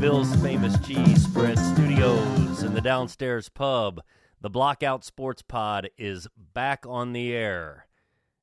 [0.00, 4.00] Bill's famous cheese spread studios in the downstairs pub,
[4.40, 7.88] the Blockout Sports Pod is back on the air.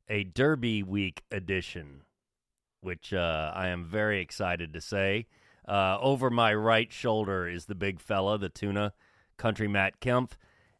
[0.10, 2.02] A Derby Week edition,
[2.82, 5.28] which uh, I am very excited to say.
[5.66, 8.92] Uh, over my right shoulder is the big fella, the tuna,
[9.38, 10.32] country Matt Kempf,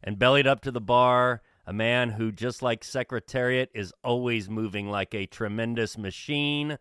[0.04, 4.90] and bellied up to the bar, a man who, just like Secretariat, is always moving
[4.90, 6.76] like a tremendous machine,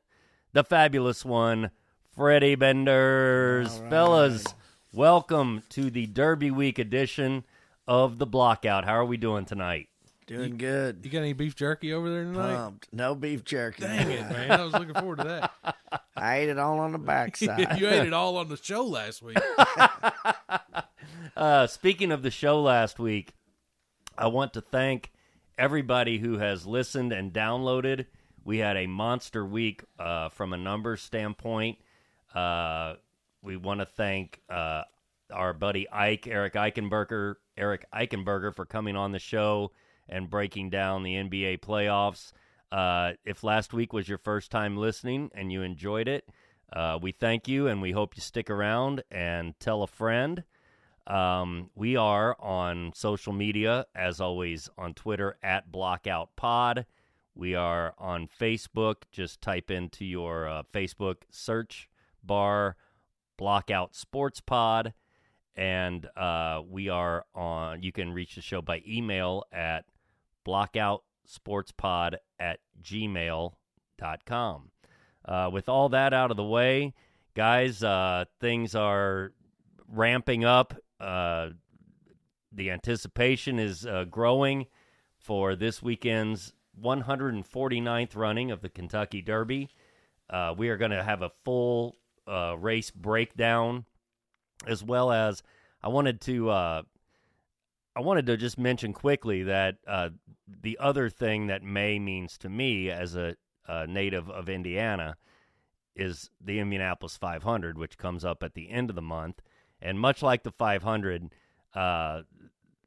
[0.52, 1.72] the fabulous one,
[2.16, 3.78] Freddie Benders.
[3.90, 4.46] Fellas,
[4.94, 7.44] welcome to the Derby Week edition
[7.90, 8.86] of the Blockout.
[8.86, 9.90] How are we doing tonight?
[10.26, 11.02] Doing good.
[11.04, 12.56] You got any beef jerky over there tonight?
[12.56, 12.88] Pumped.
[12.94, 13.82] No beef jerky.
[13.84, 14.50] Dang it, man!
[14.50, 16.02] I was looking forward to that.
[16.16, 17.78] I ate it all on the backside.
[17.78, 19.38] you ate it all on the show last week.
[21.36, 23.34] Uh, speaking of the show last week,
[24.18, 25.12] I want to thank
[25.58, 28.06] everybody who has listened and downloaded.
[28.46, 31.78] We had a monster week uh, from a numbers standpoint.
[32.36, 32.96] Uh,
[33.42, 34.84] we want to thank uh,
[35.32, 39.72] our buddy Ike, Eric Eichenberger, Eric Eichenberger, for coming on the show
[40.10, 42.34] and breaking down the NBA playoffs.
[42.72, 46.28] Uh, if last week was your first time listening and you enjoyed it,
[46.74, 50.44] uh, we thank you and we hope you stick around and tell a friend.
[51.08, 56.86] Um, we are on social media, as always, on Twitter at BlockoutPod.
[57.36, 58.96] We are on Facebook.
[59.12, 61.88] Just type into your uh, Facebook search
[62.26, 62.76] bar
[63.38, 64.94] Blockout Sports Pod.
[65.56, 69.86] And uh, we are on, you can reach the show by email at
[70.46, 74.72] blockoutsportspod at gmail.com.
[75.28, 76.94] Uh, with all that out of the way,
[77.36, 79.32] guys, uh, things are
[79.88, 80.76] ramping up.
[81.00, 81.50] Uh,
[82.52, 84.68] the anticipation is uh, growing
[85.18, 89.70] for this weekend's 149th running of the Kentucky Derby.
[90.30, 91.96] Uh, we are going to have a full
[92.28, 93.86] uh, race breakdown,
[94.66, 95.44] as well as
[95.82, 96.50] I wanted to.
[96.50, 96.82] Uh,
[97.96, 100.10] I wanted to just mention quickly that uh,
[100.62, 103.36] the other thing that May means to me as a,
[103.68, 105.16] a native of Indiana
[105.96, 109.42] is the Indianapolis 500, which comes up at the end of the month.
[109.82, 111.34] And much like the 500,
[111.74, 112.24] uh,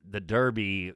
[0.08, 0.92] the Derby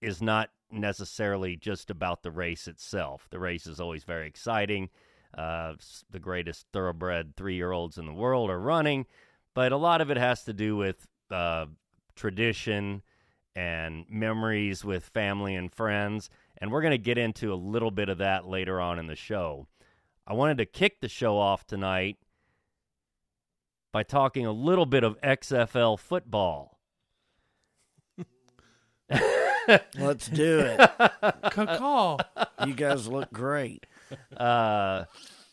[0.00, 3.28] is not necessarily just about the race itself.
[3.30, 4.90] The race is always very exciting.
[5.36, 5.74] Uh,
[6.10, 9.06] the greatest thoroughbred three year olds in the world are running,
[9.54, 11.66] but a lot of it has to do with uh,
[12.14, 13.02] tradition
[13.54, 16.30] and memories with family and friends.
[16.58, 19.16] And we're going to get into a little bit of that later on in the
[19.16, 19.66] show.
[20.26, 22.18] I wanted to kick the show off tonight
[23.92, 26.78] by talking a little bit of XFL football.
[29.98, 30.90] Let's do it.
[31.50, 32.18] Caw.
[32.66, 33.86] You guys look great.
[34.36, 35.04] Uh,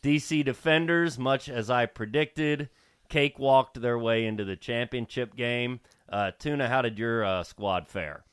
[0.04, 2.70] DC Defenders, much as I predicted,
[3.10, 5.82] cakewalked their way into the championship game.
[6.08, 8.24] Uh, Tuna, how did your uh, squad fare?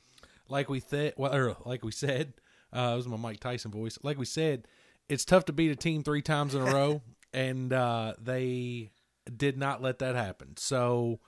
[0.49, 2.33] Like we said, well, or like we said,
[2.73, 3.97] uh, it was my Mike Tyson voice.
[4.01, 4.67] Like we said,
[5.09, 7.01] it's tough to beat a team three times in a row,
[7.33, 8.91] and uh, they
[9.35, 10.55] did not let that happen.
[10.57, 11.19] So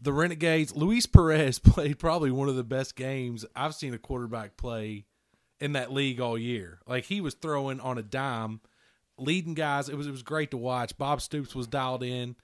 [0.00, 4.56] the Renegades, Luis Perez played probably one of the best games I've seen a quarterback
[4.56, 5.06] play
[5.60, 6.80] in that league all year.
[6.86, 8.60] Like he was throwing on a dime,
[9.18, 9.88] leading guys.
[9.88, 10.96] It was it was great to watch.
[10.98, 12.36] Bob Stoops was dialed in.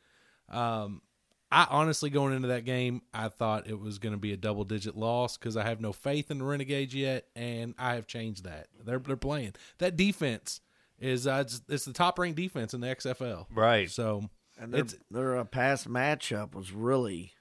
[0.48, 1.02] Um,
[1.50, 4.64] I honestly going into that game, I thought it was going to be a double
[4.64, 8.44] digit loss because I have no faith in the Renegades yet, and I have changed
[8.44, 8.68] that.
[8.84, 10.60] They're they're playing that defense
[10.98, 13.46] is uh, it's, it's the top ranked defense in the XFL.
[13.52, 13.90] Right.
[13.90, 17.32] So And their, It's- their uh, past matchup was really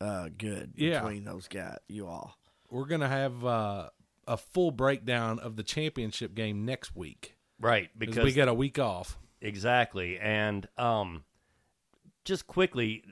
[0.00, 1.00] uh, good Yeah.
[1.00, 2.36] between those guys, you all.
[2.70, 3.88] we're gonna have uh,
[4.26, 8.78] a full breakdown of the championship game next week Right, because we got a week
[8.78, 9.16] off.
[9.40, 11.24] exactly, and um,
[12.24, 13.04] just quickly,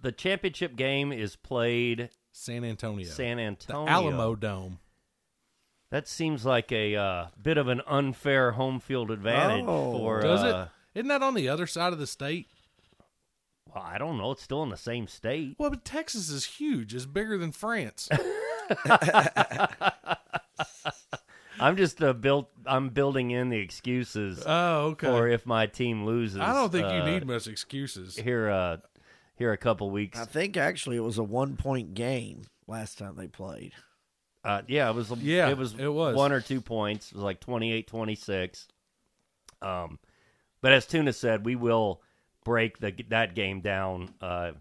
[0.00, 3.88] the championship game is played San Antonio, San the Antonio.
[3.90, 4.78] Alamo Dome.
[5.90, 9.92] That seems like a uh, bit of an unfair home field advantage Oh.
[9.96, 10.20] for.
[10.20, 10.98] Does uh, it?
[10.98, 12.48] Isn't that on the other side of the state?
[13.74, 14.32] Well, I don't know.
[14.32, 15.56] It's still in the same state.
[15.58, 16.94] Well, but Texas is huge.
[16.94, 18.08] It's bigger than France.
[21.60, 22.50] I'm just uh, built.
[22.66, 25.06] I'm building in the excuses oh, okay.
[25.06, 26.40] for if my team loses.
[26.40, 28.16] I don't think you uh, need much excuses.
[28.16, 28.48] here.
[28.48, 28.76] Uh,
[29.38, 30.18] here a couple weeks.
[30.18, 33.72] I think actually it was a one point game last time they played.
[34.44, 35.10] Uh, yeah, it was.
[35.10, 35.74] Yeah, it was.
[35.74, 36.16] it was.
[36.16, 37.12] one or two points.
[37.12, 38.66] It was like 28-26.
[39.62, 39.98] Um,
[40.60, 42.02] but as Tuna said, we will
[42.44, 44.52] break the that game down uh,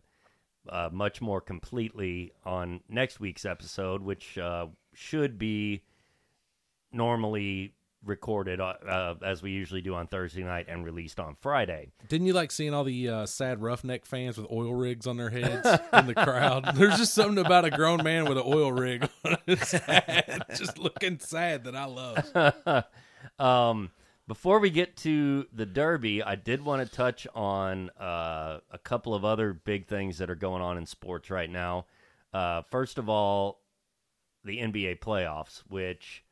[0.70, 5.82] uh, much more completely on next week's episode, which uh, should be
[6.92, 7.74] normally
[8.06, 11.92] recorded uh, uh, as we usually do on Thursday night and released on Friday.
[12.08, 15.30] Didn't you like seeing all the uh, sad roughneck fans with oil rigs on their
[15.30, 16.72] heads in the crowd?
[16.76, 20.78] There's just something about a grown man with an oil rig on his head, just
[20.78, 22.86] looking sad that I love.
[23.40, 23.92] um,
[24.28, 29.16] before we get to the Derby, I did want to touch on uh, a couple
[29.16, 31.86] of other big things that are going on in sports right now.
[32.34, 33.62] Uh, first of all,
[34.44, 36.26] the NBA playoffs, which,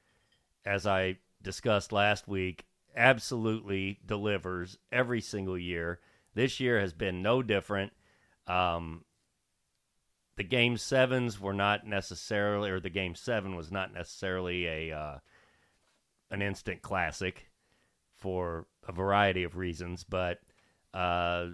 [0.65, 2.65] as I discussed last week,
[2.97, 5.99] absolutely delivers every single year.
[6.33, 7.93] This year has been no different.
[8.45, 9.05] Um,
[10.35, 15.17] the game sevens were not necessarily, or the game seven was not necessarily a uh,
[16.29, 17.47] an instant classic
[18.25, 20.39] for a variety of reasons, but
[20.95, 21.45] uh,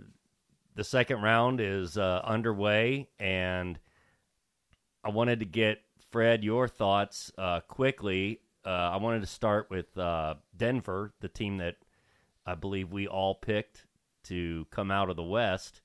[0.73, 3.77] the second round is uh, underway, and
[5.03, 5.81] I wanted to get
[6.11, 8.39] Fred your thoughts uh, quickly.
[8.65, 11.75] Uh, I wanted to start with uh, Denver, the team that
[12.45, 13.85] I believe we all picked
[14.27, 15.81] to come out of the West,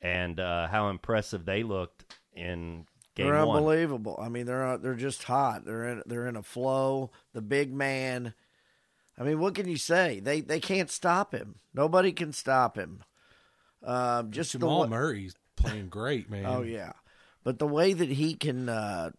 [0.00, 2.86] and uh, how impressive they looked in
[3.16, 3.56] game they're one.
[3.56, 4.16] unbelievable.
[4.22, 5.64] I mean, they're uh, they're just hot.
[5.64, 7.10] They're in they're in a flow.
[7.32, 8.34] The big man.
[9.18, 10.20] I mean, what can you say?
[10.20, 11.56] They they can't stop him.
[11.74, 13.02] Nobody can stop him.
[13.82, 16.46] Um, just the Jamal wa- Murray's playing great, man.
[16.46, 16.92] Oh yeah,
[17.42, 19.10] but the way that he can uh,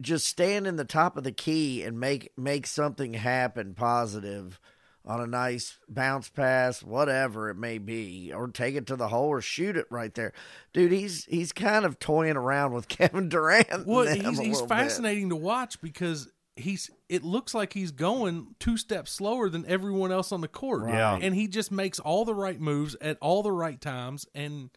[0.00, 4.60] just stand in the top of the key and make make something happen positive
[5.04, 9.28] on a nice bounce pass, whatever it may be, or take it to the hole
[9.28, 10.32] or shoot it right there,
[10.72, 10.92] dude.
[10.92, 13.86] He's he's kind of toying around with Kevin Durant.
[13.86, 14.68] Well, he's, he's little bit.
[14.68, 16.28] fascinating to watch because
[16.58, 16.90] he's.
[17.08, 20.82] It looks like he's going two steps slower than everyone else on the court.
[20.82, 20.94] Right.
[20.94, 21.18] Yeah.
[21.20, 24.26] and he just makes all the right moves at all the right times.
[24.34, 24.70] And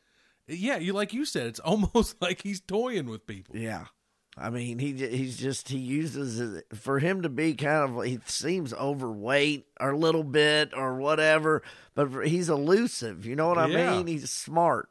[0.47, 3.55] yeah, you like you said, it's almost like he's toying with people.
[3.57, 3.85] Yeah.
[4.37, 8.19] I mean, he he's just he uses it for him to be kind of he
[8.27, 11.63] seems overweight or a little bit or whatever,
[11.95, 13.25] but he's elusive.
[13.25, 13.97] You know what I Yeah.
[13.97, 14.07] mean?
[14.07, 14.89] He's smart.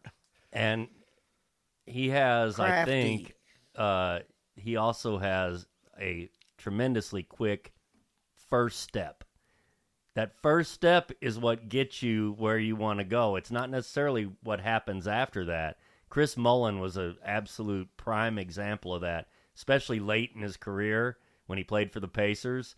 [0.53, 0.89] and
[1.87, 3.35] he has, I think,
[3.75, 4.21] uh,
[4.57, 5.67] he also has
[5.99, 6.29] a
[6.61, 7.73] tremendously quick
[8.49, 9.25] first step.
[10.15, 13.37] That first step is what gets you where you want to go.
[13.37, 15.79] It's not necessarily what happens after that.
[16.09, 21.57] Chris Mullin was an absolute prime example of that, especially late in his career when
[21.57, 22.75] he played for the Pacers.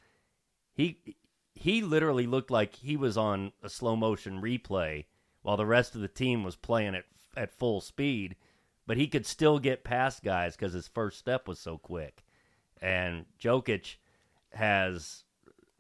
[0.74, 1.16] He
[1.54, 5.06] he literally looked like he was on a slow motion replay
[5.42, 8.36] while the rest of the team was playing at at full speed,
[8.86, 12.22] but he could still get past guys because his first step was so quick.
[12.82, 13.96] And Jokic
[14.52, 15.24] has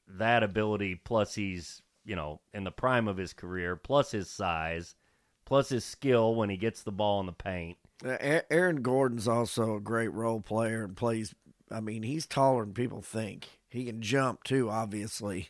[0.06, 4.94] that ability, plus he's you know in the prime of his career, plus his size,
[5.44, 7.76] plus his skill when he gets the ball in the paint.
[8.04, 11.34] Aaron Gordon's also a great role player and plays.
[11.70, 13.48] I mean, he's taller than people think.
[13.68, 15.48] He can jump too, obviously.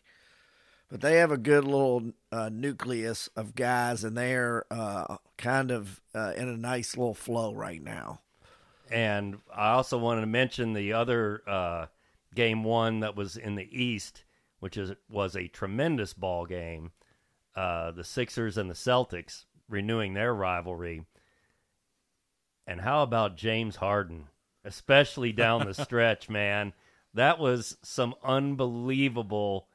[0.88, 6.02] But they have a good little uh, nucleus of guys, and they're uh, kind of
[6.14, 8.20] uh, in a nice little flow right now.
[8.92, 11.86] And I also wanted to mention the other uh,
[12.34, 14.24] game one that was in the East,
[14.60, 16.92] which is was a tremendous ball game.
[17.56, 21.06] Uh, the Sixers and the Celtics renewing their rivalry.
[22.66, 24.28] And how about James Harden,
[24.62, 26.74] especially down the stretch, man?
[27.14, 29.68] That was some unbelievable,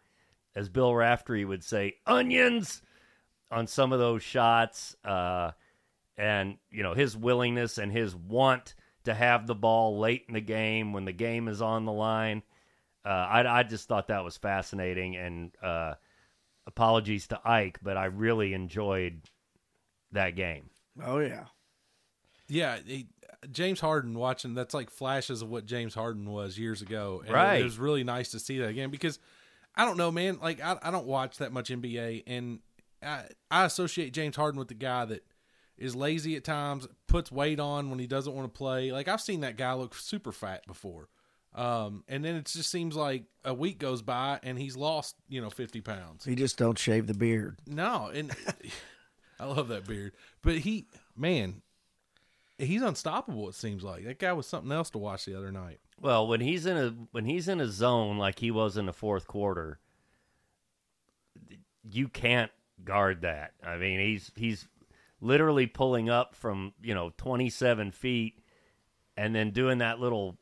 [0.56, 2.84] as Bill Raftery would say, onions
[3.50, 4.96] on some of those shots.
[5.04, 5.52] Uh,
[6.18, 8.76] and you know his willingness and his want
[9.08, 12.44] to have the ball late in the game when the game is on the line.
[13.06, 15.94] Uh, I, I just thought that was fascinating, and uh,
[16.66, 19.22] apologies to Ike, but I really enjoyed
[20.12, 20.70] that game.
[21.02, 21.46] Oh yeah,
[22.50, 23.08] Yeah, he,
[23.52, 27.22] James Harden watching that's like flashes of what James Harden was years ago.
[27.26, 27.62] And Right.
[27.62, 29.20] It, was really nice to see that again because
[29.76, 30.40] I don't know, man.
[30.42, 32.60] Like I, I don't watch that much NBA, and
[33.02, 35.24] I, I associate James Harden with the guy that
[35.78, 38.92] is lazy at times, puts weight on when he doesn't want to play.
[38.92, 41.10] Like I've seen that guy look super fat before.
[41.56, 45.42] Um, and then it just seems like a week goes by and he's lost, you
[45.42, 46.24] know, fifty pounds.
[46.26, 47.58] he just don't shave the beard.
[47.66, 48.32] No, and
[49.40, 50.14] I love that beard.
[50.42, 51.62] But he, man,
[52.58, 53.50] he's unstoppable.
[53.50, 55.80] It seems like that guy was something else to watch the other night.
[56.00, 58.94] Well, when he's in a when he's in a zone like he was in the
[58.94, 59.80] fourth quarter,
[61.90, 62.52] you can't
[62.84, 63.54] guard that.
[63.64, 64.68] I mean, he's he's
[65.22, 68.40] literally pulling up from you know twenty seven feet,
[69.16, 70.38] and then doing that little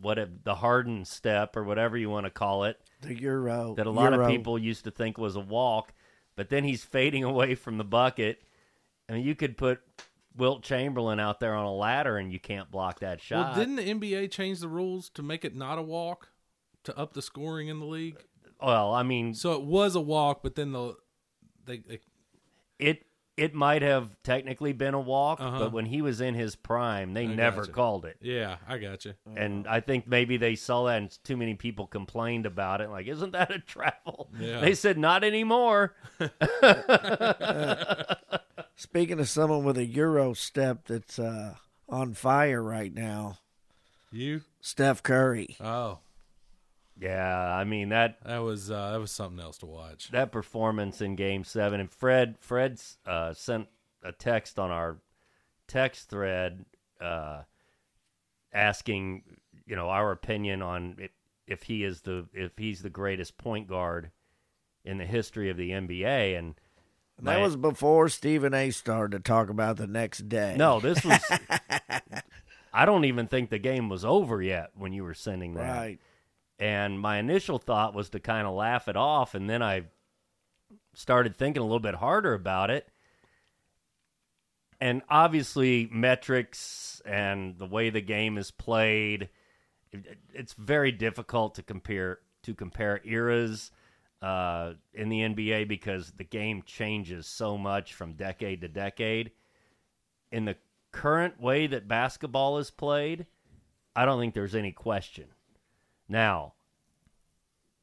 [0.00, 3.74] what it, the Harden step or whatever you want to call it The Euro.
[3.76, 4.24] that a lot Euro.
[4.24, 5.92] of people used to think was a walk,
[6.34, 8.42] but then he's fading away from the bucket.
[9.08, 9.80] I mean, you could put
[10.36, 13.54] Wilt Chamberlain out there on a ladder and you can't block that shot.
[13.56, 16.30] Well, didn't the NBA change the rules to make it not a walk
[16.82, 18.24] to up the scoring in the league?
[18.60, 20.96] well, I mean, So it was a walk, but then the
[21.66, 22.00] they, they
[22.80, 23.04] it
[23.36, 25.58] it might have technically been a walk, Uh-huh.
[25.58, 27.72] but when he was in his prime, they I never gotcha.
[27.72, 28.16] called it.
[28.20, 29.14] yeah, I got you.
[29.36, 32.90] And I think maybe they saw that and too many people complained about it.
[32.90, 34.30] Like, isn't that a travel?
[34.38, 34.60] Yeah.
[34.60, 35.94] They said, not anymore.
[38.76, 41.54] Speaking of someone with a Euro step that's uh,
[41.88, 43.38] on fire right now,
[44.10, 44.42] You?
[44.60, 45.56] Steph Curry.
[45.60, 45.98] Oh,
[47.00, 50.10] Yeah, I mean, that that was uh, that was something else to watch.
[50.12, 53.66] that performance in Game Seven, and Fred Fred uh, sent
[54.02, 54.98] a text on our
[55.66, 56.64] text thread
[57.00, 57.42] uh,
[58.52, 59.22] asking,
[59.66, 61.10] you know, our opinion on if,
[61.46, 64.10] if he is the if he's the greatest point guard
[64.84, 66.54] in the history of the NBA, and
[67.18, 68.70] That my- was before Stephen A.
[68.70, 70.54] started to talk about the next day.
[70.56, 71.20] no, this was.
[72.72, 75.76] I don't even think the game was over yet when you were sending that.
[75.76, 75.98] Right.
[76.58, 79.84] And my initial thought was to kind of laugh it off, and then I
[80.94, 82.88] started thinking a little bit harder about it.
[84.80, 89.30] And obviously, metrics and the way the game is played,
[90.32, 93.70] it's very difficult to compare to compare eras
[94.20, 99.32] uh, in the NBA because the game changes so much from decade to decade.
[100.30, 100.56] In the
[100.92, 103.26] current way that basketball is played,
[103.96, 105.26] I don't think there's any question.
[106.08, 106.54] Now,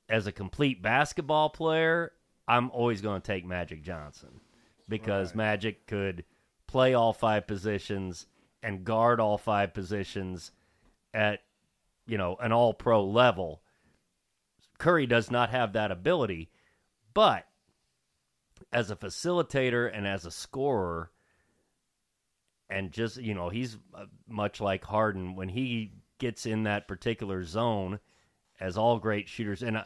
[0.10, 2.12] as a complete basketball player,
[2.48, 4.42] I'm always going to take Magic Johnson
[4.88, 6.26] because Magic could
[6.68, 8.28] play all five positions
[8.62, 10.52] and guard all five positions
[11.14, 11.42] at
[12.06, 13.62] you know an all pro level.
[14.78, 16.50] Curry does not have that ability,
[17.14, 17.46] but
[18.74, 21.12] as a facilitator and as a scorer
[22.70, 27.44] and just you know he's uh, much like Harden when he gets in that particular
[27.44, 28.00] zone
[28.62, 29.86] as all great shooters and I,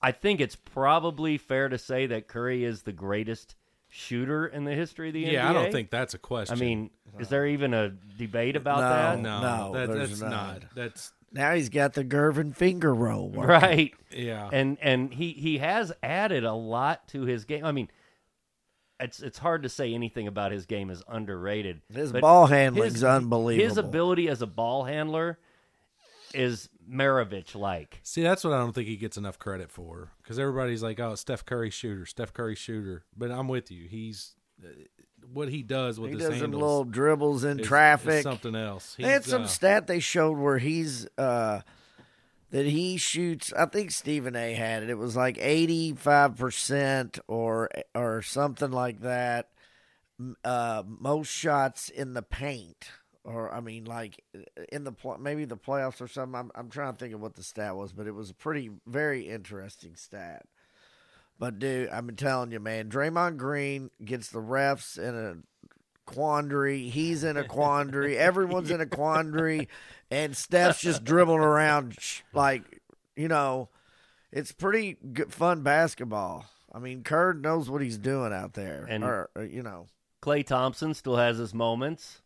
[0.00, 3.54] I think it's probably fair to say that Curry is the greatest
[3.88, 5.32] shooter in the history of the NBA.
[5.32, 6.56] Yeah, I don't think that's a question.
[6.56, 8.88] I mean, is there even a debate about No.
[8.88, 9.20] that?
[9.20, 10.30] no, No, that, there's that's not.
[10.30, 10.62] not.
[10.74, 13.28] That's Now he's got the Gervin finger roll.
[13.28, 13.48] working.
[13.48, 13.94] Right.
[14.10, 14.48] yeah.
[14.52, 17.64] and and he he has added a lot to his game.
[17.64, 17.88] I mean,
[18.98, 21.82] it's it's hard to say anything about his game is underrated.
[21.92, 23.68] His ball handling's his- unbelievable.
[23.68, 25.38] His ability as a ball handler
[26.34, 28.00] is Maravich like.
[28.02, 31.14] See, that's what I don't think he gets enough credit for because everybody's like, "Oh,
[31.14, 33.88] Steph Curry shooter, Steph Curry shooter," but I'm with you.
[33.88, 34.34] He's
[34.64, 34.68] uh,
[35.32, 38.22] what he does with he his does some handles little dribbles in is- is traffic.
[38.22, 38.96] something else.
[38.98, 41.60] They had some uh, stat they showed where he's uh
[42.50, 43.52] that he shoots.
[43.52, 44.52] I think Stephen A.
[44.54, 44.90] had it.
[44.90, 49.48] It was like eighty five percent or or something like that.
[50.44, 52.88] Uh, most shots in the paint,
[53.24, 54.22] or I mean, like
[54.72, 56.38] in the pl- maybe the playoffs or something.
[56.38, 58.70] I'm I'm trying to think of what the stat was, but it was a pretty
[58.86, 60.44] very interesting stat.
[61.38, 65.36] But dude, I've been telling you, man, Draymond Green gets the refs in a
[66.10, 66.88] quandary.
[66.88, 68.16] He's in a quandary.
[68.18, 69.68] Everyone's in a quandary,
[70.10, 71.96] and Steph's just dribbling around
[72.32, 72.80] like
[73.16, 73.68] you know.
[74.34, 76.46] It's pretty good, fun basketball.
[76.74, 79.88] I mean, Kerr knows what he's doing out there, And- or, or, you know,
[80.22, 82.22] Klay Thompson still has his moments.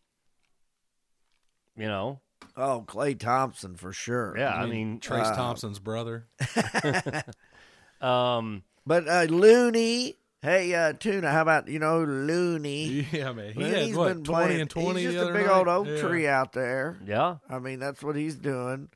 [1.77, 2.21] You know,
[2.55, 4.35] oh Klay Thompson for sure.
[4.37, 4.53] yeah.
[4.53, 6.27] I mean, Trayce uh, Thompson's brother.
[8.01, 10.15] um, but uh, Looney.
[10.43, 13.07] Hey, uh, Tuna, how about you know Looney?
[13.11, 13.53] Yeah, man.
[13.53, 15.01] He Looney's had what been twenty playing- and twenty.
[15.01, 15.55] He's the just a big night?
[15.55, 16.01] old oak Yeah.
[16.01, 16.97] tree out there.
[17.05, 17.37] yeah.
[17.49, 18.89] I mean, that's what he's doing.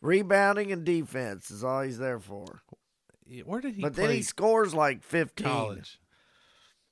[0.00, 2.60] Rebounding and defense is all he's there for.
[3.44, 3.82] Where did he?
[3.82, 5.46] but play then he scores like 15.
[5.46, 5.98] college.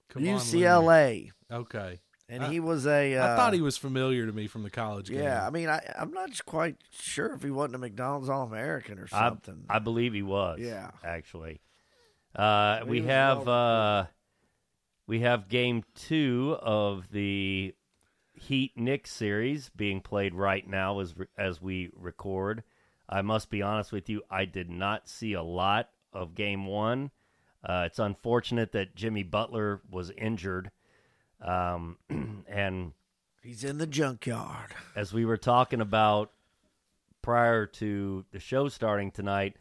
[0.08, 1.08] Come UCLA.
[1.12, 1.32] Looney.
[1.52, 1.99] Okay.
[2.28, 3.14] And I- he was a.
[3.16, 5.21] Uh, I thought he was familiar to me from the college game.
[5.21, 8.99] Yeah, I mean, I, I'm not quite sure if he wasn't a McDonald's All American
[8.99, 9.64] or something.
[9.71, 10.59] I believe he was.
[10.61, 10.90] Yeah.
[11.04, 11.61] actually.
[12.35, 14.06] Uh, we have uh,
[15.06, 17.75] we have game two of the
[18.35, 22.62] Heat Knicks series being played right now as as we record.
[23.09, 27.11] I must be honest with you, I did not see a lot of game one.
[27.64, 30.71] Uh, it's unfortunate that Jimmy Butler was injured,
[31.43, 31.97] um,
[32.49, 32.93] and
[33.43, 34.75] He's in the junkyard.
[34.95, 36.33] as we were talking about
[37.23, 39.57] prior to the show starting tonight,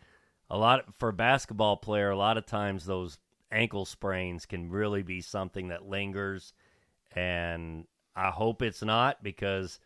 [0.49, 3.17] a lot for a basketball player, a lot of times those
[3.51, 6.53] ankle sprains can really be something that lingers,
[7.15, 9.79] and I hope it's not because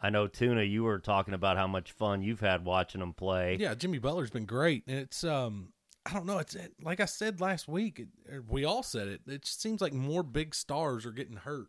[0.00, 3.56] I know Tuna, you were talking about how much fun you've had watching them play.
[3.58, 5.72] Yeah, Jimmy Butler's been great, and it's um,
[6.06, 7.98] I don't know, it's it, like I said last week.
[7.98, 8.08] It,
[8.48, 9.22] we all said it.
[9.26, 11.68] It just seems like more big stars are getting hurt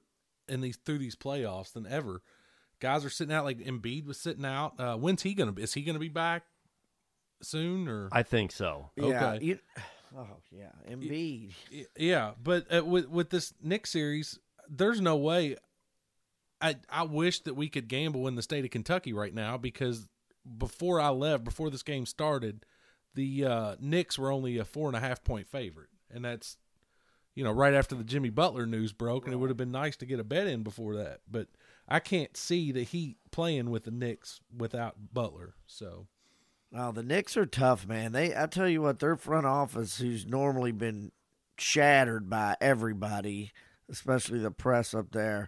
[0.50, 2.22] in these through these playoffs than ever.
[2.82, 3.46] Guys are sitting out.
[3.46, 4.74] Like Embiid was sitting out.
[4.80, 5.54] Uh, when's he gonna?
[5.54, 5.64] be?
[5.64, 6.44] Is he gonna be back
[7.42, 7.88] soon?
[7.88, 8.90] Or I think so.
[8.98, 9.06] Yeah.
[9.34, 9.46] Okay.
[9.46, 9.60] You,
[10.18, 11.54] oh yeah, Embiid.
[11.72, 14.38] Y- Yeah, but uh, with with this Knick series,
[14.70, 15.56] there's no way.
[16.62, 20.08] I I wish that we could gamble in the state of Kentucky right now because
[20.58, 22.66] before I left, before this game started,
[23.16, 26.58] the uh, Knicks were only a four and a half point favorite, and that's
[27.34, 29.96] you know right after the Jimmy Butler news broke, and it would have been nice
[29.98, 31.48] to get a bet in before that, but
[31.88, 35.56] I can't see the Heat playing with the Knicks without Butler.
[35.66, 36.08] So
[36.78, 38.12] Oh, the Knicks are tough, man.
[38.12, 41.14] They, I tell you what, their front office, who's normally been
[41.58, 43.52] shattered by everybody,
[43.90, 45.48] especially the press up there,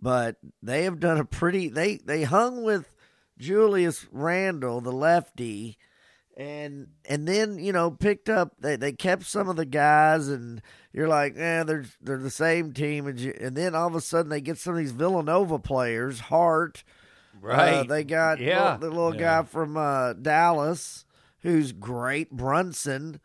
[0.00, 1.68] but they have done a pretty.
[1.68, 2.90] They they hung with
[3.36, 5.76] Julius Randle, the lefty,
[6.36, 8.52] and and then you know picked up.
[8.60, 10.60] They they kept some of the guys, and
[10.92, 14.00] you're like, eh, they're they're the same team, and you, and then all of a
[14.00, 16.84] sudden they get some of these Villanova players, Hart.
[17.40, 17.74] Right.
[17.74, 18.76] Uh, they got Yeah.
[18.76, 19.20] the, the little Yeah.
[19.20, 21.04] guy from uh, Dallas
[21.40, 23.20] who's great, Brunson.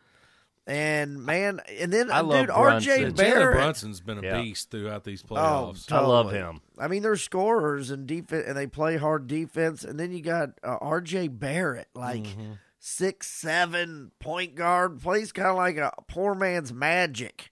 [0.68, 2.91] And man, and then I uh, love dude, Brunson.
[2.91, 3.56] RJ Jalen Barrett.
[3.58, 4.41] Brunson's been a Yeah.
[4.41, 5.91] beast throughout these Oh, playoffs.
[5.91, 6.62] I love him.
[6.77, 9.84] I mean, they're scorers and defense, and they play hard defense.
[9.84, 11.30] And then you got uh, R.J.
[11.30, 12.51] Barrett, like Mm-hmm.
[12.84, 17.50] Six seven point guard, plays kind of like a poor man's Magic.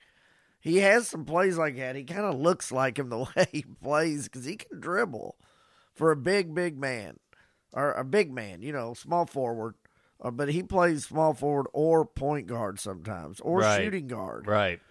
[0.60, 1.96] He has some plays like that.
[1.96, 5.38] He kind of looks like him the way he plays because he can dribble
[5.94, 7.20] for a big, big man
[7.72, 9.76] or a big man, you know, small forward.
[10.22, 13.84] Uh, but he plays small forward or point guard sometimes or Right.
[13.84, 14.48] shooting guard.
[14.48, 14.82] Right.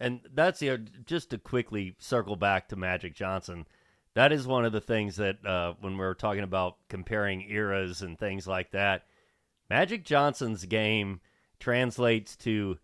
[0.00, 3.66] And that's the just to quickly circle back to Magic Johnson.
[4.14, 8.18] That is one of the things that uh, when we're talking about comparing eras and
[8.18, 9.04] things like that,
[9.72, 11.22] Magic Johnson's game
[11.58, 12.76] translates to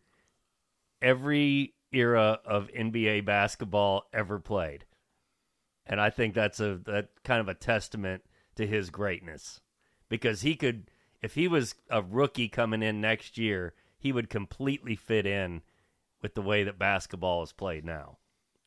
[1.02, 4.86] every era of NBA basketball ever played.
[5.84, 8.22] And I think that's a that kind of a testament
[8.56, 9.60] to his greatness.
[10.08, 14.96] Because he could if he was a rookie coming in next year, he would completely
[14.96, 15.60] fit in
[16.22, 18.16] with the way that basketball is played now.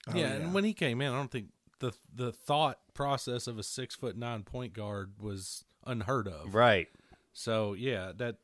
[0.07, 1.47] Oh, yeah, and when he came in, I don't think
[1.79, 6.53] the the thought process of a six foot nine point guard was unheard of.
[6.53, 6.87] Right.
[7.33, 8.37] So yeah, that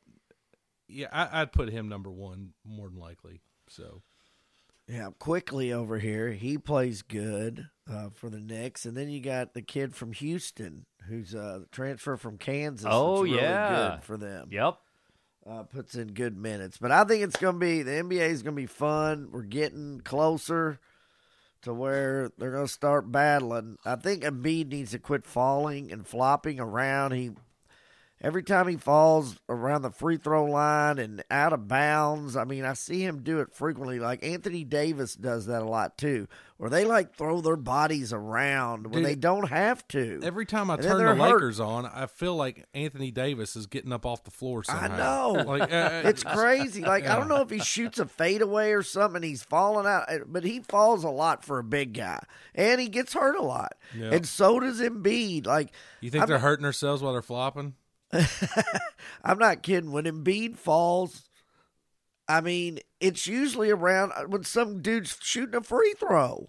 [0.88, 3.40] yeah, I, I'd put him number one more than likely.
[3.68, 4.02] So
[4.86, 6.30] Yeah, quickly over here.
[6.30, 10.86] He plays good uh, for the Knicks, and then you got the kid from Houston
[11.08, 12.86] who's a transfer from Kansas.
[12.88, 13.96] Oh, really yeah.
[13.96, 14.48] good for them.
[14.50, 14.78] Yep.
[15.48, 18.42] Uh, puts in good minutes, but I think it's going to be the NBA is
[18.42, 19.30] going to be fun.
[19.32, 20.78] We're getting closer
[21.62, 23.78] to where they're going to start battling.
[23.84, 27.12] I think Embiid needs to quit falling and flopping around.
[27.12, 27.30] He
[28.20, 32.36] every time he falls around the free throw line and out of bounds.
[32.36, 33.98] I mean, I see him do it frequently.
[34.00, 36.26] Like Anthony Davis does that a lot too,
[36.56, 40.20] where they like throw their bodies around when Dude, they don't have to.
[40.22, 41.18] every time I And turn the hurt.
[41.34, 44.62] Lakers on, I feel like Anthony Davis is getting up off the floor.
[44.68, 45.32] I know.
[45.46, 46.82] like uh, It's crazy.
[46.82, 49.22] Like I don't know if he shoots a fadeaway or something.
[49.22, 52.20] He's falling out, but he falls a lot for a big guy,
[52.54, 53.74] and he gets hurt a lot.
[53.96, 54.10] Yeah.
[54.12, 55.46] And so does Embiid.
[55.46, 57.74] Like You think I'm- they're hurting themselves while they're flopping?
[59.24, 59.92] I'm not kidding.
[59.92, 61.28] When Embiid falls,
[62.28, 66.46] I mean it's usually around when some dude's shooting a free throw,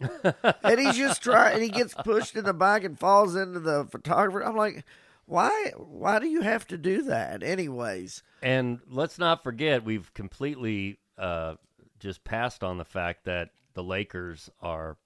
[0.63, 3.85] and he's just trying, and he gets pushed in the back and falls into the
[3.91, 4.43] photographer.
[4.43, 4.83] I'm like,
[5.25, 5.71] why?
[5.77, 7.43] Why do you have to do that?
[7.43, 11.55] Anyways, And let's not forget, we've completely uh,
[11.99, 14.97] just passed on the fact that the Lakers are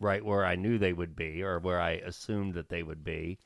[0.00, 3.38] right where I knew they would be, or where I assumed that they would be.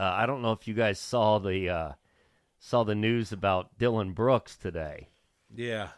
[0.00, 1.92] Uh, I don't know if you guys saw the uh,
[2.58, 5.08] saw the news about Dillon Brooks today.
[5.54, 5.88] Yeah.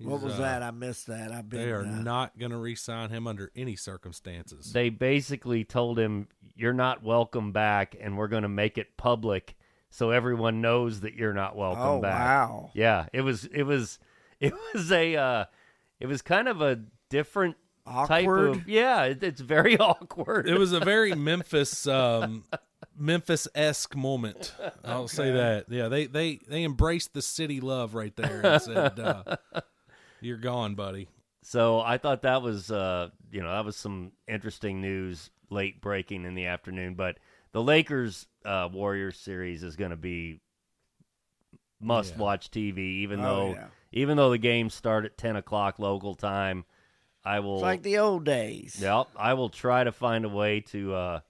[0.00, 0.64] what was uh, that?
[0.64, 1.30] I missed that.
[1.30, 1.60] I've been.
[1.60, 4.72] They are uh, not going to re-sign him under any circumstances.
[4.72, 9.54] They basically told him, "You're not welcome back, and we're going to make it public
[9.90, 12.18] so everyone knows that you're not welcome Oh back."
[12.50, 12.70] wow!
[12.74, 14.00] Yeah, it was it was
[14.40, 15.44] it was a uh
[16.00, 17.54] it was kind of a different
[17.86, 18.48] type Awkward.
[18.48, 20.48] of yeah, it, it's very awkward.
[20.48, 22.42] it was a very Memphis um,
[22.96, 24.54] Memphis esque moment.
[24.84, 25.66] I'll say that.
[25.68, 29.36] Yeah, they they they embraced the city love right there and said, uh,
[30.20, 31.08] "You're gone, buddy."
[31.44, 36.24] so I thought that was uh you know, that was some interesting news late breaking
[36.24, 37.18] in the afternoon, but
[37.52, 40.40] the Lakers uh Warriors series is going to be
[41.80, 43.66] must watch TV even Oh, though yeah.
[43.90, 46.64] even though the games start at 10 o'clock local time
[47.24, 48.78] I will It's like the old days.
[48.80, 51.20] Yep, I will try to find a way to uh,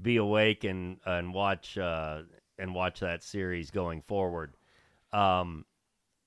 [0.00, 2.22] be awake and and watch uh,
[2.58, 4.56] and watch that series going forward.
[5.12, 5.64] Um,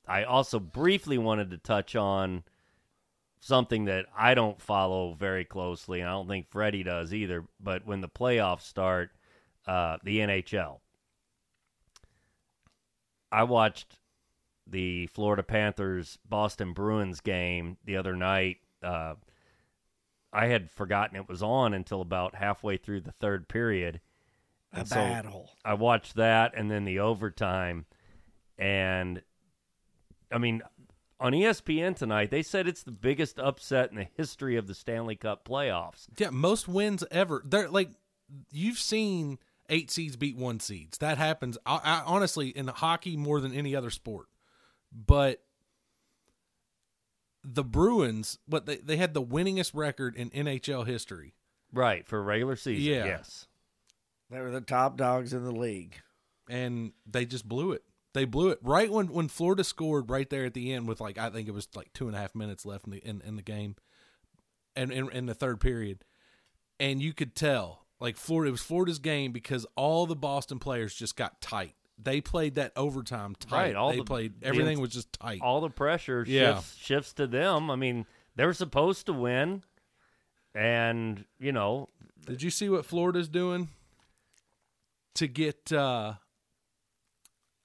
[0.08, 2.44] I also briefly wanted to touch on
[3.40, 7.46] something that I don't follow very closely, and I don't think Freddie does either.
[7.60, 9.12] But when the playoffs start,
[9.68, 10.80] uh, the NHL,
[13.32, 14.00] I watched
[14.66, 18.58] the Florida Panthers Boston Bruins game the other night.
[18.82, 19.16] Uh,
[20.32, 24.02] I had forgotten it was on until about halfway through the third period.
[24.74, 25.50] A so battle.
[25.66, 27.86] I watched that and then the overtime.
[28.58, 29.24] And
[30.32, 30.62] I mean,
[31.20, 35.16] on ESPN tonight, they said it's the biggest upset in the history of the Stanley
[35.16, 36.08] Cup playoffs.
[36.18, 37.42] Yeah, most wins ever.
[37.46, 37.90] They're like
[38.52, 39.40] you've seen
[39.70, 41.00] eight seeds beat one seeds.
[41.00, 41.58] That happens.
[41.66, 44.28] I, I, honestly in hockey more than any other sport.
[44.92, 45.44] But
[47.54, 51.34] the Bruins, what they they had the winningest record in NHL history.
[51.72, 52.92] Right, for regular season.
[52.94, 53.06] Yeah.
[53.06, 53.48] Yes.
[54.32, 55.96] They were the top dogs in the league.
[56.50, 57.84] and they just blew it.
[58.14, 61.18] They blew it right when when Florida scored right there at the end with like
[61.18, 63.36] I think it was like two and a half minutes left in the in, in
[63.36, 63.76] the game,
[64.76, 66.04] and in, in the third period,
[66.80, 70.96] and you could tell like Florida it was Florida's game because all the Boston players
[70.96, 71.76] just got tight.
[72.02, 73.52] They played that overtime tight.
[73.58, 75.42] Right, all they the- played everything ins- was just tight.
[75.42, 76.56] All the pressure Yeah.
[76.56, 77.70] shifts shifts to them.
[77.70, 79.64] I mean, they were supposed to win.
[80.56, 81.90] And, you know,
[82.26, 83.70] Did you see what Florida's doing
[85.16, 86.14] to get uh,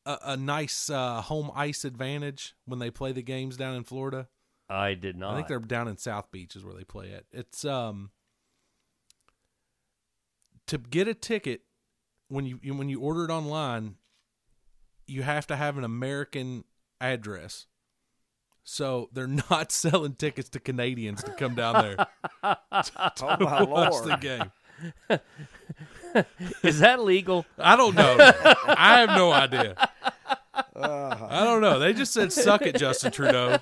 [0.05, 4.29] a, a nice uh, home ice advantage when they play the games down in Florida?
[4.69, 5.33] I did not.
[5.33, 7.27] I think they're down in South Beach is where they play it.
[7.33, 8.11] It's um
[10.67, 11.63] to get a ticket
[12.29, 13.97] when you when you order it online,
[15.07, 16.65] you have to have an American
[17.01, 17.67] address.
[18.65, 22.07] So they're not selling tickets to Canadians to come down there
[23.23, 24.05] Oh my watch lord!
[24.07, 24.51] the game.
[26.63, 27.45] Is that legal?
[27.59, 28.17] I don't know.
[28.19, 29.75] I have no idea.
[30.75, 31.79] Uh, I don't know.
[31.79, 33.59] They just said suck it, Justin Trudeau.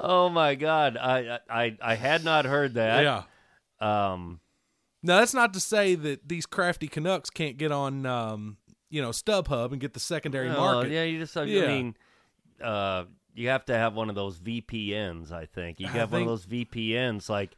[0.00, 0.96] oh my god.
[0.96, 3.02] I I I had not heard that.
[3.02, 3.22] Yeah.
[4.12, 4.40] Um
[5.02, 8.56] Now that's not to say that these crafty Canucks can't get on, um,
[8.94, 10.92] you know, StubHub and get the secondary well, market.
[10.92, 11.66] Yeah, you just I Yeah.
[11.66, 11.96] mean
[12.62, 13.04] uh
[13.34, 15.80] you have to have one of those VPNs, I think.
[15.80, 17.56] You have one of those VPNs like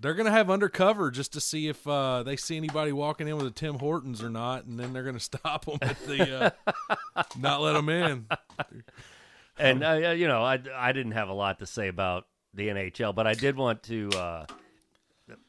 [0.00, 3.46] They're gonna have undercover just to see if uh, they see anybody walking in with
[3.46, 6.54] a Tim Hortons or not, and then they're gonna stop them at the,
[7.16, 8.26] uh, not let them in.
[9.58, 13.14] and uh, you know, I I didn't have a lot to say about the NHL,
[13.14, 14.46] but I did want to uh,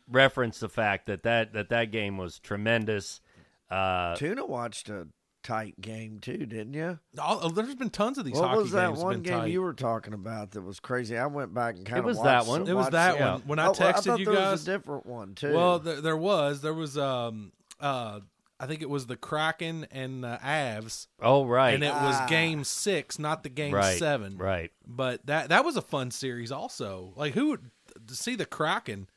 [0.10, 3.22] reference the fact that that that, that game was tremendous.
[3.70, 5.08] Uh, Tuna watched a
[5.44, 7.00] tight game too, didn't you?
[7.20, 9.52] All, oh, there's been tons of these What hockey was that games one game tight.
[9.52, 11.18] you were talking about that was crazy?
[11.18, 12.68] I went back and kind of was watched that one.
[12.68, 13.32] It was that yeah.
[13.34, 13.42] one.
[13.46, 15.54] When I Oh, well, texted thought you there guys, was a different one too.
[15.54, 18.20] well, there, there was there was um uh
[18.60, 22.06] I think it was the Kraken and the Avs, oh right, and it Ah.
[22.22, 24.38] was Game Six, not the Game right, Seven.
[24.38, 24.72] right.
[24.88, 27.12] But that that was a fun series also.
[27.16, 27.70] Like who would
[28.08, 29.10] to see the Kraken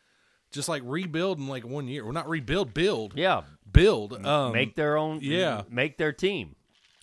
[0.50, 2.04] just like rebuild in like one year?
[2.04, 5.20] Well, not rebuild, build, Yeah, build, um, make their own.
[5.22, 5.62] yeah.
[5.68, 6.56] make their team.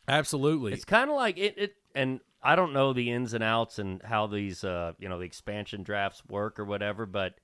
[0.08, 0.74] absolutely.
[0.74, 1.76] It's kind of like it, it.
[1.94, 5.26] And I don't know the ins and outs and how these, uh, you know, the
[5.26, 7.36] expansion drafts work or whatever, but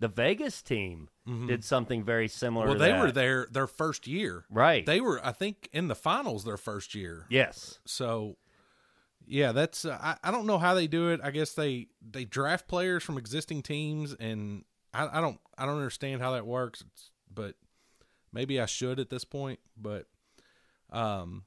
[0.00, 1.08] the Vegas team
[1.46, 2.66] did something very similar.
[2.66, 2.70] Mm-hmm.
[2.70, 3.00] well, they that.
[3.00, 4.86] were there their first year, right.
[4.86, 7.26] They were, I think, in the finals their first year.
[7.28, 8.36] yes, So,
[9.26, 11.20] yeah, that's uh, I, I don't know how they do it.
[11.22, 14.64] I guess they they draft players from existing teams, and
[14.94, 16.82] I, I don't I don't understand how that works.
[16.86, 17.54] It's, but
[18.32, 19.58] maybe I should at this point.
[19.76, 20.06] But
[20.90, 21.44] um,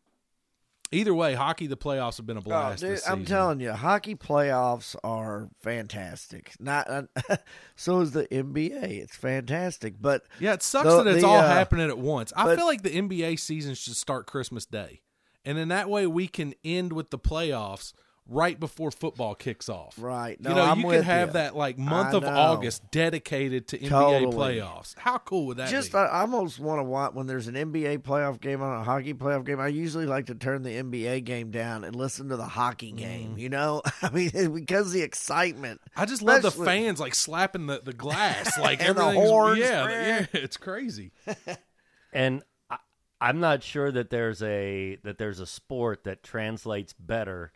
[0.91, 2.81] either way, hockey the playoffs have been a Oh, blast.
[2.81, 6.53] dude, this I'm telling you, hockey playoffs are fantastic.
[6.59, 7.03] Not uh,
[7.75, 8.83] so is the NBA.
[9.01, 12.31] It's fantastic, but Yeah, it sucks The- that it's the, all uh, happening at once.
[12.35, 15.01] I but- feel like the NBA season should start Christmas Day,
[15.45, 17.93] and then that way we can end with the playoffs
[18.31, 19.95] right before football kicks off.
[19.97, 20.37] right.
[20.39, 21.33] you know, I'm you with could have you.
[21.33, 22.29] that like month I of know.
[22.29, 24.97] August dedicated to NBA playoffs.
[24.97, 25.97] How cool would that Just be?
[25.97, 29.13] I I almost want to watch when there's an NBA playoff game on a hockey
[29.13, 29.59] playoff game.
[29.59, 32.97] I usually like to turn the NBA game down and listen to the hockey mm.
[32.97, 33.37] game.
[33.37, 35.81] You know, I mean, because the excitement.
[35.95, 39.89] I just love the fans like slapping the, the glass, like And the horns, yeah,
[39.89, 41.11] yeah, it's crazy.
[42.13, 42.77] and I,
[43.19, 47.51] I'm not sure that there's a that there's a sport that translates better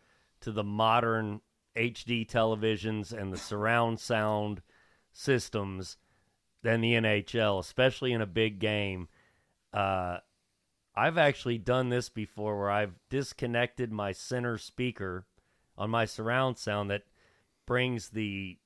[0.45, 1.41] to the modern
[1.75, 4.62] HD televisions and the surround sound
[5.12, 5.97] systems
[6.63, 9.08] than the NHL, especially in a big game.
[9.73, 10.17] Uh,
[10.95, 15.25] I've actually done this before where I've disconnected my center speaker
[15.77, 17.03] on my surround sound that
[17.65, 18.58] brings the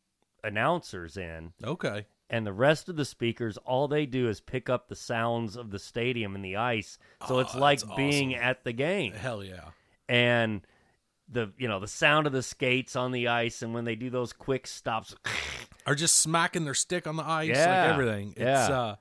[0.44, 4.88] announcers in Okay, and the rest of the speakers, all they do is pick up
[4.88, 7.00] the sounds of the stadium and the ice.
[7.28, 8.44] So it's Oh, like being awesome.
[8.44, 9.14] at the game.
[9.14, 9.70] Hell yeah.
[10.08, 10.62] And
[11.32, 14.10] the you know the sound of the skates on the ice, and when they do
[14.10, 15.16] those quick stops,
[15.86, 18.30] are just smacking their stick on the ice, like everything.
[18.32, 18.80] It's Yeah.
[18.80, 18.96] uh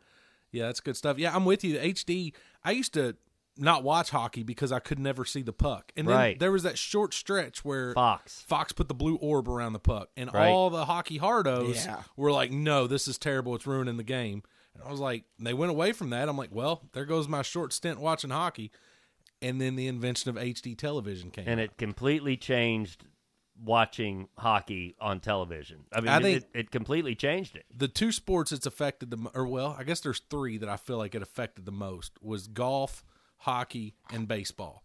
[0.50, 1.18] yeah, that's good stuff.
[1.18, 1.74] Yeah, I'm with you.
[1.78, 2.32] The HD
[2.64, 3.16] I used to
[3.60, 5.90] not watch hockey because I could never see the puck.
[5.96, 6.38] And then Right.
[6.38, 8.42] there was that short stretch where Fox.
[8.42, 10.48] Fox put the blue orb around the puck, and Right.
[10.48, 12.02] all the hockey hardos Yeah.
[12.16, 13.54] were like, "No, this is terrible.
[13.56, 14.42] It's ruining the game."
[14.74, 16.28] And I was like, they went away from that.
[16.28, 18.70] I'm like, well, there goes my short stint watching hockey.
[19.40, 21.46] And then the invention of HD television came.
[21.46, 21.64] and out.
[21.64, 23.04] it completely changed
[23.62, 25.84] watching hockey on television.
[25.92, 27.64] I mean, I it- think- it, it completely changed it.
[27.76, 30.96] the two sports it's affected the or well, I guess there's three that I feel
[30.98, 33.04] like it affected the most was golf,
[33.38, 34.84] hockey, and baseball.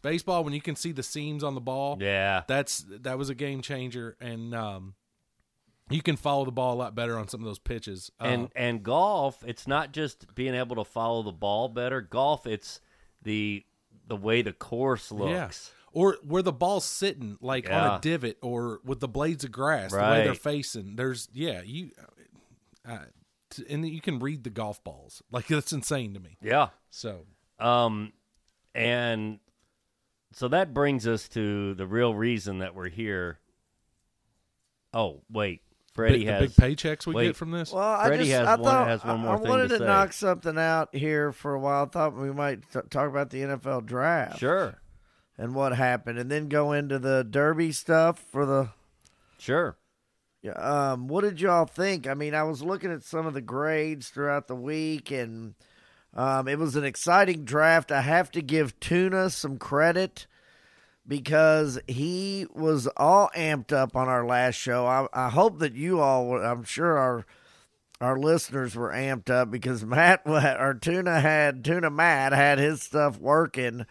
[0.00, 3.34] Baseball, when you can see the seams on the ball, Yeah, that's that was a
[3.34, 4.94] game changer, and um,
[5.90, 8.12] you can follow the ball a lot better on some of those pitches.
[8.20, 12.00] Uh, and and golf, it's not just being able to follow the ball better.
[12.00, 12.80] Golf, it's
[13.22, 13.64] the
[14.08, 15.70] the way the course looks.
[15.92, 19.90] or where the ball's sitting, like on a divot, or with the blades of grass,
[19.92, 20.96] the way they're facing.
[20.96, 21.90] There's yeah, you,
[22.86, 22.98] uh,
[23.50, 25.22] t- and you can read the golf balls.
[25.30, 26.36] Like that's insane to me.
[26.42, 26.68] Yeah.
[26.90, 27.26] So
[27.58, 28.12] Um,
[28.74, 29.40] and
[30.32, 33.38] so that brings us to the real reason that we're here.
[34.94, 35.62] Oh wait,
[35.98, 37.26] Freddie big, the has big paychecks we wait.
[37.26, 37.72] get from this.
[37.72, 39.68] Well, I just has I one- thought has one I- more I, thing wanted to
[39.68, 39.84] to, say.
[39.86, 41.84] knock something out here for a while.
[41.84, 44.78] I thought we might t- talk about the NFL draft sure,
[45.36, 48.70] and what happened, and then go into the Derby stuff for the.
[49.38, 49.76] sure.
[50.40, 52.06] Yeah, Um, what did y'all think?
[52.06, 55.54] I mean, I was looking at some of the grades throughout the week, and
[56.14, 57.90] um, it was an exciting draft.
[57.90, 60.28] I have to give Tuna some credit
[61.08, 64.86] because he was all amped up on our last show.
[64.86, 67.26] I, I hope that you all, I'm sure our
[68.00, 73.18] our listeners were amped up because Matt, or Tuna had Tuna Matt had his stuff
[73.18, 73.86] working.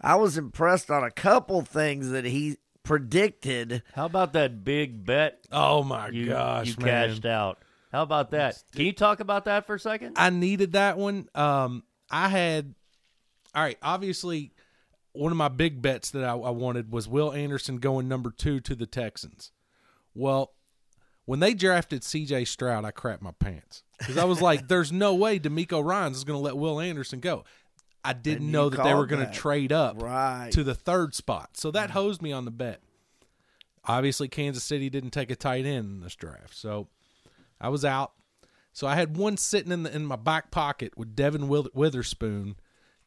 [0.00, 3.82] I was impressed on a couple things that he predicted.
[3.94, 7.08] How about that big bet Oh my you gosh, you man.
[7.08, 7.58] cashed out?
[7.92, 8.62] How about that?
[8.74, 10.14] Can you talk about that for a second?
[10.18, 11.28] I needed that one.
[11.34, 12.74] Um, I had,
[13.54, 14.52] all right, obviously,
[15.18, 18.60] one of my big bets that I, I wanted was Will Anderson going number two
[18.60, 19.52] to the Texans.
[20.14, 20.52] Well,
[21.24, 25.14] when they drafted CJ Stroud, I crapped my pants because I was like, there's no
[25.14, 27.44] way DeMeco Ryans is going to let Will Anderson go.
[28.04, 30.50] I didn't And know that they were going to trade up Right.
[30.52, 31.56] to the third spot.
[31.56, 32.80] So that hosed me on the bet.
[33.84, 36.56] Obviously, Kansas City didn't take a tight end in this draft.
[36.56, 36.88] So
[37.60, 38.12] I was out.
[38.72, 42.56] So I had one sitting in the, in my back pocket with Devon Witherspoon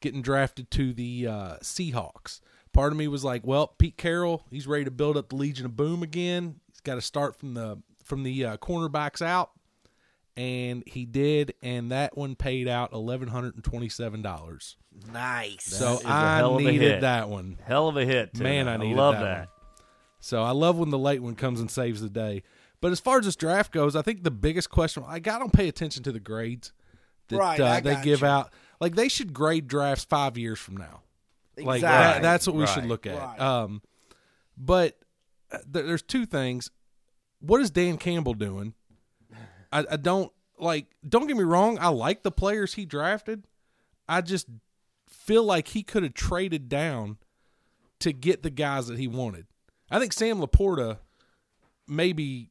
[0.02, 2.40] getting drafted to the uh, Seahawks.
[2.74, 5.66] Part of me was like, well, Pete Carroll, he's ready to build up the Legion
[5.66, 6.60] of Boom again.
[6.72, 9.52] He's got to start from the from the uh, cornerbacks out,
[10.38, 14.78] and he did, and that one paid out eleven hundred and twenty seven dollars.
[15.12, 15.64] Nice.
[15.66, 17.58] So I a I hell of a needed that one.
[17.64, 18.44] Hell of a hit, Tuna.
[18.44, 19.38] Man, I needed love that that.
[19.40, 19.48] one.
[20.20, 22.44] So I love when the late one comes and saves the day.
[22.82, 25.52] But as far as this draft goes, I think the biggest question I got don't
[25.54, 26.72] pay attention to the grades
[27.30, 28.28] that Right, uh, they give you.
[28.28, 28.52] out.
[28.80, 31.02] Like they should grade drafts five years from now.
[31.58, 33.18] Like that, that's what we should look at.
[33.18, 33.40] right.
[33.40, 33.82] Um,
[34.58, 34.98] but
[35.52, 36.72] uh, there, there's two things.
[37.42, 38.74] What is Dan Campbell doing?
[39.72, 40.88] I, I don't like.
[41.08, 41.78] Don't get me wrong.
[41.80, 43.46] I like the players he drafted.
[44.08, 44.48] I just
[45.08, 47.18] feel like he could have traded down
[48.00, 49.46] to get the guys that he wanted.
[49.92, 51.00] I think Sam Laporta
[51.88, 52.50] may be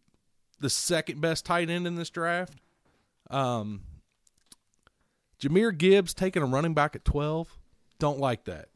[0.60, 2.54] the second best tight end in this draft.
[3.30, 3.82] Um,
[5.40, 7.56] Jahmyr Gibbs taking a running back at twelve.
[7.98, 8.68] Don't like that.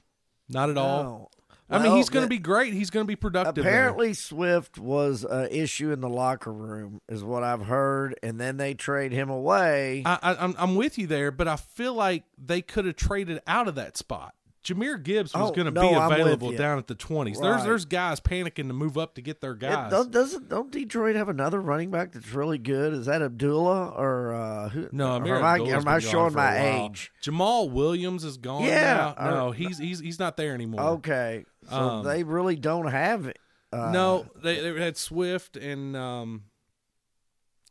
[0.48, 1.02] Not at all.
[1.02, 1.28] No.
[1.70, 2.74] I mean, he's going to be great.
[2.74, 3.64] He's going to be productive.
[3.64, 3.72] there.
[3.72, 8.58] Apparently, Swift was an issue in the locker room, is what I've heard, and then
[8.58, 10.02] they trade him away.
[10.04, 13.40] I, I, I'm I'm with you there, but I feel like they could have traded
[13.46, 14.34] out of that spot.
[14.64, 17.40] Jahmyr Gibbs was Oh, going to no, be available down at the 20s.
[17.40, 17.64] There's Right.
[17.64, 19.90] there's guys panicking to move up to get their It- guys.
[19.90, 22.92] don't, doesn't don't Detroit have another running back that's really good?
[22.92, 24.88] Is that Abdullah or uh, who?
[24.92, 27.10] no, Ameer am I, am I showing my age?
[27.24, 29.30] Jamaal Williams is gone Yeah, now.
[29.30, 30.80] No, he's he's he's not there anymore.
[30.82, 33.38] Okay, so Um, they really don't have it.
[33.72, 36.44] Uh, no, they they had Swift and um,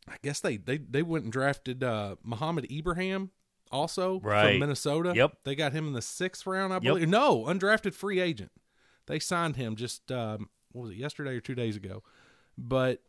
[0.10, 3.30] I guess they they they went and drafted uh Mohamed Ibrahim
[3.72, 4.52] also Right.
[4.52, 5.14] from Minnesota.
[5.16, 5.38] Yep.
[5.44, 6.84] they got him in the sixth round, I Yep.
[6.84, 7.10] believe.
[7.10, 8.52] No, undrafted free agent.
[9.08, 12.04] They signed him just um, what was it yesterday or two days ago,
[12.58, 13.02] but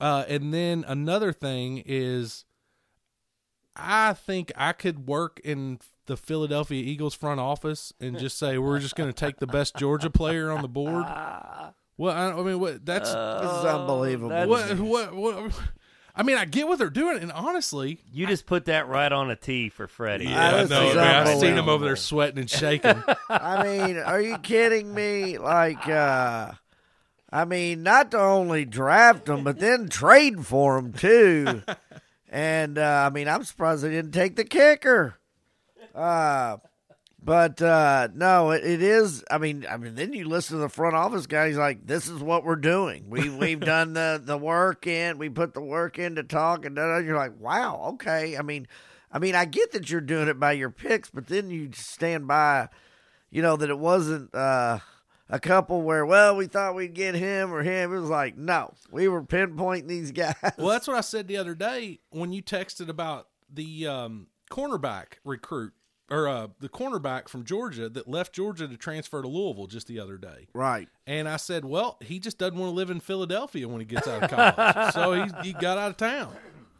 [0.00, 2.44] uh, and then another thing is,
[3.74, 8.78] I think I could work in the Philadelphia Eagles front office and just say we're
[8.78, 11.04] just going to take the best Georgia player on the board.
[11.98, 14.28] Well, I, I mean, what that's This is unbelievable.
[14.28, 15.60] that's- what, what, what,
[16.18, 19.30] I mean, I get what they're doing, and honestly, You just put that right on
[19.30, 20.24] a tee for Freddie.
[20.24, 20.88] Yeah, I this know.
[20.88, 23.02] is Man, I've seen him over there sweating and shaking.
[23.28, 25.36] I mean, are you kidding me?
[25.36, 26.52] Like, uh,
[27.30, 31.62] I mean, not to only draft him, but then trade for him too.
[32.28, 35.14] And uh, I mean, I'm surprised they didn't take the kicker.
[35.94, 36.56] Uh,
[37.26, 39.24] but uh, no, it, it is.
[39.28, 41.48] I mean, I mean, then you listen to the front office guy.
[41.48, 43.10] He's like, "This is what we're doing.
[43.10, 45.18] We we've done the the work in.
[45.18, 46.98] We put the work in to talk." And da, da.
[46.98, 48.68] you're like, "Wow, okay." I mean,
[49.10, 52.28] I mean, I get that you're doing it by your picks, but then you stand
[52.28, 52.68] by
[53.28, 54.78] you know that it wasn't uh,
[55.28, 57.92] a couple where well we thought we'd get him or him.
[57.92, 60.36] It was like no, we were pinpointing these guys.
[60.56, 65.14] well, that's what I said the other day when you texted about the um, cornerback
[65.24, 65.72] recruit
[66.10, 69.98] or uh, the cornerback from Georgia that left Georgia to transfer to Louisville just the
[69.98, 70.46] other day.
[70.54, 70.88] right.
[71.06, 74.06] And I said, well, he just doesn't want to live in Philadelphia when he gets
[74.08, 76.34] out of college, so he he got out of town.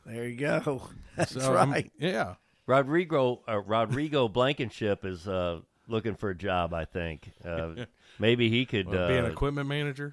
[0.05, 0.83] There you go.
[1.17, 1.91] That's So, I'm- right.
[1.99, 2.35] yeah.
[2.67, 6.75] Rodrigo uh, Rodrigo Blankenship is uh, looking for a job.
[6.75, 7.85] I think uh,
[8.19, 10.13] maybe he could Well, be an uh, equipment manager.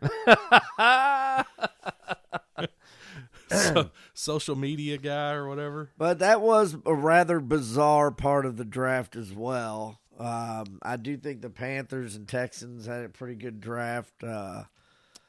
[3.73, 5.91] so, social media guy or whatever.
[5.97, 9.99] But that was a rather bizarre part of the draft as well.
[10.19, 14.23] Um, I do think the Panthers and Texans had a pretty good draft.
[14.23, 14.63] Uh,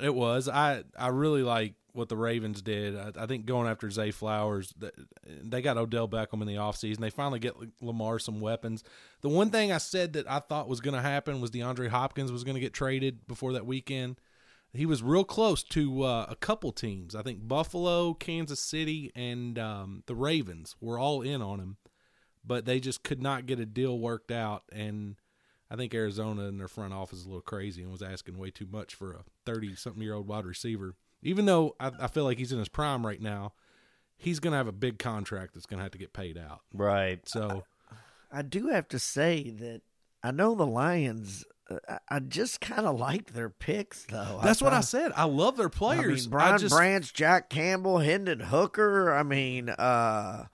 [0.00, 0.48] It was.
[0.48, 2.96] I I really like what the Ravens did.
[2.96, 4.74] I, I think going after Zay Flowers,
[5.42, 6.98] they got Odell Beckham in the offseason.
[6.98, 8.82] They finally get Lamar some weapons.
[9.20, 12.32] The one thing I said that I thought was going to happen was DeAndre Hopkins
[12.32, 14.18] was going to get traded before that weekend.
[14.74, 17.14] He was real close to uh, a couple teams.
[17.14, 21.76] I think Buffalo, Kansas City, and um, the Ravens were all in on him,
[22.44, 24.64] but they just could not get a deal worked out.
[24.72, 25.14] And
[25.70, 28.50] I think Arizona and their front office is a little crazy and was asking way
[28.50, 30.96] too much for a thirty-something year old wide receiver.
[31.22, 33.52] Even though I, I feel like he's in his prime right now,
[34.16, 36.60] he's going to have a big contract that's going to have to get paid out.
[36.72, 37.20] right.
[37.28, 37.64] So
[38.32, 39.82] I do have to say that
[40.22, 41.44] I know the Lions.
[41.70, 44.40] Uh, I- I just kind of like their picks, though.
[44.42, 45.12] that's what I thought- said.
[45.16, 46.24] I love their I players.
[46.27, 49.12] mean, Brian just, Branch, Jack Campbell, Hendon Hooker.
[49.14, 50.46] I mean, uh,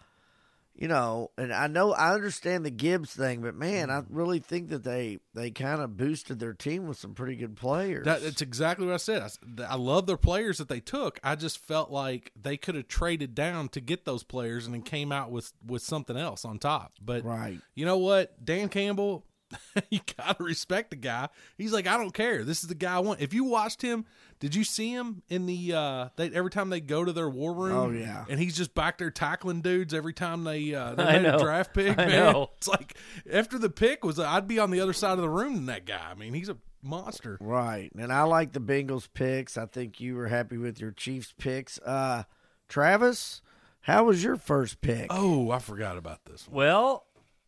[0.77, 4.71] you know, and I know I understand the Gibbs thing, but man, I really think
[4.71, 8.07] that they they kind of boosted their team with some pretty good players.
[8.07, 9.21] That, that's exactly what I said.
[9.23, 11.21] I I, love their players that they took.
[11.23, 14.81] I just felt like they could have traded down to get those players and then
[14.81, 16.93] came out with with something else on top.
[17.03, 17.59] But right.
[17.75, 19.27] you know what, Dan Campbell,
[19.91, 21.29] you gotta respect the guy.
[21.59, 22.45] He's like, I don't care.
[22.45, 23.21] This is the guy I want.
[23.21, 24.05] If you watched him,
[24.39, 25.73] did you see him in the?
[25.75, 28.25] uh they, Every time they go to their war room, Oh, yeah.
[28.29, 31.39] and he's just back there tackling dudes every time they uh, they I made a
[31.39, 31.91] draft pick.
[31.99, 32.51] I man, know.
[32.57, 32.97] it's like
[33.33, 35.85] after the pick was, I'd be on the other side of the room than that
[35.85, 36.09] guy.
[36.11, 37.37] I mean, he's a monster.
[37.41, 37.91] Right.
[37.99, 39.59] And I like the Bengals picks.
[39.59, 41.79] I think you were happy with your Chiefs picks.
[41.81, 42.23] Uh
[42.69, 43.43] Travis,
[43.81, 45.09] how was your first pick?
[45.11, 46.57] Oh, I forgot about this one.
[46.57, 47.05] Well,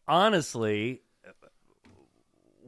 [0.09, 1.01] honestly,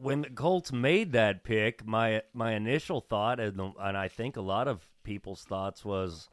[0.00, 4.42] when the Colts made that pick, my my initial thought, and, and I think a
[4.42, 6.28] lot of people's thoughts was,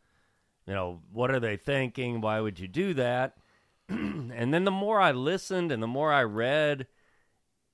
[0.65, 2.21] you know, what are they thinking?
[2.21, 3.37] Why would you do that?
[3.89, 6.87] and then the more I listened and the more I read,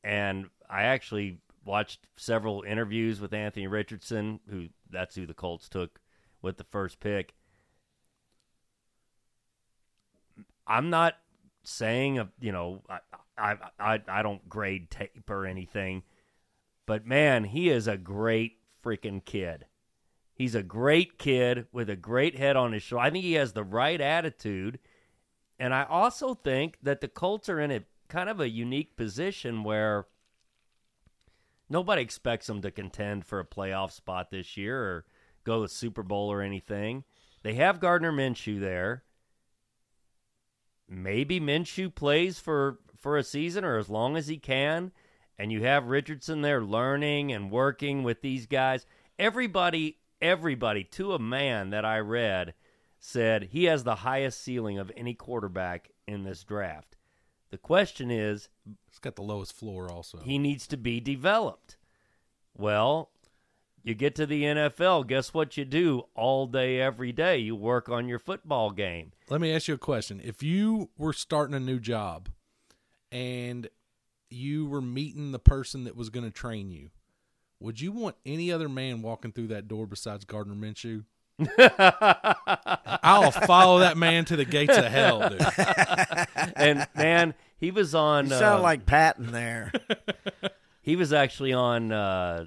[0.04, 6.00] and I actually watched several interviews with Anthony Richardson, who that's who the Colts took
[6.42, 7.34] with the first pick.
[10.66, 11.16] I'm not
[11.64, 13.00] saying you know I,
[13.38, 16.04] I I I don't grade tape or anything,
[16.86, 19.66] but man, he is a great freaking kid.
[20.34, 23.06] He's a great kid with a great head on his shoulder.
[23.06, 24.80] I think he has the right attitude,
[25.60, 29.64] and I also think that the Colts are in a kind of a unique position
[29.64, 30.06] where
[31.70, 35.06] nobody expects them to contend for a playoff spot this year or
[35.44, 37.04] go to the Super Bowl or anything.
[37.44, 39.04] They have Gardner Minshew there
[40.88, 44.92] maybe Minshew plays for for a season or as long as he can,
[45.38, 48.86] and you have Richardson there learning and working with these guys.
[49.20, 52.54] Everybody, everybody to a man that I read
[53.00, 56.96] said he has the highest ceiling of any quarterback in this draft.
[57.52, 58.50] The question is,
[58.88, 60.18] It's got the lowest floor, also.
[60.20, 61.78] he needs to be developed.
[62.56, 63.12] Well,
[63.84, 67.38] you get to the NFL, guess what you do all day, every day?
[67.38, 69.12] You work on your football game.
[69.30, 70.20] Let me ask you a question.
[70.24, 72.30] If you were starting a new job
[73.12, 73.70] and
[74.30, 76.90] you were meeting the person that was going to train you,
[77.60, 81.06] would you want any other man walking through that door besides Gardner Minshew?
[83.04, 85.42] I'll follow that man to the gates of hell, dude.
[86.56, 88.26] and man, he was on.
[88.26, 89.72] you sound uh, like Patton there.
[90.82, 92.46] he was actually on uh,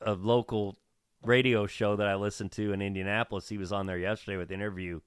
[0.00, 0.76] a local
[1.24, 3.48] radio show that I listened to in Indianapolis.
[3.48, 5.00] He was on there yesterday with the interview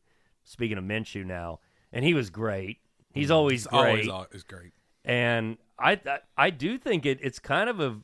[0.45, 1.59] Speaking of Minshew now,
[1.91, 2.77] and he was great.
[3.15, 4.07] He's always great.
[4.09, 4.73] Always is great.
[5.03, 8.01] and I I, I do think it, it's kind of a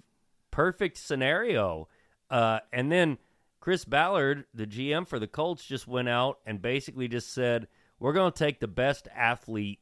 [0.50, 1.88] perfect scenario.
[2.30, 3.18] Uh, and then
[3.60, 7.68] Chris Ballard, the GM for the Colts, just went out and basically just said,
[8.00, 9.80] "We're going to take the best athlete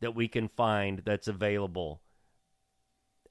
[0.00, 2.00] that we can find that's available."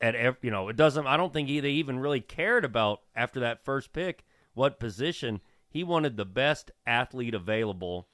[0.01, 1.05] At ev- you know, it doesn't.
[1.05, 5.41] I don't think he, they even really cared about after that first pick what position
[5.69, 8.07] he wanted the best athlete available,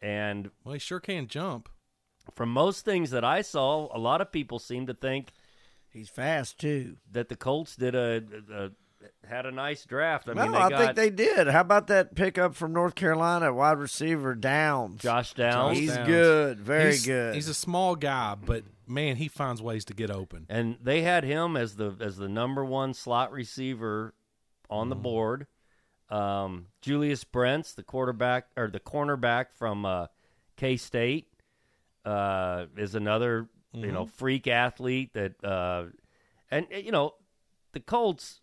[0.00, 1.68] and Well, he sure can jump.
[2.34, 5.32] From most things that I saw, a lot of people seem to think
[5.90, 6.96] He's fast too.
[7.12, 8.22] that the Colts did a,
[8.52, 8.70] a
[9.28, 10.28] had a nice draft.
[10.28, 11.46] I no, mean, they I got think they did.
[11.46, 15.00] How about that pickup from North Carolina, wide receiver Downs?
[15.02, 16.08] Josh Downs, He's Downs.
[16.08, 17.34] good, very he's, good.
[17.34, 20.46] He's a small guy, but man, he finds ways to get open.
[20.48, 24.14] and they had him as the as the number one slot receiver
[24.70, 24.88] on Mm-hmm.
[24.90, 25.46] the board.
[26.10, 30.06] Um, Julius Brents, the quarterback or the cornerback from uh,
[30.56, 31.28] K State,
[32.04, 33.92] uh, is another you Mm-hmm.
[33.94, 35.86] know freak athlete that uh,
[36.50, 37.14] and you know
[37.72, 38.40] the Colts.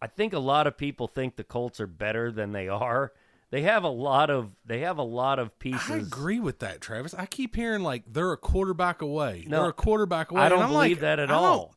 [0.00, 3.12] I think a lot of people think the Colts are better than they are.
[3.50, 5.90] They have a lot of they have a lot of pieces.
[5.90, 7.14] I agree with that, Travis.
[7.14, 9.44] I keep hearing like they're a quarterback away.
[9.46, 10.42] No, they're a quarterback away.
[10.42, 11.74] I don't believe like, that at I don't all.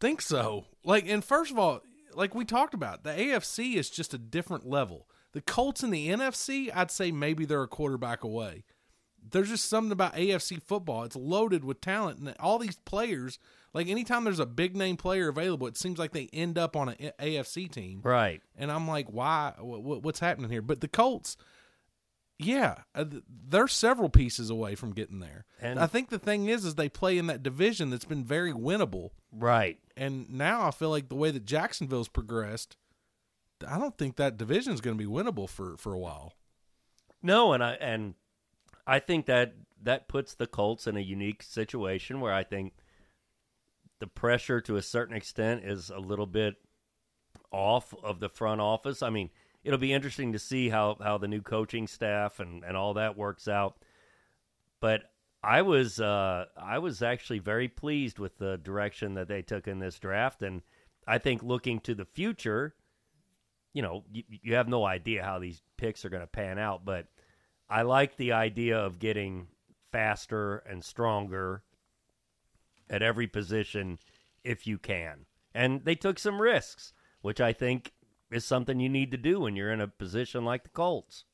[0.00, 0.66] Think so?
[0.84, 1.80] Like, and first of all,
[2.14, 5.06] like we talked about, the AFC is just a different level.
[5.32, 8.64] The Colts in the NFC, I'd say maybe they're a quarterback away.
[9.30, 11.04] There's just something about AFC football.
[11.04, 13.38] It's loaded with talent, and all these players.
[13.74, 16.88] Like anytime there's a big name player available, it seems like they end up on
[16.88, 18.00] an AFC team.
[18.02, 18.40] right.
[18.56, 19.52] And I'm like, why?
[19.60, 20.62] What's happening here?
[20.62, 21.36] But the Colts,
[22.38, 23.04] yeah, uh,
[23.48, 25.44] they're several pieces away from getting there.
[25.60, 28.52] And- I think the thing is, is they play in that division that's been very
[28.52, 29.10] winnable.
[29.32, 29.78] Right.
[29.96, 32.76] And now I feel like the way that Jacksonville's progressed,
[33.66, 36.32] I don't think that division is going to be winnable for for a while.
[37.22, 38.14] No, and I and
[38.88, 42.72] I think that that puts the Colts in a unique situation where I think
[44.00, 46.56] the pressure to a certain extent is a little bit
[47.52, 49.02] off of the front office.
[49.02, 49.30] I mean,
[49.62, 53.16] it'll be interesting to see how how the new coaching staff and and all that
[53.16, 53.76] works out.
[54.80, 55.02] But
[55.42, 59.80] I was uh I was actually very pleased with the direction that they took in
[59.80, 60.62] this draft and
[61.06, 62.74] I think looking to the future,
[63.74, 66.84] you know, you, you have no idea how these picks are going to pan out,
[66.84, 67.06] but
[67.70, 69.48] I like the idea of getting
[69.92, 71.62] faster and stronger
[72.88, 73.98] at every position
[74.44, 75.26] if you can.
[75.54, 77.92] And they took some risks, which I think
[78.30, 81.24] is something you need to do when you're in a position like the Colts.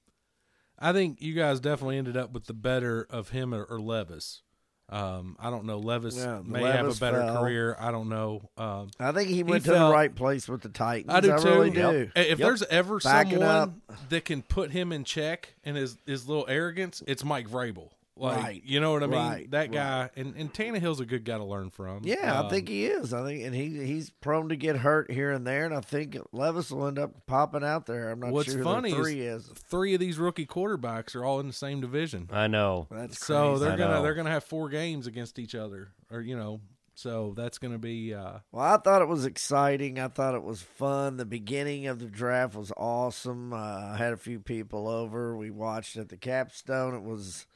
[0.78, 4.42] I think you guys definitely ended up with the better of him or, or Levis.
[4.90, 5.78] Um, I don't know.
[5.78, 7.40] Levis Yeah, may Levis have a better fell.
[7.42, 7.76] career.
[7.80, 8.42] I don't know.
[8.58, 11.12] Um, I think he went to felt- the right place with the Titans.
[11.12, 11.48] I do too.
[11.48, 11.92] really Yep.
[11.92, 12.10] do.
[12.14, 12.38] If Yep.
[12.38, 13.80] there's ever Backing someone
[14.10, 17.88] that can put him in check and his his little arrogance, it's Mike Vrabel.
[18.16, 18.62] Like Right.
[18.64, 19.18] you know what I mean?
[19.18, 19.50] Right.
[19.50, 22.02] That guy and and Tannehill's a good guy to learn from.
[22.04, 23.12] Yeah, I Um, think he is.
[23.12, 26.16] I think, and he he's prone to get hurt here and there, and I think
[26.30, 28.10] Levis will end up popping out there.
[28.10, 29.58] I'm not what's sure who funny the three is, is.
[29.68, 32.28] three of these rookie quarterbacks are all in the same division.
[32.32, 32.86] I know.
[32.88, 33.64] That's So crazy.
[33.64, 34.02] they're I gonna know.
[34.02, 36.60] they're gonna have four games against each other, or you know,
[36.94, 38.14] so that's gonna be.
[38.14, 39.98] uh Well, I thought it was exciting.
[39.98, 41.16] I thought it was fun.
[41.16, 43.52] The beginning of the draft was awesome.
[43.52, 45.36] Uh, I had a few people over.
[45.36, 46.94] We watched at the capstone.
[46.94, 47.46] It was.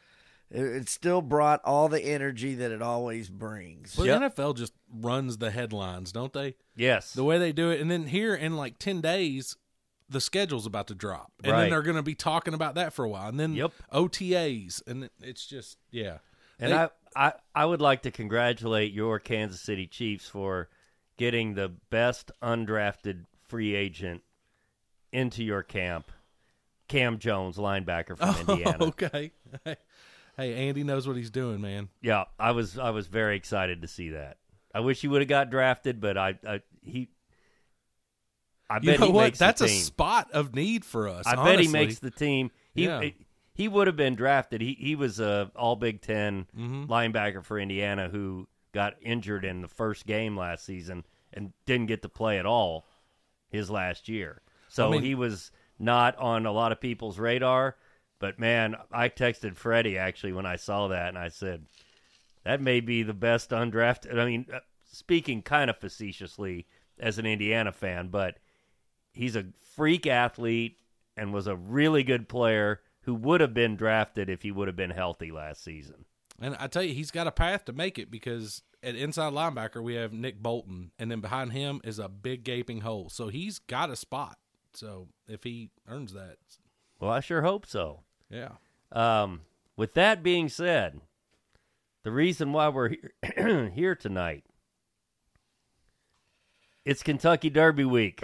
[0.50, 3.94] It, it still brought all the energy that it always brings.
[3.96, 4.34] But Yep.
[4.36, 6.54] NFL just runs the headlines, don't they?
[6.74, 7.12] Yes.
[7.12, 9.56] The way they do it, and then here in like ten days,
[10.08, 11.60] the schedule's about to drop, and Right.
[11.62, 13.72] then they're going to be talking about that for a while, and then Yep.
[13.92, 16.18] OTAs, and it's just yeah.
[16.58, 20.68] And They- I, I, I would like to congratulate your Kansas City Chiefs for
[21.16, 24.22] getting the best undrafted free agent
[25.12, 26.10] into your camp,
[26.86, 28.84] Cam Jones, linebacker from oh, Indiana.
[28.86, 29.32] okay.
[30.38, 31.88] hey, Andy knows what he's doing, man.
[32.00, 34.38] Yeah, I was I was very excited to see that.
[34.74, 37.10] I wish he would have got drafted, but I, I he.
[38.70, 39.24] I You know he what?
[39.24, 41.26] makes That's a spot of need for us.
[41.26, 42.50] I bet he makes the team.
[42.74, 43.02] He Yeah.
[43.54, 44.60] he would have been drafted.
[44.60, 46.84] He he was a All Big 10 Mm-hmm.
[46.84, 52.02] linebacker for Indiana who got injured in the first game last season and didn't get
[52.02, 52.86] to play at all
[53.48, 54.42] his last year.
[54.68, 57.76] So I mean- he was not on a lot of people's radar.
[58.18, 61.66] But man, I texted Freddie actually when I saw that, and I said
[62.44, 64.18] that may be the best undrafted.
[64.18, 64.60] I mean, uh,
[64.90, 66.66] speaking kind of facetiously
[66.98, 68.38] as an Indiana fan, but
[69.12, 69.46] he's a
[69.76, 70.78] freak athlete
[71.16, 74.76] and was a really good player who would have been drafted if he would have
[74.76, 76.04] been healthy last season.
[76.40, 79.82] And I tell you, he's got a path to make it because at inside linebacker
[79.82, 83.08] we have Nick Bolton, and then behind him is a big gaping hole.
[83.08, 84.38] So he's got a spot.
[84.72, 86.36] So if he earns that,
[87.00, 88.00] Well, I sure hope so.
[88.30, 88.50] Yeah.
[88.92, 89.42] Um,
[89.76, 91.00] with that being said,
[92.04, 94.44] the reason why we're here, here tonight,
[96.84, 98.22] it's Kentucky Derby week.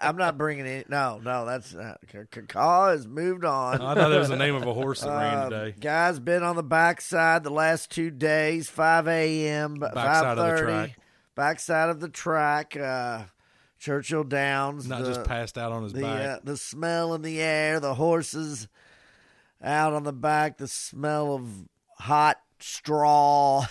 [0.00, 0.88] I'm not bringing it.
[0.90, 2.00] No, no, that's not.
[2.30, 3.80] Cacaw has moved on.
[3.80, 5.74] I thought it was the name of a horse that ran Um, today.
[5.80, 10.62] Guys been on the backside the last two days, 5 a.m., Backside of the 5:30,
[10.64, 10.98] track.
[11.34, 13.24] Backside of the track, uh,
[13.78, 14.86] Churchill Downs.
[14.86, 16.28] Not the, just passed out on his the, back.
[16.28, 18.68] uh, the smell in the air, the horses
[19.62, 21.48] out on the back, the smell of
[21.98, 23.66] hot straw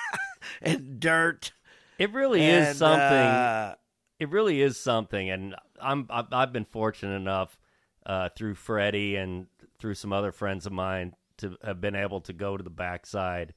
[0.62, 1.52] and dirt.
[1.98, 3.00] It really and, is something.
[3.00, 3.74] uh,
[4.18, 7.58] it really is something, and I'm I've, I've been fortunate enough
[8.04, 9.46] uh, through Freddie and
[9.78, 13.54] through some other friends of mine to have been able to go to the backside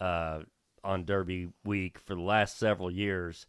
[0.00, 0.40] uh,
[0.84, 3.46] on Derby week for the last several years.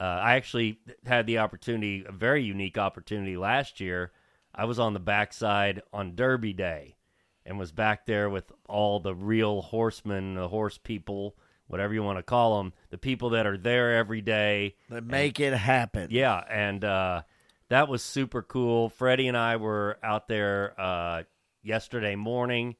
[0.00, 4.10] Uh, I actually had the opportunity, a very unique opportunity last year.
[4.54, 6.96] I was on the backside on Derby Day
[7.44, 12.18] and was back there with all the real horsemen, the horse people, whatever you want
[12.18, 14.76] to call them, the people that are there every day.
[14.88, 16.08] that make it happen.
[16.10, 17.22] Yeah, and uh,
[17.68, 18.90] that was super cool.
[18.90, 21.22] Freddie and I were out there uh,
[21.62, 22.76] yesterday morning.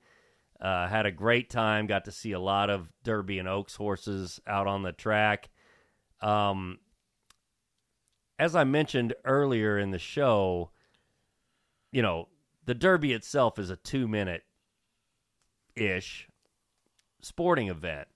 [0.63, 1.89] Uh, had a great time.
[1.89, 5.51] Got to see a lot of Derby and Oaks horses out on the track.
[6.21, 6.79] Um,
[8.39, 10.71] as I mentioned earlier in the show,
[11.91, 12.29] you know,
[12.65, 14.45] the Derby itself is a two minute
[15.75, 16.29] ish
[17.21, 18.07] sporting event.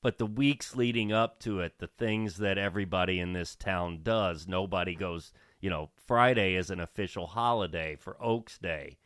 [0.00, 4.46] But the weeks leading up to it, the things that everybody in this town does,
[4.46, 8.96] nobody goes, you know, Friday is an official holiday for Oaks Day.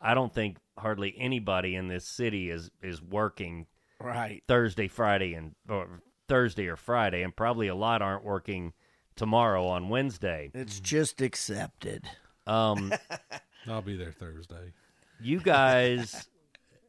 [0.00, 3.66] I don't think hardly anybody in this city is is working
[4.00, 4.42] Right.
[4.46, 8.72] Thursday, Friday, and or Thursday or Friday, and probably a lot aren't working
[9.16, 10.50] tomorrow on Wednesday.
[10.54, 12.04] It's just accepted.
[12.46, 12.92] Um,
[13.68, 14.72] I'll be there Thursday.
[15.20, 16.28] you guys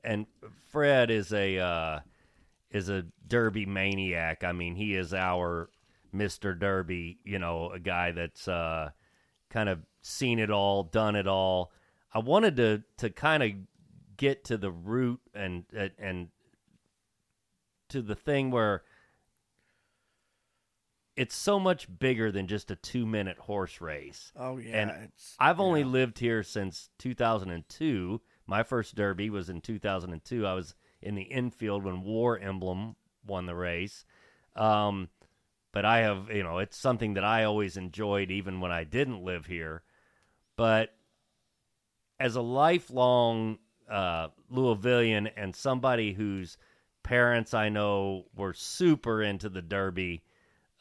[0.04, 0.28] and
[0.72, 2.00] Fred is a uh,
[2.70, 4.44] is a Derby maniac.
[4.44, 5.70] I mean, he is our
[6.14, 7.18] Mister Derby.
[7.24, 8.92] You know, a guy that's uh,
[9.50, 11.72] kind of seen it all, done it all.
[12.14, 13.52] I wanted to to kind of
[14.18, 15.66] get to the root and
[15.98, 16.30] and-
[17.90, 18.84] to the thing where
[21.16, 24.32] it's so much bigger than just a two minute horse race.
[24.38, 24.82] Oh yeah.
[24.82, 25.88] And it's, I've only yeah.
[25.88, 28.22] lived here since 2002.
[28.48, 30.46] My first Derby was in 2002.
[30.46, 32.96] I was in the infield when War Emblem
[33.26, 34.06] won the race.
[34.56, 35.10] Um,
[35.72, 39.24] but I have, you know, it's something that I always enjoyed even when I didn't
[39.24, 39.84] live here.
[40.56, 40.96] But
[42.20, 43.58] as a lifelong
[43.90, 46.58] uh, Louisvillian and somebody whose
[47.04, 50.24] parents I know were super into the Derby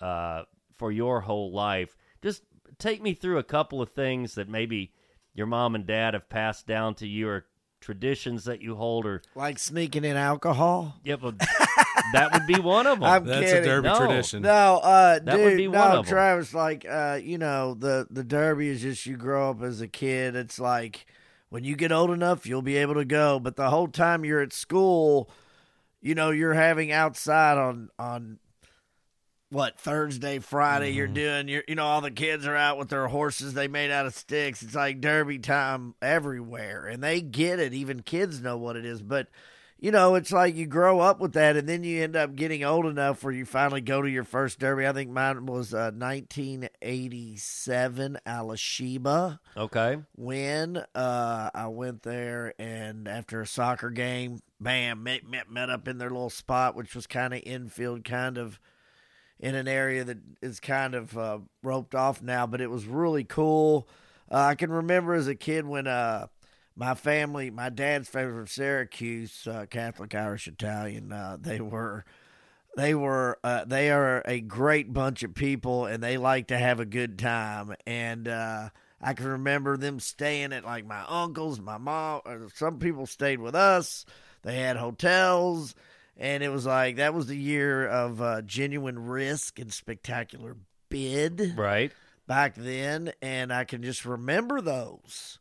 [0.01, 0.43] uh,
[0.77, 2.43] for your whole life, just
[2.79, 4.93] take me through a couple of things that maybe
[5.35, 7.47] your mom and dad have passed down to you or
[7.81, 10.97] traditions that you hold or like sneaking in alcohol.
[11.05, 11.15] yeah,
[12.13, 13.09] that would be one of them.
[13.09, 13.63] I'm That's kidding.
[13.63, 13.99] a Derby No.
[13.99, 14.43] tradition.
[14.43, 16.05] No, uh, That dude, would be no, one of 'em.
[16.05, 16.53] Travis.
[16.55, 20.35] Like, uh, you know, the the Derby is just you grow up as a kid.
[20.35, 21.07] It's like
[21.51, 23.41] when you get old enough, you'll be able to go.
[23.41, 25.31] But the whole time you're at school,
[26.01, 28.39] you know, you're having outside on on
[29.51, 30.91] what Thursday, Friday.
[30.91, 31.15] You're mm-hmm.
[31.15, 31.49] doing.
[31.49, 34.15] You're, you know, all the kids are out with their horses they made out of
[34.15, 34.63] sticks.
[34.63, 37.73] It's like Derby time everywhere, and they get it.
[37.73, 39.29] Even kids know what it is, but
[39.81, 42.65] you know, it's like you grow up with that, and then you end up getting
[42.65, 44.87] old enough where you finally go to your first derby.
[44.87, 49.99] I think mine was uh, 1987 Alysheba okay.
[50.17, 55.87] When Uh, I went there, and after a soccer game, bam, met, met, met up
[55.89, 58.59] in their little spot, which was kind of infield, kind of
[59.39, 63.25] in an area that is kind of uh, roped off now, but it was really
[63.25, 63.89] cool.
[64.31, 66.27] Uh, I can remember as a kid when uh,
[66.79, 72.05] my family, my dad's family from Syracuse, uh, Catholic Irish Italian, uh, they were.
[72.77, 76.79] They were uh, they are a great bunch of people and they like to have
[76.79, 78.69] a good time and uh,
[79.01, 82.21] I can remember them staying at like my uncle's, my mom.
[82.25, 84.05] Or some people stayed with us.
[84.43, 85.75] They had hotels,
[86.17, 90.57] and it was like that was the year of uh, genuine risk and spectacular
[90.89, 91.93] bid Right.
[92.27, 95.39] back then, and I can just remember those.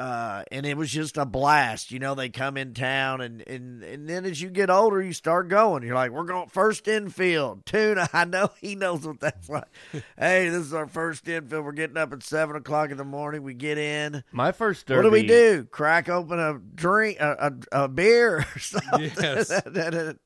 [0.00, 1.90] Uh, and it was just a blast.
[1.90, 5.12] You know, they come in town, and, and, and then as you get older, you
[5.12, 5.82] start going.
[5.82, 7.66] You're like, we're going first infield.
[7.66, 9.68] Tuna, I know he knows what that's like.
[10.18, 11.66] hey, this is our first infield.
[11.66, 13.42] We're getting up at 7 o'clock in the morning.
[13.42, 14.24] We get in.
[14.32, 14.96] My first Derby.
[14.96, 15.64] What do we do?
[15.64, 19.10] Crack open a drink, a, a, a beer or something?
[19.20, 19.52] Yes.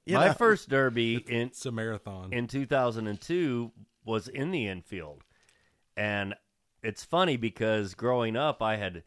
[0.07, 0.33] You My know?
[0.35, 2.33] first Derby in It's a marathon.
[2.33, 3.73] in 2002
[4.05, 5.25] was in the infield.
[5.97, 6.35] And
[6.85, 9.03] it's funny because growing up, I had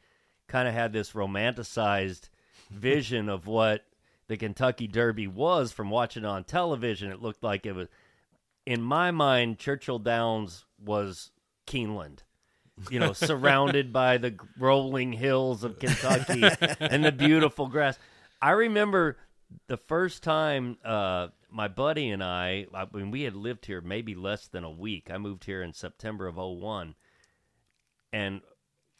[0.47, 2.29] kind of had this romanticized
[2.69, 3.85] vision of what
[4.27, 7.11] the Kentucky Derby was from watching it on television.
[7.11, 7.87] It looked like it was,
[8.65, 11.31] in my mind, Churchill Downs was
[11.65, 12.19] Keeneland.
[12.91, 16.43] You know, surrounded by the rolling hills of Kentucky
[16.79, 17.97] and the beautiful grass.
[18.39, 19.17] I remember
[19.67, 24.15] the first time uh, my buddy and I, I mean, we had lived here maybe
[24.15, 25.09] less than a week.
[25.11, 26.95] I moved here in September of 01.
[28.13, 28.41] And,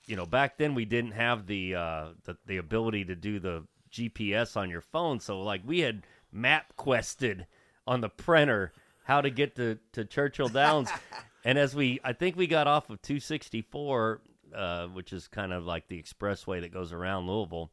[0.08, 3.66] you know, back then we didn't have the, uh, the, the ability to do the
[3.92, 5.20] GPS on your phone.
[5.20, 7.46] So, like, we had map quested
[7.86, 10.90] on the printer how to get to, to Churchill Downs.
[11.44, 14.22] and as we, I think we got off of 264,
[14.56, 17.72] uh, which is kind of like the expressway that goes around Louisville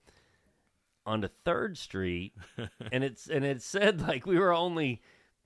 [1.07, 2.33] onto Third Street,
[2.93, 5.03] and it's and it said like we were only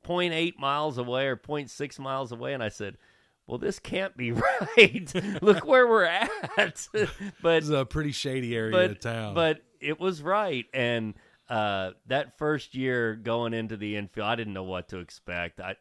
[0.06, 2.96] 0.8 miles away or 0.6 miles away, and I said,
[3.48, 4.30] "Well, this can't be
[4.76, 5.42] right.
[5.42, 6.30] Look where we're at."
[7.42, 9.34] but It's a pretty shady area but of town.
[9.34, 11.14] but it was right, and
[11.48, 15.60] uh, that first year going into the infield, I didn't know what to expect.
[15.60, 15.76] I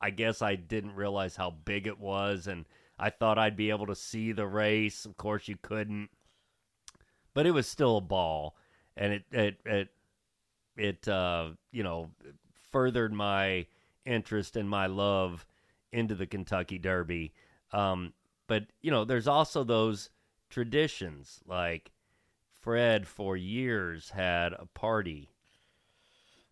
[0.00, 2.64] I guess I didn't realize how big it was, and
[2.98, 5.04] I thought I'd be able to see the race.
[5.04, 6.08] Of course, you couldn't,
[7.34, 8.56] but it was still a ball,
[8.96, 9.88] and it it it
[10.76, 12.10] it uh, you know
[12.70, 13.66] furthered my
[14.06, 15.44] interest and my love
[15.92, 17.32] into the Kentucky Derby.
[17.72, 18.12] Um,
[18.46, 20.10] but you know, there's also those
[20.48, 21.90] traditions like
[22.60, 25.30] Fred for years had a party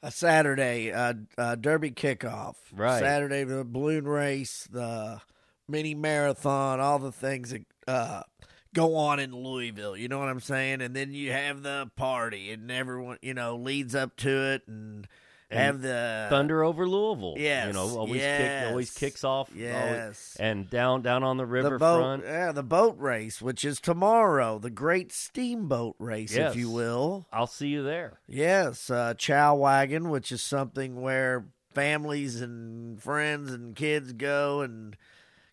[0.02, 2.56] a Saturday uh, uh, Derby kickoff.
[2.72, 3.00] Right.
[3.00, 5.20] Saturday the balloon race, the
[5.68, 8.22] mini marathon, all the things that uh,
[8.74, 9.96] go on in Louisville.
[9.96, 10.80] You know what I'm saying?
[10.82, 15.06] And then you have the party, and everyone you know leads up to it, and,
[15.50, 17.34] And have the Thunder over Louisville.
[17.38, 19.48] yes, you know, always yes, kick, always kicks off.
[19.50, 20.36] always- Yes.
[20.38, 22.24] and down down on the the riverfront.
[22.24, 26.52] yeah, the boat race, which is tomorrow, the Great Steamboat Race, Yes.
[26.52, 27.26] if you will.
[27.32, 28.20] I'll see you there.
[28.26, 34.96] Yes, uh, chow wagon, which is something where families and friends and kids go and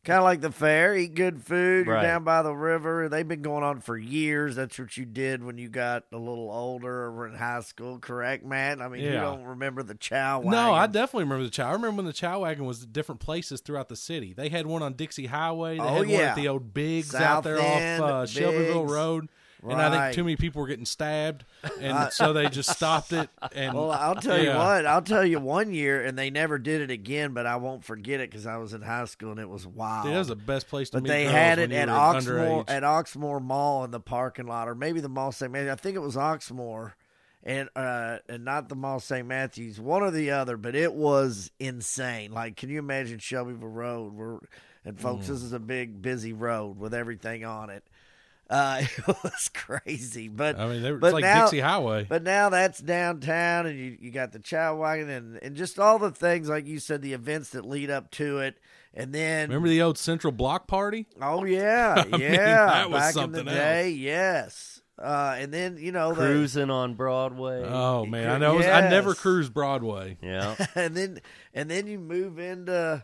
[0.05, 1.85] kind of like the fair, eat good food.
[1.87, 2.03] You're Right.
[2.03, 3.09] down by the river.
[3.09, 4.55] They've been going on for years.
[4.55, 8.45] That's what you did when you got a little older or in high school, correct,
[8.45, 8.81] Matt?
[8.81, 9.21] I mean, you Yeah.
[9.21, 10.51] don't remember the chow wagon.
[10.51, 11.69] no, I definitely remember the chow.
[11.69, 14.33] I remember when the chow wagon was at different places throughout the city.
[14.33, 15.75] They had one on Dixie Highway.
[15.77, 16.19] They Oh, had one yeah.
[16.29, 18.93] at the old Biggs South out there End, off uh, Shelbyville Biggs.
[18.93, 19.29] Road.
[19.73, 21.45] And I think too many people were getting stabbed,
[21.79, 23.29] and so they just stopped it.
[23.53, 24.85] And Well, I'll tell you what.
[24.85, 27.33] I'll tell you one year, and they never did it again.
[27.33, 30.05] But I won't forget it because I was in high school and it was wild.
[30.05, 32.65] Dude, that was the best place to But meet they girls had it at Oxmoor
[32.65, 32.69] underage.
[32.69, 35.51] at Oxmoor Mall in the parking lot, or maybe the Mall St.
[35.51, 35.71] Matthews.
[35.71, 36.93] I think it was Oxmoor,
[37.43, 39.27] and uh, and not the Mall St.
[39.27, 40.57] Matthews, one or the other.
[40.57, 42.31] But it was insane.
[42.31, 44.13] Like, can you imagine Shelbyville Road?
[44.13, 44.37] Where,
[44.87, 45.29] and folks, Mm.
[45.29, 47.83] this is a big busy road with everything on it.
[48.49, 52.05] Uh, it was crazy, but I mean, they were, but it's like now- Dixie Highway.
[52.07, 55.97] but now that's downtown, and you, you got the chow wagon, and, and just all
[55.97, 58.57] the things like you said, the events that lead up to it,
[58.93, 61.07] and then Remember the old Central Block Party?
[61.21, 62.65] Oh yeah, I mean, yeah.
[62.67, 64.81] that was Back in the something day, yes.
[64.97, 67.63] Uh, and then you know the, Cruising on Broadway.
[67.67, 68.53] Oh man, I know.
[68.53, 69.19] it was- I never Yes.
[69.19, 70.17] cruised Broadway.
[70.21, 70.55] yeah.
[70.75, 71.19] and then
[71.53, 73.03] and then you move into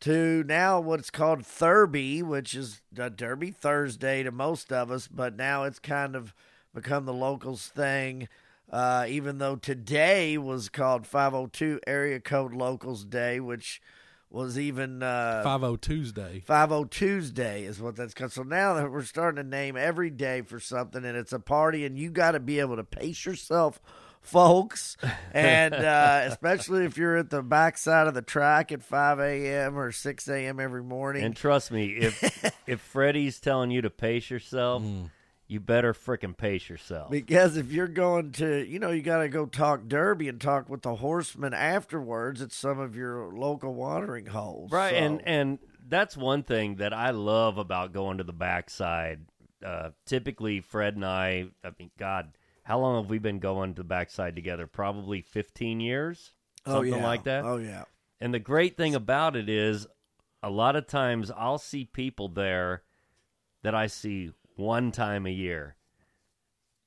[0.00, 5.36] to now what's called Thurby, which is a Derby Thursday to most of us, but
[5.36, 6.34] now it's kind of
[6.74, 8.28] become the locals thing.
[8.70, 13.82] Uh, even though today was called 502 Area Code Locals Day, which
[14.30, 16.40] was even uh, Five O Tuesday.
[16.46, 18.32] 50 Tuesday is what that's called.
[18.32, 21.84] So now that we're starting to name every day for something, and it's a party,
[21.84, 23.80] and you got to be able to pace yourself,
[24.20, 24.96] folks.
[25.32, 29.78] And uh, especially if you're at the backside of the track at 5 a.m.
[29.78, 30.58] or 6 a.m.
[30.58, 31.22] every morning.
[31.22, 35.10] And trust me, if if Freddie's telling you to pace yourself, Mm.
[35.46, 37.10] you better frickin' pace yourself.
[37.12, 40.68] because if you're going to, you know, you got to go talk derby and talk
[40.68, 44.72] with the horsemen afterwards at some of your local watering holes.
[44.72, 45.58] Right, and and
[45.88, 49.20] that's one thing that I love about going to the backside.
[49.64, 52.30] Uh, typically, Fred and I, I mean, God,
[52.62, 54.66] how long have we been going to the backside together?
[54.66, 56.32] Probably fifteen years,
[56.66, 57.06] oh, something yeah.
[57.06, 57.44] like that.
[57.44, 57.84] Oh, yeah.
[58.20, 59.86] And the great thing about it is,
[60.42, 62.82] a lot of times I'll see people there
[63.62, 65.76] that I see one time a year.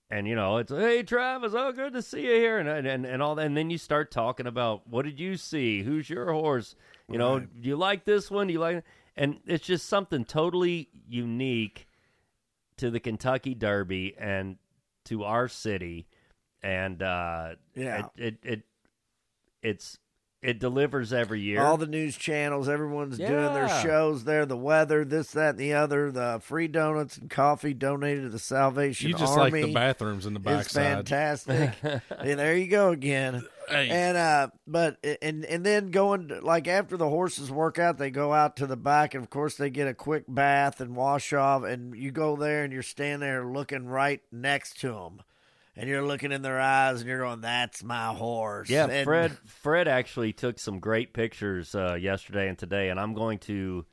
[0.09, 3.21] And you know, it's hey Travis, oh good to see you here, and and and
[3.21, 3.47] all that.
[3.47, 5.82] And then you start talking about what did you see?
[5.82, 6.76] Who's your horse?
[7.09, 7.61] You know, Right.
[7.61, 8.45] do you like this one?
[8.47, 8.84] Do you like?
[9.15, 11.88] And it's just something totally unique
[12.78, 14.57] to the Kentucky Derby and
[15.05, 16.07] to our city,
[16.61, 18.07] and uh, Yeah.
[18.17, 18.61] it, it it
[19.61, 19.97] it's
[20.43, 21.61] it delivers every year.
[21.61, 24.45] All the news channels, everyone's doing their shows there.
[24.45, 26.11] The weather, this, that, and the other.
[26.11, 29.61] The free donuts and coffee donated to the Salvation You just Army.
[29.61, 30.83] like the bathrooms in the is backside.
[31.07, 31.71] fantastic.
[32.21, 33.43] Hey, there you go again.
[33.69, 33.89] Hey.
[33.89, 38.09] And uh, but and and then going to- like after the horses work out, they
[38.09, 41.31] go out to the back, and of course they get a quick bath and wash
[41.31, 45.21] off, and you go there and you're standing there looking right next to them,
[45.76, 49.38] and you're looking in their eyes, and you're going, "That's my horse." Yeah, And- Fred.
[49.45, 53.86] Fred actually took some great pictures uh, yesterday and today, and I'm going to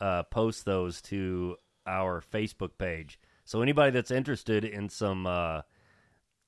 [0.00, 3.18] uh, post those to our Facebook page.
[3.44, 5.62] So anybody that's interested in some uh,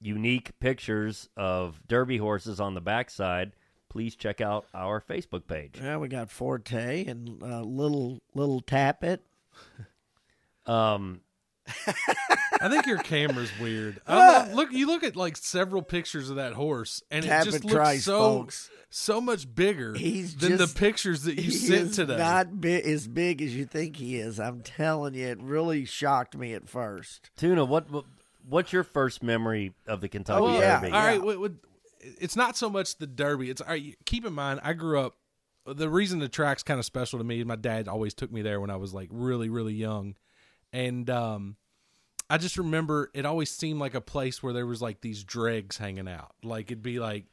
[0.00, 3.52] unique pictures of Derby horses on the backside,
[3.88, 5.78] please check out our Facebook page.
[5.80, 9.24] Yeah, we got Forte and uh, little little Tapit.
[10.66, 11.22] Um,
[12.60, 14.00] I think your camera's weird.
[14.06, 17.64] I don't look, you look at like several pictures of that horse, and it just
[17.64, 18.70] looks twice, so folks.
[18.90, 22.16] so much bigger He's than just- the pictures that you sent is today.
[22.18, 24.38] not bi- as big as you think he is.
[24.38, 27.30] I'm telling you, it really shocked me at first.
[27.36, 28.04] Tuna, what, what
[28.48, 30.80] what's your first memory of the Kentucky Oh, yeah.
[30.80, 30.92] Derby?
[30.92, 31.52] All right, wait, wait,
[32.00, 33.48] it's not so much the Derby.
[33.50, 35.16] It's all right, keep in mind, I grew up.
[35.66, 38.42] The reason the track's kind of special to me is my dad always took me
[38.42, 40.16] there when I was like really, really young,
[40.72, 41.56] and um,
[42.30, 45.76] I just remember it always seemed like a place where there was like these dregs
[45.78, 46.32] hanging out.
[46.42, 47.24] Like it'd be like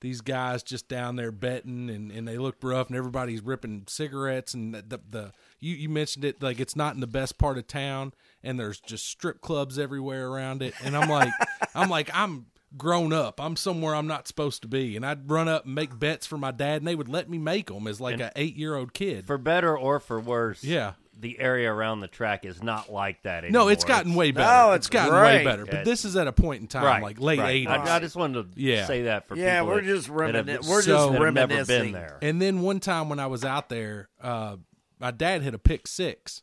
[0.00, 4.54] these guys just down there betting, and, and they looked rough, and everybody's ripping cigarettes,
[4.54, 7.58] and the, the the you you mentioned it like it's not in the best part
[7.58, 11.32] of town, and there's just strip clubs everywhere around it, and I'm like
[11.74, 12.46] I'm like I'm
[12.76, 13.40] grown up.
[13.40, 16.38] I'm somewhere I'm not supposed to be, and I'd run up and make bets for
[16.38, 18.94] my dad, and they would let me make them as like an eight year old
[18.94, 19.26] kid.
[19.26, 20.92] For better or for worse, Yeah.
[21.20, 23.64] The area around the track is not like that anymore.
[23.64, 24.46] no, it's gotten way better.
[24.46, 25.64] No, it's it's gotten way better.
[25.66, 25.70] Yeah.
[25.72, 27.66] But this is at a point in time, right, like late right.
[27.66, 27.68] 80s.
[27.88, 28.86] I, I just wanted to Yeah.
[28.86, 30.70] say that for Yeah, people we're that- just that have- reminiscing.
[30.70, 31.82] We're So- just that have never reminiscing.
[31.82, 32.18] been there.
[32.22, 34.56] And then one time when I was out there, uh,
[35.00, 36.42] my dad hit a pick six,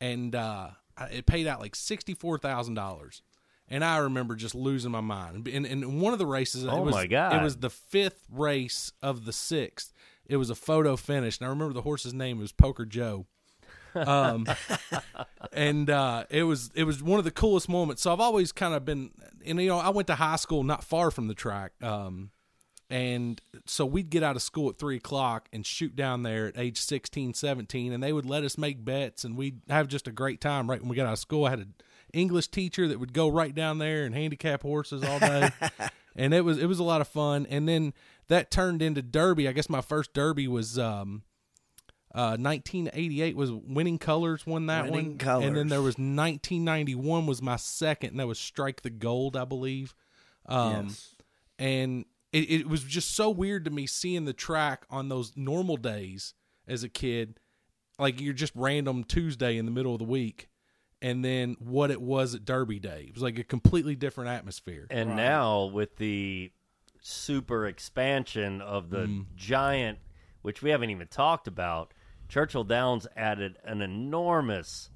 [0.00, 0.68] and uh,
[1.10, 3.22] it paid out like sixty four thousand dollars.
[3.72, 5.46] And I remember just losing my mind.
[5.46, 7.36] And in one of the races, Oh it was, my God.
[7.36, 9.92] it was the fifth race of the sixth.
[10.26, 13.26] It was a photo finish, and I remember the horse's name was Poker Joe.
[13.94, 14.46] Um,
[15.52, 18.02] and uh, it was it was one of the coolest moments.
[18.02, 19.10] So I've always kind of been,
[19.44, 21.72] and you know, I went to high school not far from the track.
[21.82, 22.30] Um,
[22.90, 26.58] and so we'd get out of school at three o'clock and shoot down there at
[26.58, 30.12] age 16 17 and they would let us make bets and we'd have just a
[30.12, 31.74] great time right when we got out of school i had an
[32.12, 35.50] english teacher that would go right down there and handicap horses all day
[36.16, 37.94] and it was it was a lot of fun and then
[38.26, 41.22] that turned into derby i guess my first derby was um
[42.14, 45.42] uh 1988 was winning colors won that Winning one.
[45.44, 48.10] And then there was 1991 was my second.
[48.10, 49.94] And that was strike the gold i believe.
[50.46, 51.14] Um Yes.
[51.58, 55.76] and it, it was just so weird to me seeing the track on those normal
[55.76, 56.34] days
[56.68, 57.38] as a kid.
[57.98, 60.48] Like you're just random tuesday in the middle of the week
[61.02, 63.06] and then what it was at derby day.
[63.08, 64.86] It was like a completely different atmosphere.
[64.90, 66.50] And now with the
[67.00, 69.26] super expansion of the Mm.
[69.34, 69.98] giant,
[70.42, 71.92] which we haven't even talked about,
[72.30, 74.90] Churchill Downs added an enormous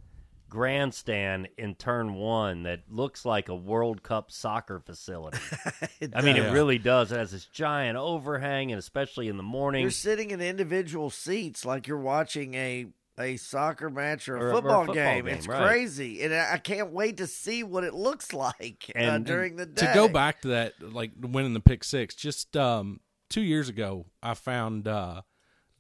[0.49, 5.39] grandstand in turn one that looks like a World Cup soccer facility.
[6.15, 7.11] I mean, it really does.
[7.13, 9.83] It has this giant overhang, and especially in the morning.
[9.83, 14.43] You're sitting in individual seats like you're watching a a soccer match or a, Or
[14.43, 15.25] a- or a football, football game.
[15.27, 15.63] game, It's right.
[15.67, 19.57] crazy, and I I can't wait to see what it looks like uh, And- during
[19.57, 19.87] the day.
[19.87, 24.05] to go back to that like winning the pick six just um two years ago
[24.23, 25.23] i found uh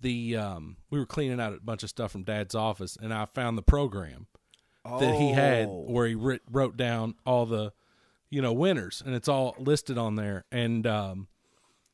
[0.04, 3.24] the um we were cleaning out a bunch of stuff from dad's office and i
[3.24, 4.26] found the program
[4.84, 5.84] that he had Oh.
[5.88, 7.72] where he writ, wrote down all the
[8.30, 11.26] you know winners and it's all listed on there and um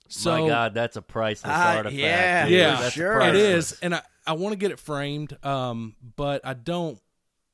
[0.09, 1.95] so My God, that's a priceless Ah, artifact.
[1.97, 2.59] yeah, dude.
[2.59, 3.13] Yeah, That's sure.
[3.13, 3.73] it priceless.
[3.73, 6.99] is and i i want to get it framed um but i don't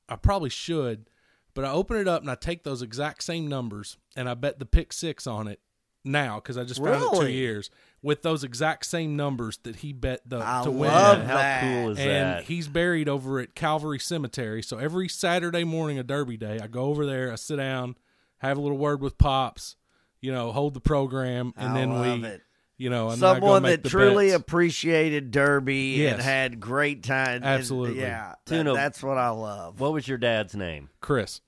[0.08, 1.10] i probably should
[1.52, 4.58] but i open it up and i take those exact same numbers and i bet
[4.58, 5.60] the pick six on it
[6.02, 7.68] now because i just found it two years
[8.02, 11.60] with those exact same numbers that he bet the I to win love how that.
[11.62, 12.44] cool is and that?
[12.44, 14.62] he's buried over at Calvary Cemetery.
[14.62, 17.96] So every Saturday morning of Derby Day, I go over there, I sit down,
[18.38, 19.76] have a little word with Pops,
[20.20, 22.42] you know, hold the program, and I then love we, it.
[22.76, 24.40] you know, and then I go Someone that truly bets.
[24.40, 26.14] appreciated Derby Yes.
[26.14, 27.36] and had great time.
[27.36, 28.00] and- Absolutely.
[28.00, 28.34] yeah.
[28.44, 29.80] that- that's what I love.
[29.80, 30.90] What was your dad's name?
[31.00, 31.40] Chris.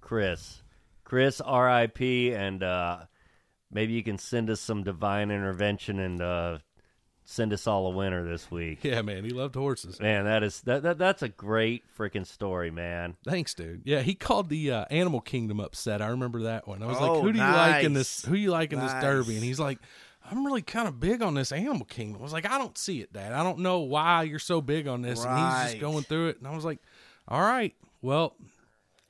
[0.00, 0.62] Chris.
[1.04, 2.32] Chris, R.I.P.
[2.32, 2.98] And uh,
[3.74, 6.58] maybe you can send us some divine intervention and uh,
[7.24, 8.84] send us all a winner this week.
[8.84, 10.00] Yeah, man, he loved horses.
[10.00, 13.16] Man, that is that, that that's a great freaking story, man.
[13.26, 13.82] Thanks, dude.
[13.84, 16.00] Yeah, he called the uh, Animal Kingdom upset.
[16.00, 16.82] I remember that one.
[16.82, 18.24] I was Oh, like, "Who do you like in this?
[18.24, 19.78] Who you like in this Derby?" And he's like,
[20.30, 22.20] I'm really kind of big on this Animal Kingdom.
[22.20, 23.32] I was like, I don't see it, Dad.
[23.32, 25.22] I don't know why you're so big on this.
[25.22, 26.38] And he's just going through it.
[26.38, 26.78] And I was like,
[27.28, 28.34] all right, well,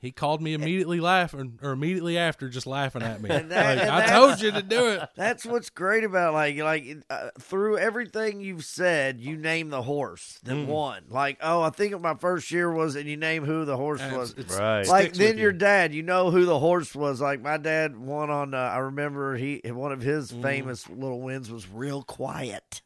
[0.05, 3.29] he called me immediately laughing, or immediately after, just laughing at me.
[3.49, 3.49] That-
[3.79, 5.09] Like, I told you to do it.
[5.15, 10.39] That's what's great about like like uh, through everything you've said, you name the horse
[10.43, 10.67] that Mm.
[10.67, 11.03] won.
[11.09, 14.15] Like, oh, I think my first year was, and you name who the horse And
[14.15, 14.31] was.
[14.31, 14.87] it's- it's- Right.
[14.87, 15.57] like then your you.
[15.57, 17.19] dad, you know who the horse was.
[17.21, 18.53] Like my dad won on.
[18.53, 20.41] Uh, I remember he one of his Mm.
[20.41, 22.81] famous little wins was real quiet,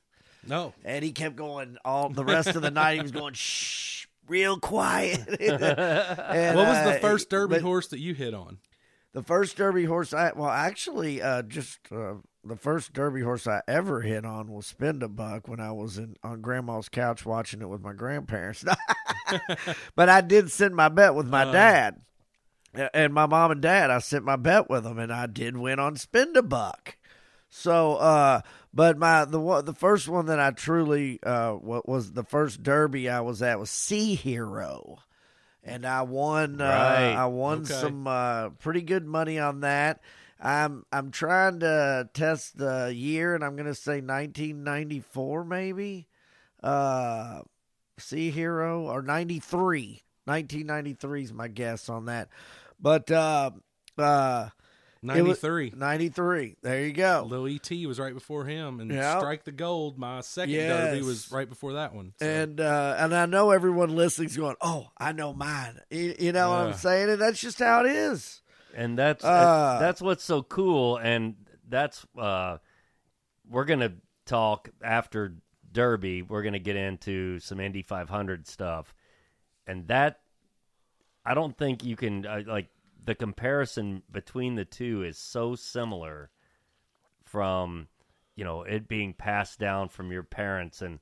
[0.47, 2.95] No, and he kept going all the rest of the night.
[2.95, 5.19] He was going shh, real quiet.
[5.39, 8.59] And, what was uh, the first Derby but horse that you hit on?
[9.13, 13.61] The first Derby horse I well actually uh, just uh, the first Derby horse I
[13.67, 17.61] ever hit on was Spend a Buck when I was in on Grandma's couch watching
[17.61, 18.63] it with my grandparents.
[19.95, 21.51] but I did send my bet with my Uh.
[21.51, 22.01] dad
[22.93, 23.89] and my mom and dad.
[23.89, 26.97] I sent my bet with them, and I did win on Spend a Buck.
[27.49, 28.41] So, uh,
[28.73, 33.09] but my the the first one that I truly uh what was the first Derby
[33.09, 34.97] I was at was Sea Hero,
[35.63, 36.61] and I won.
[36.61, 37.73] Uh, I won Okay.
[37.73, 40.01] some uh, pretty good money on that.
[40.39, 46.07] I'm I'm trying to test the year, and I'm going to say 1994 maybe.
[46.63, 47.41] Uh,
[47.97, 50.01] Sea Hero or 93.
[50.25, 52.29] 1993 is my guess on that.
[52.79, 53.51] But uh,
[53.97, 54.49] uh,
[55.01, 55.73] 93.
[55.75, 56.55] 93.
[56.61, 57.25] There you go.
[57.29, 59.19] Lil ET was right before him, and Yep.
[59.19, 60.93] Strike the Gold, my second Yes.
[60.93, 62.13] Derby, was right before that one.
[62.19, 65.79] So, And uh, and I know everyone listening's going, oh, I know mine.
[65.89, 67.09] You, you know what I'm saying?
[67.09, 68.41] And that's just how it is.
[68.75, 71.35] and that's Uh, that's what's so cool and
[71.67, 72.57] that's uh
[73.49, 73.93] we're gonna
[74.25, 75.35] talk after
[75.71, 78.93] derby we're gonna get into some indy 500 stuff
[79.67, 80.19] and that
[81.25, 82.67] i don't think you can uh, like
[83.05, 86.29] the comparison between the two is so similar
[87.23, 87.87] from
[88.35, 90.99] you know it being passed down from your parents and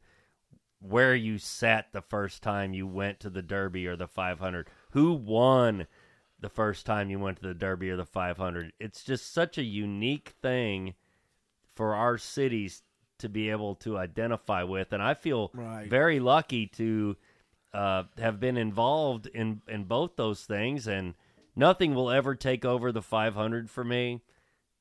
[0.79, 5.13] where you sat the first time you went to the derby or the 500 who
[5.13, 5.87] won
[6.39, 9.63] the first time you went to the derby or the 500 it's just such a
[9.63, 10.93] unique thing
[11.73, 12.83] for our cities
[13.19, 14.93] to be able to identify with.
[14.93, 15.89] And i feel Right.
[15.89, 17.15] very lucky to
[17.73, 20.87] uh, have been involved in in both those things.
[20.87, 21.13] And
[21.57, 24.21] nothing will ever take over the 500 for me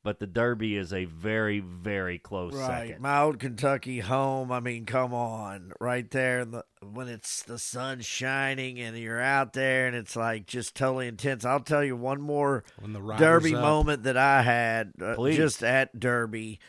[0.04, 2.88] but the derby is a very very close Right.
[2.90, 4.52] second My old Kentucky home.
[4.52, 5.72] I mean, come on.
[5.80, 10.14] Right there in the, when it's the sun shining and you're out there and it's
[10.14, 11.44] like just totally intense.
[11.44, 15.64] I'll tell you one more when the Derby up, moment that I had uh, just
[15.64, 16.60] at Derby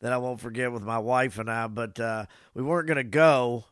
[0.00, 1.66] that I won't forget with my wife and I.
[1.66, 3.64] But uh, we weren't going to go.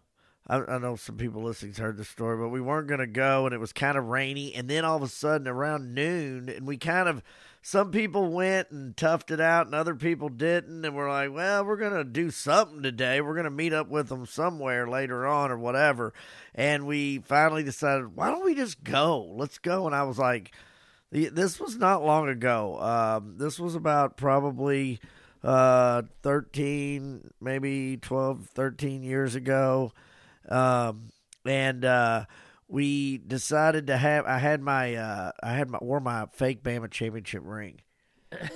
[0.52, 3.46] I, I know some people listening's heard the story, but we weren't going to go,
[3.46, 4.54] and it was kind of rainy.
[4.54, 7.22] And then all of a sudden, around noon, and we kind of
[7.62, 10.84] some people went and toughed it out, and other people didn't.
[10.84, 13.22] And we're like, well, we're going to do something today.
[13.22, 16.12] We're going to meet up with them somewhere later on or whatever.
[16.54, 19.22] And we finally decided, why don't we just go?
[19.34, 19.86] Let's go.
[19.86, 20.52] And I was like,
[21.10, 22.78] this was not long ago.
[22.78, 25.00] Um, this was about probably
[25.42, 29.92] uh, 13, maybe 12, 13 years ago.
[30.48, 31.10] Um,
[31.44, 32.24] and uh,
[32.68, 36.90] we decided to have, I had my, uh, I had my, wore my fake Bama
[36.90, 37.80] championship ring.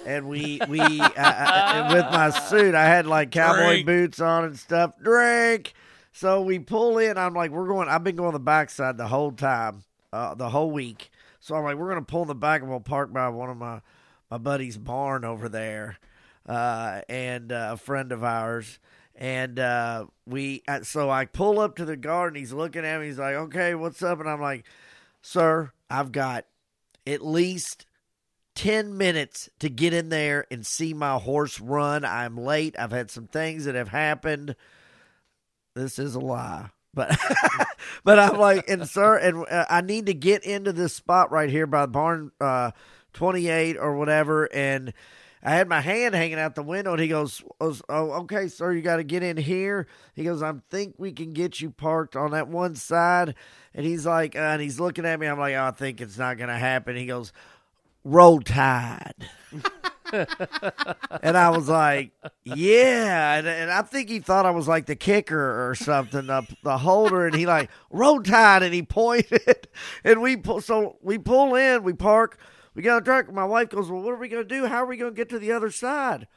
[0.06, 3.86] And we, we, I, I, and with my suit, I had like cowboy Drink.
[3.86, 4.92] boots on and stuff.
[5.02, 5.74] Drink.
[6.12, 7.18] So we pull in.
[7.18, 7.86] I'm like, we're going.
[7.90, 9.84] I've been going the backside the whole time,
[10.14, 11.10] uh, the whole week.
[11.40, 13.58] So I'm like, we're gonna pull in the back and we'll park by one of
[13.58, 13.82] my
[14.30, 15.98] my buddy's barn over there,
[16.48, 18.78] uh, and uh, a friend of ours.
[19.16, 22.38] And uh, we, uh, so I pull up to the garden.
[22.38, 23.06] He's looking at me.
[23.06, 24.66] He's like, "Okay, what's up?" And I'm like,
[25.22, 26.44] "Sir, I've got
[27.06, 27.86] at least
[28.56, 32.04] 10 minutes to get in there and see my horse run.
[32.04, 32.74] I'm late.
[32.78, 34.56] I've had some things that have happened.
[35.74, 36.70] This is a lie.
[36.94, 37.16] But
[38.04, 41.50] but I'm like, and sir, and uh, I need to get into this spot right
[41.50, 42.70] here by barn uh,
[43.12, 44.48] 28 or whatever.
[44.52, 44.94] And
[45.42, 48.82] I had my hand hanging out the window, and he goes, "Oh, okay, sir, you
[48.82, 52.32] got to get in here." He goes, "I think we can get you parked on
[52.32, 53.34] that one side."
[53.74, 55.26] And he's like, uh, and he's looking at me.
[55.26, 57.32] I'm like, oh, "I think it's not going to happen." He goes,
[58.06, 59.28] roll tide.
[60.12, 62.12] and I was like,
[62.44, 63.34] yeah.
[63.34, 66.78] And, and I think he thought I was like the kicker or something, the, the
[66.78, 67.26] holder.
[67.26, 68.62] And he like, roll tide.
[68.62, 69.68] And he pointed.
[70.04, 72.38] And we pull, so we pull in, we park,
[72.76, 73.32] we got the track.
[73.32, 74.66] My wife goes, well, what are we going to do?
[74.66, 76.28] How are we going to get to the other side?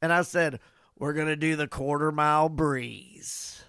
[0.00, 0.60] And I said,
[0.96, 3.64] we're going to do the quarter mile breeze.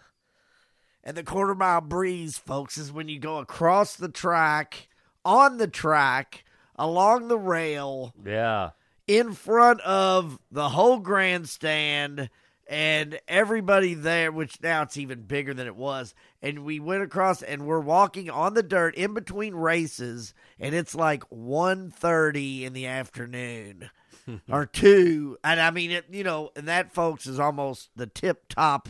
[1.04, 4.90] And the quarter mile breeze, folks, is when you go across the track,
[5.26, 6.44] on the track,
[6.76, 8.72] along the rail, yeah
[9.10, 12.30] in front of the whole grandstand
[12.70, 16.14] and everybody there, which now it's even bigger than it was.
[16.40, 20.94] And we went across and we're walking on the dirt in between races, and it's
[20.94, 23.90] like 1.30 in the afternoon
[24.50, 25.38] or two.
[25.44, 28.90] And I mean, it, you know, and that, folks, is almost the tip top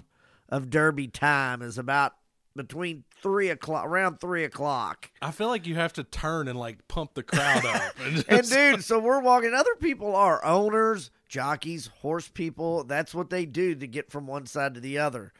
[0.50, 2.16] of Derby time is about
[2.58, 5.10] between three o'clock, around three o'clock.
[5.22, 7.82] I feel like you have to turn and like pump the crowd up.
[8.04, 9.54] And, And dude, so we're walking.
[9.54, 12.84] Other people are owners, jockeys, horse people.
[12.84, 15.32] That's what they do to get from one side to the other.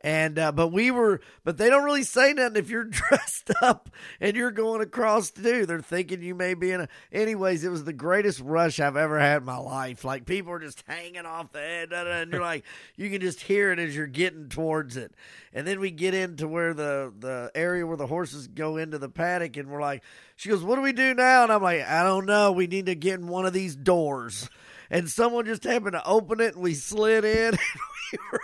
[0.00, 3.90] And uh, but we were, but they don't really say nothing if you're dressed up
[4.20, 5.66] and you're going across too.
[5.66, 6.88] They're thinking you may be in a.
[7.10, 10.04] Anyways, it was the greatest rush I've ever had in my life.
[10.04, 12.64] Like people are just hanging off the head, and you're like,
[12.96, 15.12] you can just hear it as you're getting towards it.
[15.52, 19.08] And then we get into where the the area where the horses go into the
[19.08, 20.04] paddock, and we're like,
[20.36, 22.52] she goes, "What do we do now?" And I'm like, "I don't know.
[22.52, 24.48] We need to get in one of these doors."
[24.90, 27.58] And someone just happened to open it, and we slid in.
[28.10, 28.40] And we were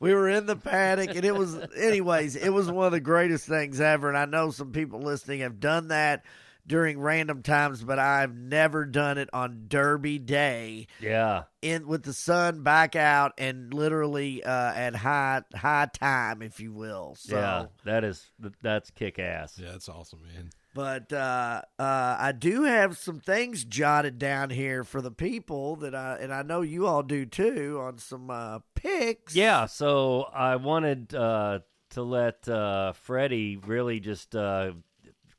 [0.00, 3.46] we were in the paddock, and it was, anyways, it was one of the greatest
[3.46, 4.08] things ever.
[4.10, 6.24] And I know some people listening have done that
[6.66, 11.44] during random times, but I've never done it on Derby Day Yeah.
[11.62, 16.70] in with the sun back out and literally uh, at high high time, if you
[16.74, 17.14] will.
[17.18, 17.66] So, yeah.
[17.86, 18.30] That is
[18.60, 19.58] that's kick ass.
[19.58, 20.50] yeah, that's awesome, man.
[20.74, 25.94] But uh, uh, I do have some things jotted down here for the people that
[25.94, 29.34] I and I know you all do too on some uh, picks.
[29.34, 31.60] Yeah, so I wanted uh,
[31.90, 34.72] to let uh, Freddie really just uh,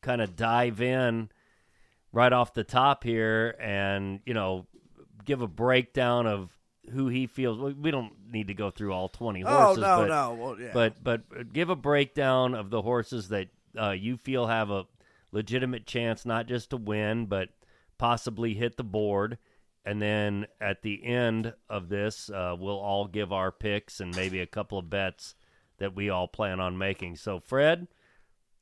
[0.01, 1.30] kind of dive in
[2.11, 4.65] right off the top here and, you know,
[5.25, 6.51] give a breakdown of
[6.91, 7.59] who he feels.
[7.75, 9.55] we- don't need to go through all 20 horses.
[9.55, 10.34] Oh horses, no but, no.
[10.34, 10.71] Well, yeah.
[10.73, 13.49] but but give a breakdown of the horses that
[13.80, 14.86] uh, you feel have a
[15.32, 17.49] legitimate chance not just to win, but
[17.97, 19.38] possibly hit the board.
[19.86, 24.39] And then at the end of this, uh, we'll all give our picks and maybe
[24.39, 25.36] a couple of bets
[25.77, 27.15] that we all plan on making.
[27.15, 27.88] So, Fred,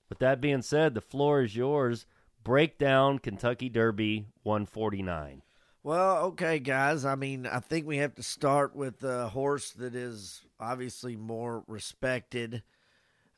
[0.10, 2.06] with that being said, the floor is yours.
[2.44, 5.42] Break down Kentucky Derby 149.
[5.84, 7.06] Well, okay, guys.
[7.06, 11.64] I mean, I think we have to start with a horse that is obviously more
[11.68, 12.64] respected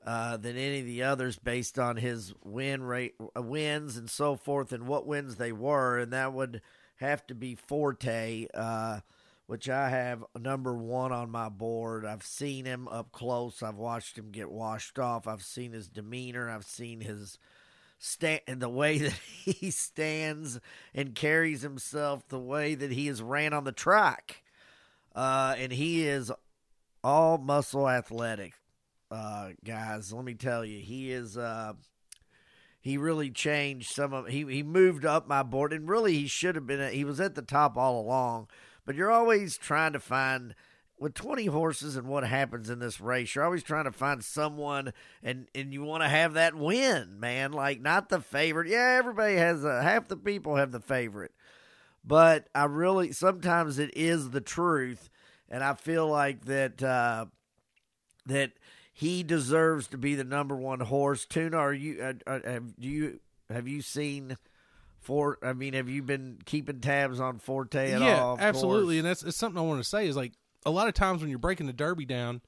[0.06, 4.36] uh, than any of the others based on his win rate, uh, wins, and so
[4.36, 6.62] forth, and what wins they were, and that would
[6.98, 9.00] have to be Forte, uh,
[9.48, 12.06] which I have number one on my board.
[12.06, 13.64] I've seen him up close.
[13.64, 15.28] I've watched him get washed off.
[15.28, 16.50] I've seen his demeanor.
[16.50, 17.40] I've seen his
[18.00, 20.60] stand and the way that he stands
[20.94, 24.44] and carries himself, the way that he has ran on the track,
[25.16, 26.32] uh, and he is
[27.04, 28.54] all muscle athletic,
[29.12, 30.14] uh, guys.
[30.14, 31.38] Let me tell you, he is.
[31.38, 31.74] Uh,
[32.82, 34.28] he really changed some of.
[34.28, 36.94] He he moved up my board, and really he should have been.
[36.94, 38.48] He was at the top all along,
[38.86, 40.56] but you're always trying to find
[41.00, 44.94] with 20 horses and what happens in this race, you're always trying to find someone
[45.24, 47.52] and and you want to have that win, man.
[47.52, 48.68] Like not the favorite.
[48.68, 51.32] Yeah, everybody has a half the people have the favorite.
[52.04, 55.10] But I really sometimes it is the truth
[55.50, 57.26] and I feel like that uh
[58.26, 58.52] that
[59.00, 61.26] he deserves to be the number 1 horse.
[61.26, 64.38] Tuna, are you uh, uh, have do you have you seen
[65.00, 68.34] for I mean, have you been keeping tabs on Forte at yeah, all?
[68.34, 68.98] Of absolutely, course?
[68.98, 70.34] and that's it's something I want to say is like
[70.66, 72.42] a lot of times when you're breaking the derby down,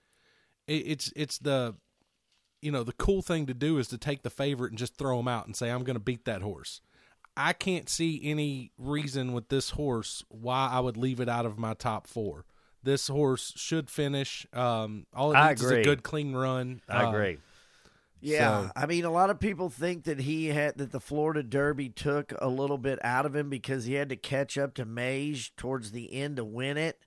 [0.67, 1.73] it, it's it's the
[2.61, 5.21] you know the cool thing to do is to take the favorite and just throw
[5.21, 6.81] him out and say I'm going to beat that horse.
[7.37, 11.57] I can't see any reason with this horse why I would leave it out of
[11.57, 12.43] my top four.
[12.83, 14.45] This horse should finish.
[14.53, 16.81] Um, all it I needs is a good clean run.
[16.89, 17.37] I Uh, agree.
[18.23, 21.41] Yeah, So- I mean, a lot of people think that he had that the Florida
[21.43, 24.85] Derby took a little bit out of him because he had to catch up to
[24.85, 27.03] Mage towards the end to win it.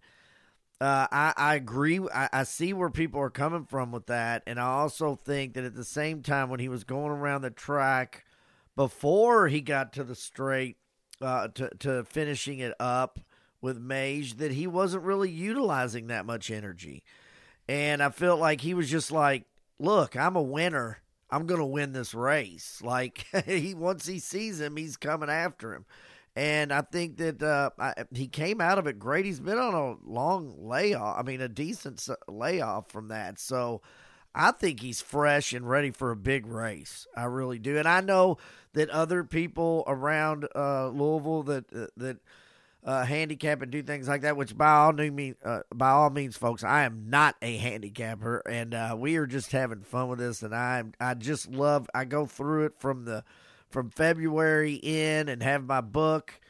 [0.81, 2.01] Uh, I, I agree.
[2.13, 5.65] I, I see where people are coming from with that, and I also think that
[5.65, 8.25] at the same time, when he was going around the track
[8.75, 10.77] before he got to the straight
[11.21, 13.21] uh, to to finishing it up
[13.65, 17.03] with Mage, that he wasn't really utilizing that much energy,
[17.67, 19.45] and I felt like he was just like,
[19.79, 20.99] "Look, I'm a winner.
[21.31, 25.75] I'm going to win this race." Like he once he sees him, he's coming after
[25.75, 25.87] him.
[26.37, 29.25] And I think that uh, I, he came out of it great.
[29.25, 31.19] He's been on a long layoff.
[31.19, 33.39] I mean, a decent layoff from that.
[33.39, 33.83] So
[34.35, 37.07] I think he's fresh and ready for a big race.
[37.17, 37.79] I really do.
[37.79, 38.39] And I know
[38.73, 42.19] that other people around uh, Louisville that uh, that
[42.85, 44.37] uh, handicap and do things like that.
[44.37, 48.43] Which by all new mean, uh, by all means, folks, I am not a handicapper,
[48.49, 50.43] and uh, we are just having fun with this.
[50.43, 51.89] And I I just love.
[51.95, 53.25] I go through it from the
[53.71, 56.41] from February in and have my book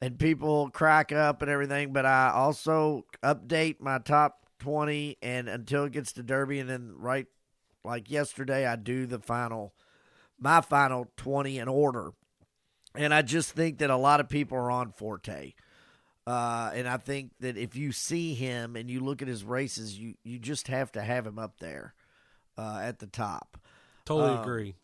[0.00, 1.92] and people crack up and everything.
[1.92, 6.94] But I also update my top twenty, and until it gets to Derby, and then
[6.96, 7.26] right
[7.84, 9.74] like yesterday, I do the final,
[10.38, 12.12] my final twenty in order.
[12.94, 15.52] And I just think that a lot of people are on Forte.
[16.26, 19.98] Uh, and I think that if you see him and you look at his races,
[19.98, 21.94] you, you just have to have him up there
[22.56, 23.58] uh, at the top.
[24.04, 24.74] Totally Um, agree.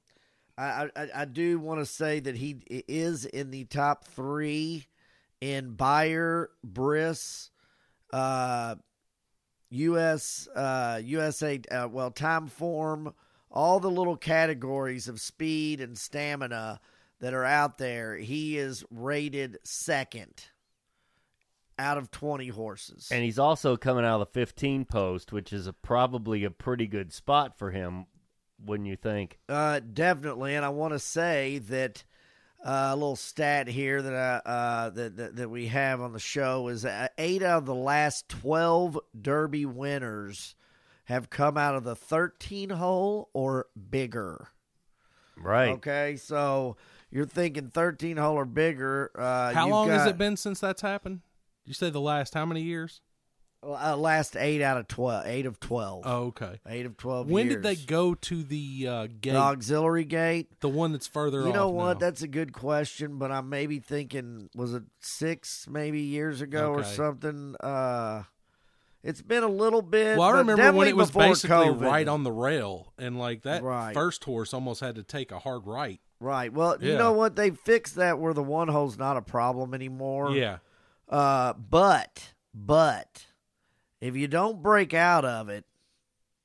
[0.59, 4.87] I, I, I do want to say that he is in the top three
[5.41, 7.51] in Beyer, Briss,
[8.12, 8.76] uh,
[9.70, 13.12] US, uh, USA, uh, well, time form,
[13.51, 16.80] all the little categories of speed and stamina
[17.20, 18.16] that are out there.
[18.16, 20.47] He is rated second
[21.79, 23.09] out of 20 horses.
[23.11, 26.87] And he's also coming out of the 15 post, which is a, probably a pretty
[26.87, 28.07] good spot for him,
[28.64, 29.39] wouldn't you think?
[29.49, 32.05] Uh, definitely, and I want to say that
[32.64, 36.18] uh, a little stat here that I, uh, that, that that we have on the
[36.18, 40.57] show is uh, eight out of the last twelve Derby winners
[41.05, 44.49] have come out of the thirteen hole or bigger.
[45.37, 45.68] Right.
[45.74, 46.77] Okay, so
[47.11, 49.12] you're thinking thirteen hole or bigger.
[49.14, 51.20] Uh, How you've long has it been since that's happened?
[51.66, 53.00] You say the last how many years?
[53.62, 55.26] Uh, last eight out of twelve.
[55.26, 56.02] Eight of twelve.
[56.06, 56.60] Oh, okay.
[56.68, 57.28] Eight of twelve.
[57.28, 59.32] When did they go to the uh, gate?
[59.32, 60.60] The auxiliary gate.
[60.60, 61.94] the one that's further You know what?
[61.94, 61.98] now?
[62.06, 66.84] That's a good question, but I'm maybe thinking was it six maybe years ago or
[66.84, 67.56] something?
[67.60, 68.22] Uh
[69.02, 70.18] it's been a little bit.
[70.18, 71.80] well, I remember when it was basically COVID.
[71.80, 73.94] right on the rail, and like that Right.
[73.94, 76.00] first horse almost had to take a hard right.
[76.18, 76.52] Right.
[76.52, 77.36] Well, you know what?
[77.36, 80.32] They fixed that where the one hole's not a problem anymore.
[80.32, 80.58] Yeah,
[81.09, 83.26] Uh, but but
[84.00, 85.64] if you don't break out of it,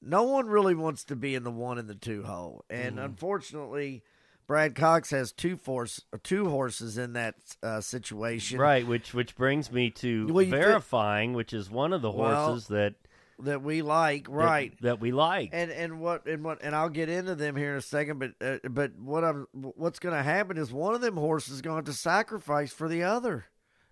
[0.02, 2.64] no one really wants to be in the one and the two hole.
[2.70, 3.06] And Mm-hmm.
[3.06, 4.04] unfortunately,
[4.48, 8.60] Brad Cox has two force two horses in that uh, situation.
[8.60, 12.68] Right, which which brings me to Well, verifying, which is one of the Well, horses
[12.68, 12.96] that
[13.40, 14.74] That we like, right?
[14.82, 15.50] that, we like.
[15.54, 18.20] and and what and what and I'll get into them here in a second.
[18.20, 21.62] But uh, but what I'm what's going to happen is one of them horses is
[21.62, 23.46] going to sacrifice for the other.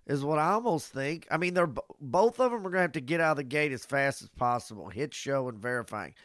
[0.09, 1.27] Is what I almost think.
[1.29, 1.69] I mean, they're
[2.01, 4.21] both of them are going to have to get out of the gate as fast
[4.23, 4.89] as possible.
[4.89, 6.15] Hit show and verifying.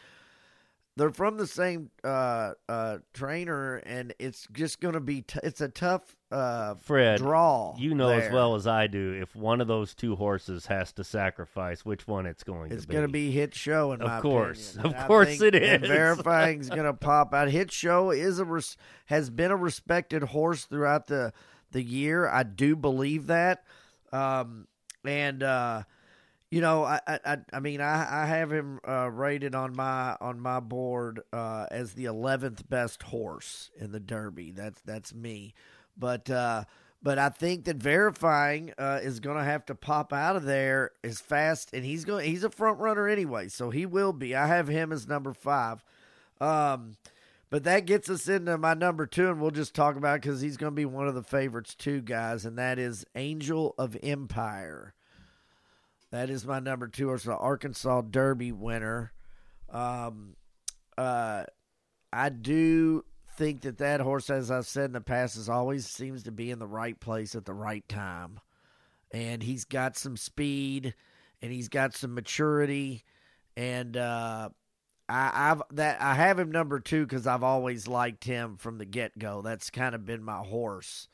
[0.97, 5.23] They're from the same uh, uh, trainer, and it's just going to be.
[5.23, 7.75] T- it's a tough uh, Fred, draw.
[7.77, 11.03] you know as well as I do, if one of those two horses has to
[11.03, 12.93] sacrifice, which one it's going It's to be.
[12.95, 14.75] It's going to be hit show, in Of course.
[14.77, 14.87] opinion.
[14.87, 15.81] Of And I course it is.
[15.89, 17.49] Verifying's going to pop out.
[17.51, 18.77] Hit show is a res-
[19.07, 21.33] has been a respected horse throughout the
[21.75, 22.27] the year.
[22.27, 23.65] I do believe that,
[24.15, 24.67] um,
[25.05, 25.83] and uh,
[26.51, 30.41] you know, I I, I- mean, I, I have him uh, rated on my on
[30.41, 34.53] my board uh, as the eleventh best horse in the Derby.
[34.53, 35.53] That's that's me,
[35.99, 36.31] but.
[36.31, 36.65] Uh,
[37.03, 40.93] but I think that verifying uh, is going to have to pop out of there
[41.05, 42.25] as fast, and he's going.
[42.27, 44.35] He's a front runner anyway, so he will be.
[44.35, 45.85] I have him as number five.
[46.41, 46.97] Um,
[47.55, 50.57] but that gets us into my number two, and we'll just talk about because he's
[50.57, 54.93] going to be one of the favorites too, guys, and that is Angel of Empire.
[56.11, 57.13] That is my number two.
[57.13, 59.13] It's the Arkansas Derby winner.
[59.71, 60.35] Um,
[60.99, 61.45] uh,
[62.13, 63.05] I do
[63.37, 66.51] think that that horse, as I've said in the past, is always seems to be
[66.51, 68.41] in the right place at the right time,
[69.13, 70.93] and he's got some speed,
[71.41, 73.05] and he's got some maturity,
[73.57, 74.49] and uh,
[75.09, 78.85] I, I've that I have him number two because I've always liked him from the
[78.85, 79.43] get go.
[79.43, 81.09] That's kind of been my horse.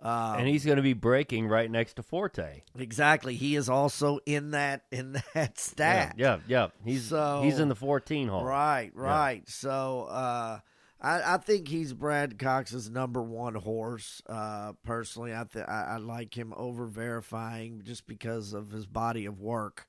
[0.00, 2.62] Um, and he's going to be breaking right next to Forte.
[2.76, 3.36] exactly.
[3.36, 6.16] He is also in that in that stat.
[6.18, 6.68] Yeah, yeah, yeah.
[6.84, 8.44] He's So- he's in the 14 hole.
[8.44, 9.48] Right, right.
[9.48, 10.58] So uh,
[11.00, 14.20] I, I think he's Brad Cox's number one horse.
[14.28, 19.24] Uh, personally, I, th- I I like him over verifying just because of his body
[19.26, 19.86] of work.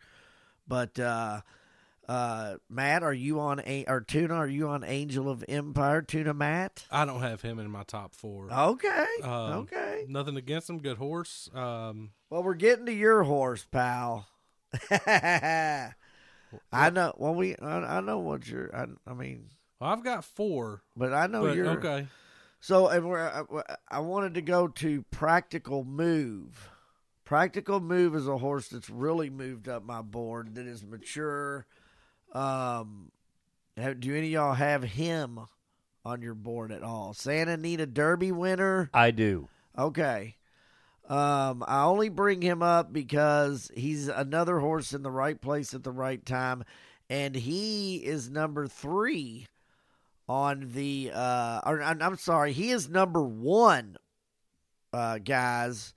[0.67, 1.41] But uh,
[2.09, 4.33] uh, Matt, are you on a or Tuna?
[4.35, 6.01] Are you on Angel of Empire?
[6.01, 6.85] Tuna, Matt.
[6.91, 8.51] I don't have him in my top four.
[8.51, 9.29] Okay, Um,
[9.63, 10.05] okay.
[10.07, 10.79] Nothing against him.
[10.79, 11.49] Good horse.
[11.53, 14.27] Um, Well, we're getting to your horse, pal.
[14.91, 17.13] I know.
[17.17, 17.55] Well, we.
[17.55, 18.75] I, I know what you're.
[18.75, 19.49] I, I mean,
[19.79, 20.81] well, I've got four.
[20.95, 22.07] but I know but you're okay.
[22.59, 26.69] So, and we're, I, I wanted to go to Practical Move.
[27.25, 30.55] Practical Move is a horse that's really moved up my board.
[30.55, 31.65] That is mature.
[32.33, 33.11] Um,
[33.77, 35.39] have, do any of y'all have him
[36.03, 37.13] on your board at all?
[37.13, 38.89] Santa Anita Derby winner.
[38.93, 39.47] I do.
[39.77, 40.35] Okay.
[41.07, 45.83] Um, I only bring him up because he's another horse in the right place at
[45.83, 46.63] the right time,
[47.09, 49.47] and he is number three
[50.29, 51.11] on the.
[51.13, 53.97] Uh, or I'm I'm sorry, he is number one,
[54.93, 55.93] uh, guys,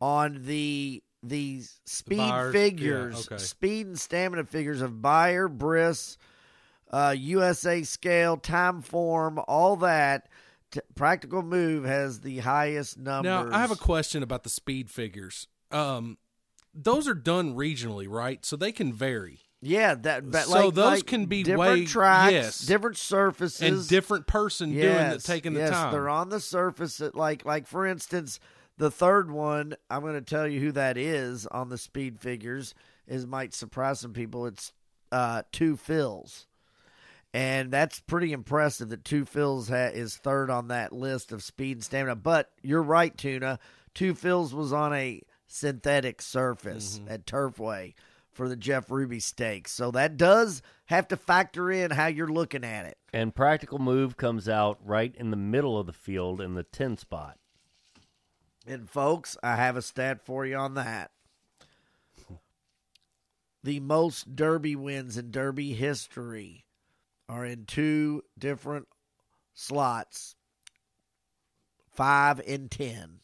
[0.00, 3.38] on the the speed Beyers, yeah, figures, okay.
[3.42, 6.18] speed and stamina figures of Beyer, Briss,
[6.90, 10.28] uh, USA scale, time form, all that.
[10.72, 13.24] T- Practical Move has the highest numbers.
[13.50, 15.46] Now, I have a question about the speed figures.
[15.70, 16.16] Um,
[16.74, 18.44] those are done regionally, right?
[18.44, 19.40] So they can vary.
[19.60, 22.58] yeah, that but So like, those like can be different way- tracks, yes.
[22.60, 25.92] different surfaces, And different person doing the, Yes, taking the yes, time.
[25.92, 27.00] They're on the surface.
[27.00, 28.40] At, like, like for instance,
[28.78, 29.74] the third one.
[29.90, 32.74] I'm going to tell you who that is on the speed figures.
[33.06, 34.46] Is might surprise some people.
[34.46, 34.72] It's
[35.10, 36.46] uh, Two Phil's,
[37.34, 38.88] and that's pretty impressive.
[38.90, 42.16] That Two Phil's ha- is third on that list of speed and stamina.
[42.16, 43.58] But you're right, Tuna.
[43.94, 47.12] Two Phil's was on a synthetic surface Mm-hmm.
[47.12, 47.94] at Turfway
[48.30, 52.64] for the Jeff Ruby Stakes, so that does have to factor in how you're looking
[52.64, 52.96] at it.
[53.12, 56.96] And Practical Move comes out right in the middle of the field in the 10
[56.96, 57.36] spot.
[58.66, 61.10] And folks, I have a stat for you on that.
[63.64, 66.64] The most Derby wins in Derby history
[67.28, 68.88] are in two different
[69.54, 70.34] slots
[71.92, 73.20] five and ten.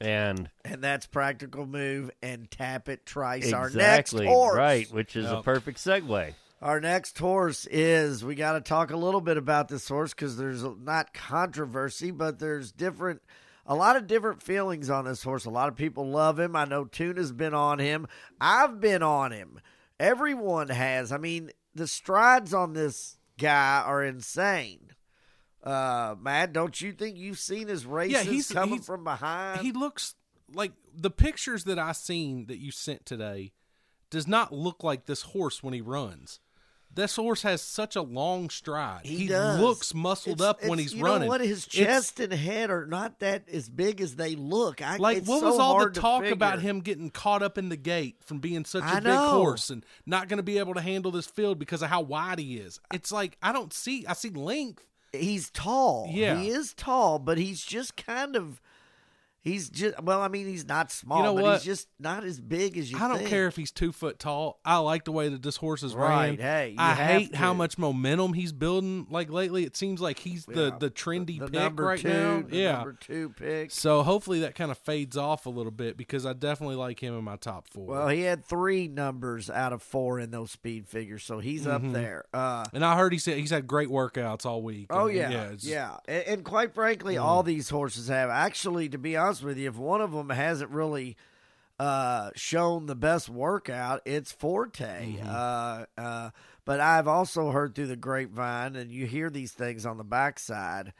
[0.00, 3.52] And And that's Practical Move and Tapit Trice.
[3.52, 4.56] Our next exactly horse.
[4.56, 6.34] right, which is a perfect segue.
[6.60, 10.36] Our next horse is we got to talk a little bit about this horse because
[10.36, 13.22] there's not controversy, but there's different,
[13.66, 15.44] a lot of different feelings on this horse.
[15.44, 16.54] A lot of people love him.
[16.56, 18.06] I know Tuna's been on him.
[18.40, 19.60] I've been on him.
[19.98, 21.10] Everyone has.
[21.12, 24.92] I mean, the strides on this guy are insane.
[25.62, 29.62] Uh, Matt, don't you think you've seen his races yeah, he's- coming he's- from behind?
[29.62, 30.14] he looks
[30.54, 33.52] like the pictures that I seen that you sent today
[34.10, 36.38] does not look like this horse when he runs.
[36.96, 39.04] This horse has such a long stride.
[39.06, 39.60] He does.
[39.60, 41.20] looks muscled It's- up when it's- he's you running.
[41.22, 41.40] Know what?
[41.42, 44.80] His It's- chest and head are not that as big as they look.
[44.82, 47.68] I, like it's what so was all the talk about him getting caught up in
[47.68, 49.28] the gate from being such a I big know.
[49.28, 52.38] horse and not going to be able to handle this field because of how wide
[52.38, 52.80] he is?
[52.92, 54.04] It's like I don't see.
[54.06, 54.86] I see length.
[55.12, 56.08] He's tall.
[56.10, 56.40] Yeah.
[56.40, 58.60] he is tall, but he's just kind of.
[59.46, 60.20] He's just well.
[60.20, 61.52] I mean, he's not small, You know but what?
[61.58, 62.98] he's just not as big as you.
[62.98, 63.30] I don't think.
[63.30, 64.58] care if he's two foot tall.
[64.64, 66.38] I like the way that this horse is Right, ran.
[66.38, 69.06] hey, I hate how much momentum he's building.
[69.08, 70.78] Like lately, it seems like he's the Yeah.
[70.80, 72.42] the trendy The pick number right two, now.
[72.48, 72.72] the yeah.
[72.72, 73.70] number two pick.
[73.70, 77.16] So hopefully that kind of fades off a little bit because I definitely like him
[77.16, 77.86] in my top four.
[77.86, 81.86] Well, he had three numbers out of four in those speed figures, so he's Mm-hmm.
[81.86, 82.24] up there.
[82.34, 84.86] Uh, and I heard he said he's had great workouts all week.
[84.90, 85.98] Oh And, yeah, yeah, yeah, Mm.
[86.08, 88.28] And, and quite frankly, all these horses have.
[88.30, 91.16] Actually, to be honest with you, if one of them hasn't really
[91.78, 94.84] uh, shown the best workout, it's Forte.
[94.84, 95.26] Mm-hmm.
[95.28, 96.30] Uh, uh,
[96.64, 100.92] but I've also heard through the grapevine, and you hear these things on the backside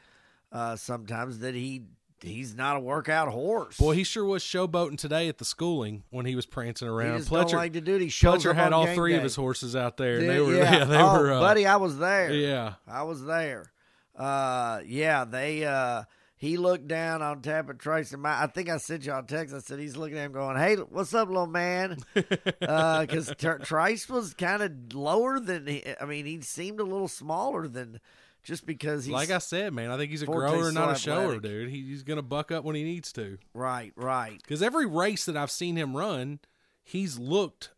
[0.51, 1.83] uh, sometimes that he
[2.21, 3.77] he's not a workout horse.
[3.77, 7.19] Boy, he sure was showboating today at the schooling when he was prancing he around.
[7.19, 8.01] just Pletcher, don't like to do it.
[8.01, 9.17] He Pletcher had all three day.
[9.17, 10.79] of his horses out there, they were yeah.
[10.79, 11.65] yeah, they oh, were uh, buddy.
[11.65, 12.31] I was there.
[12.33, 12.73] yeah.
[12.87, 13.71] I was there.
[14.15, 15.65] Uh, yeah, they.
[15.65, 16.03] Uh,
[16.39, 19.55] he looked down on Tapit Trice, and my, I think I sent y'all a text.
[19.55, 21.97] I said he's looking at him, going, "Hey, what's up, little man?"
[22.61, 23.33] Uh, because
[23.63, 25.67] Trice was kind of lower than.
[25.67, 27.99] He, I mean, he seemed a little smaller than
[28.43, 31.23] just because he's Like I said, man, I think he's a grower, not a shower,
[31.35, 31.41] athletic.
[31.43, 31.69] dude.
[31.69, 33.37] He, he's gonna buck up when he needs to.
[33.53, 34.37] right, right.
[34.41, 36.39] Because every race that I've seen him run,
[36.83, 37.71] he's looked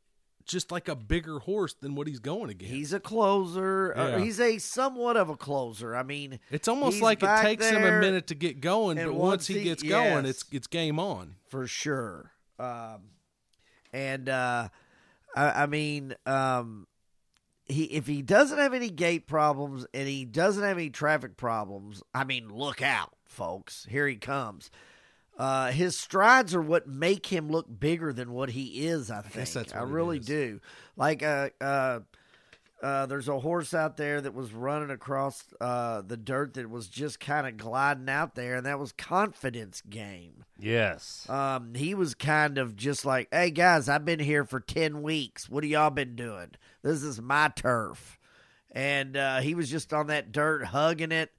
[0.49, 2.73] just like a bigger horse than what he's going against.
[2.73, 3.95] He's a closer.
[3.95, 5.95] Uh, he's a somewhat of a closer.
[5.95, 9.47] I mean, it's almost like it takes him a minute to get going, but once
[9.47, 11.35] he he- gets going, it's it's game on.
[11.47, 12.31] for sure.
[12.57, 13.11] Um,
[13.93, 14.69] and uh,
[15.35, 16.87] I, I mean, um,
[17.65, 22.01] he if he doesn't have any gate problems and he doesn't have any traffic problems,
[22.13, 23.85] I mean, look out, folks!
[23.89, 24.71] Here he comes.
[25.39, 29.09] Uh, his strides are what make him look bigger than what he is.
[29.09, 29.73] I think.
[29.73, 30.59] I it really do.
[30.97, 32.01] Like, uh, uh,
[32.83, 36.89] uh, there's a horse out there that was running across uh, the dirt that was
[36.89, 40.43] just kind of gliding out there, and that was confidence game.
[40.57, 41.25] Yes.
[41.29, 45.49] Um, he was kind of just like, "Hey guys, I've been here for ten weeks.
[45.49, 46.51] What have y'all been doing?
[46.81, 48.19] This is my turf."
[48.71, 51.31] And uh, he was just on that dirt, hugging it,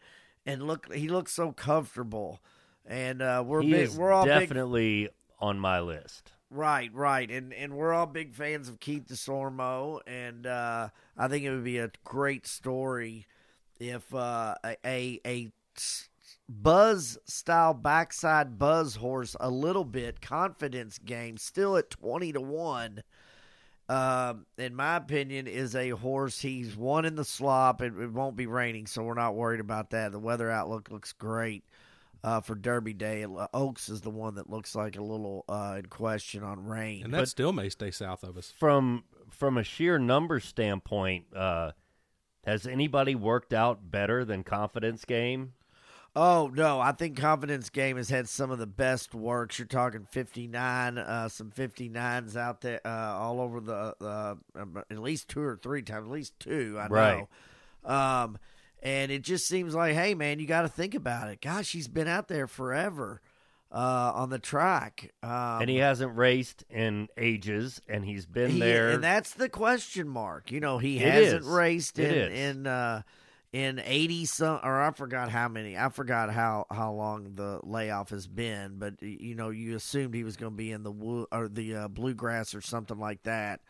[0.47, 2.41] and look, he looked so comfortable.
[2.87, 5.09] And uh, we're he big, we're all big, definitely
[5.39, 6.33] on my list.
[6.51, 11.45] right, right, and and we're all big fans of Keith Desormeaux, and uh, I think
[11.45, 13.27] it would be a great story
[13.79, 15.49] if uh, a, a a
[16.49, 23.03] buzz style backside buzz horse a little bit confidence game still at 20 to 1
[23.89, 26.41] um, in my opinion is a horse.
[26.41, 27.83] He's won in the slop.
[27.83, 30.13] It, it won't be raining so we're not worried about that.
[30.13, 31.65] The weather outlook looks great
[32.23, 33.25] uh, for Derby Day.
[33.55, 37.05] Oaks is the one that looks like a little uh, in question on rain.
[37.05, 38.53] And that still may stay south of us.
[38.59, 41.73] From from a sheer number standpoint, uh,
[42.45, 45.55] has anybody worked out better than Confidence Game?
[46.17, 49.59] Oh no, I think Confidence Game has had some of the best works.
[49.59, 54.35] You're talking 59, uh, some 59s out there, uh, all over the, uh,
[54.91, 56.77] at least two or three times, at least two.
[56.81, 57.29] I right.
[57.85, 57.95] know.
[57.95, 58.39] Um,
[58.83, 61.41] and it just seems like, hey man, you got to think about it.
[61.41, 63.21] Gosh, he's been out there forever
[63.73, 68.59] uh, on the track, um, and he hasn't raced in ages, and he's been he,
[68.59, 68.91] there.
[68.91, 70.51] And that's the question mark.
[70.51, 71.47] You know, he It hasn't is.
[71.47, 72.57] raced It in is.
[72.57, 73.03] in uh,
[73.53, 75.77] in eighty some, or I forgot how many.
[75.77, 80.25] I forgot how how long the layoff has been, but you know, you assumed he
[80.25, 83.61] was going to be in the wo- or the uh, bluegrass or something like that.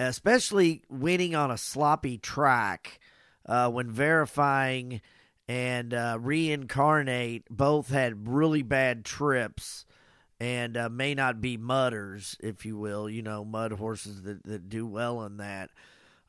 [0.00, 3.00] Especially winning on a sloppy track
[3.48, 5.00] uh, when verifying
[5.48, 9.86] and uh, reincarnate both had really bad trips
[10.38, 14.68] and uh, may not be mudders, if you will, you know, mud horses that, that
[14.68, 15.70] do well in that.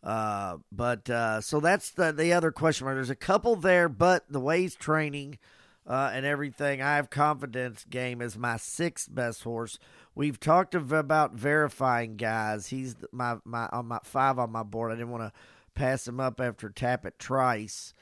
[0.01, 2.95] Uh, but uh, so that's the the other question mark.
[2.95, 5.37] There's a couple there, but the way he's training
[5.85, 7.83] uh, and everything, I have confidence.
[7.89, 9.77] Game is my sixth best horse.
[10.15, 12.67] We've talked about verifying guys.
[12.67, 14.93] He's my my on my five on my board.
[14.93, 15.33] I didn't want to
[15.79, 17.93] pass him up after Tapit Trice,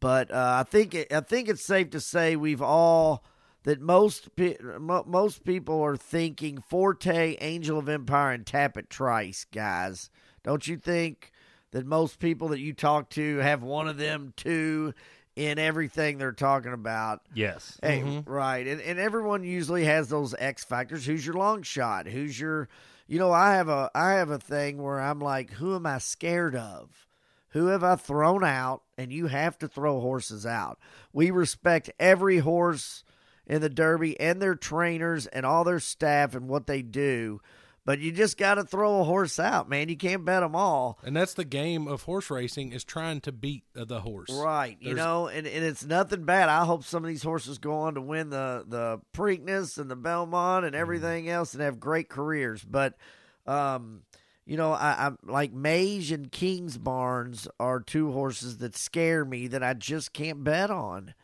[0.00, 3.22] but uh, I think it, I think it's safe to say we've all
[3.64, 9.44] that most pe- mo- most people are thinking Forte, Angel of Empire, and Tapit Trice
[9.52, 10.10] guys.
[10.42, 11.30] Don't you think
[11.70, 14.94] that most people that you talk to have one of them two
[15.36, 17.20] in everything they're talking about?
[17.34, 17.78] yes.
[17.82, 18.66] Hey, right.
[18.66, 21.04] And and everyone usually has those X factors.
[21.04, 22.06] Who's your long shot?
[22.06, 22.68] Who's your
[23.12, 25.98] you know, I have a I have a thing where I'm like, who am I
[25.98, 27.06] scared of?
[27.50, 28.84] Who have I thrown out?
[28.96, 30.78] And you have to throw horses out.
[31.12, 33.04] We respect every horse
[33.46, 37.42] in the Derby and their trainers and all their staff and what they do.
[37.84, 39.88] But you just got to throw a horse out, man.
[39.88, 41.00] You can't bet them all.
[41.02, 44.30] And that's the game of horse racing is trying to beat the horse.
[44.30, 44.76] Right.
[44.80, 46.48] You know, and, and it's nothing bad.
[46.48, 49.96] I hope some of these horses go on to win the, the Preakness and the
[49.96, 52.62] Belmont and everything else and have great careers.
[52.62, 52.94] But,
[53.48, 54.02] um,
[54.46, 59.64] you know, I, I'm like Mage and Kingsbarns are two horses that scare me that
[59.64, 61.14] I just can't bet on.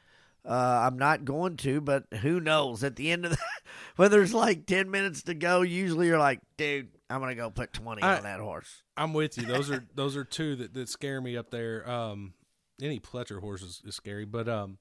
[0.44, 2.82] Uh, I'm not going to, but who knows?
[2.84, 3.38] At the end of the,
[3.96, 7.50] when there's like 10 minutes to go, usually you're like, dude, I'm going to go
[7.50, 8.82] put 20 I- on that horse.
[8.96, 9.44] I'm with you.
[9.46, 11.88] Those are those are two that, that scare me up there.
[11.88, 12.34] Um,
[12.82, 14.78] any Pletcher horse is, is scary, but um,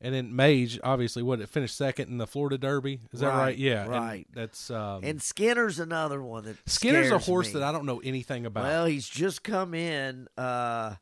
[0.00, 3.00] and then Mage obviously what it finished second in the Florida Derby.
[3.12, 3.58] Is that Right, right?
[3.58, 4.26] Yeah, and right.
[4.32, 7.54] that's um, And Skinner's another one that Skinner's a horse me.
[7.60, 8.64] that I don't know anything about.
[8.64, 10.28] Well, he's just come in.
[10.38, 10.94] Uh,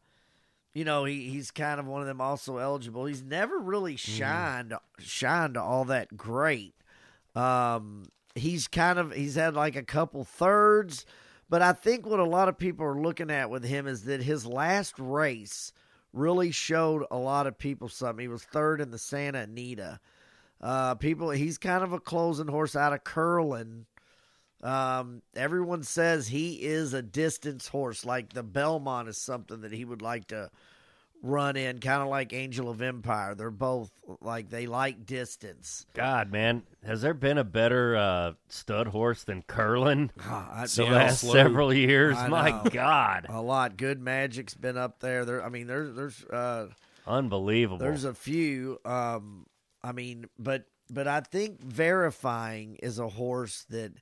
[0.76, 3.06] you know, he, he's kind of one of them also eligible.
[3.06, 4.18] He's never really Mm-hmm.
[4.18, 6.74] shined shined all that great.
[7.34, 8.04] Um,
[8.34, 11.06] he's kind of he's had like a couple thirds,
[11.48, 14.22] but I think what a lot of people are looking at with him is that
[14.22, 15.72] his last race
[16.12, 18.22] really showed a lot of people something.
[18.22, 19.98] He was third in the Santa Anita.
[20.60, 23.86] Uh, people, he's kind of a closing horse out of Curlin.
[24.62, 28.04] Um, everyone says he is a distance horse.
[28.04, 30.50] Like the Belmont is something that he would like to
[31.22, 33.34] run in, kind of like Angel of Empire.
[33.34, 35.86] They're both like they like distance.
[35.94, 40.84] God, man, has there been a better uh, stud horse than Curlin Ah, I- the
[40.84, 41.32] last slow.
[41.32, 42.16] several years?
[42.16, 42.70] I My know.
[42.70, 43.76] God, a lot.
[43.76, 45.24] Good Magic's been up there.
[45.24, 46.68] There, I mean, there's there's uh,
[47.06, 47.78] unbelievable.
[47.78, 48.78] there's a few.
[48.84, 49.46] Um,
[49.84, 53.92] I mean, but but I think verifying is a horse that,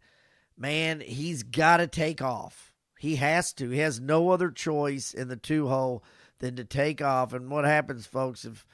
[0.57, 2.73] man, he's got to take off.
[2.99, 3.71] He has to.
[3.71, 6.03] He has no other choice in the two hole
[6.39, 7.33] than to take off.
[7.33, 8.67] And what happens, folks, if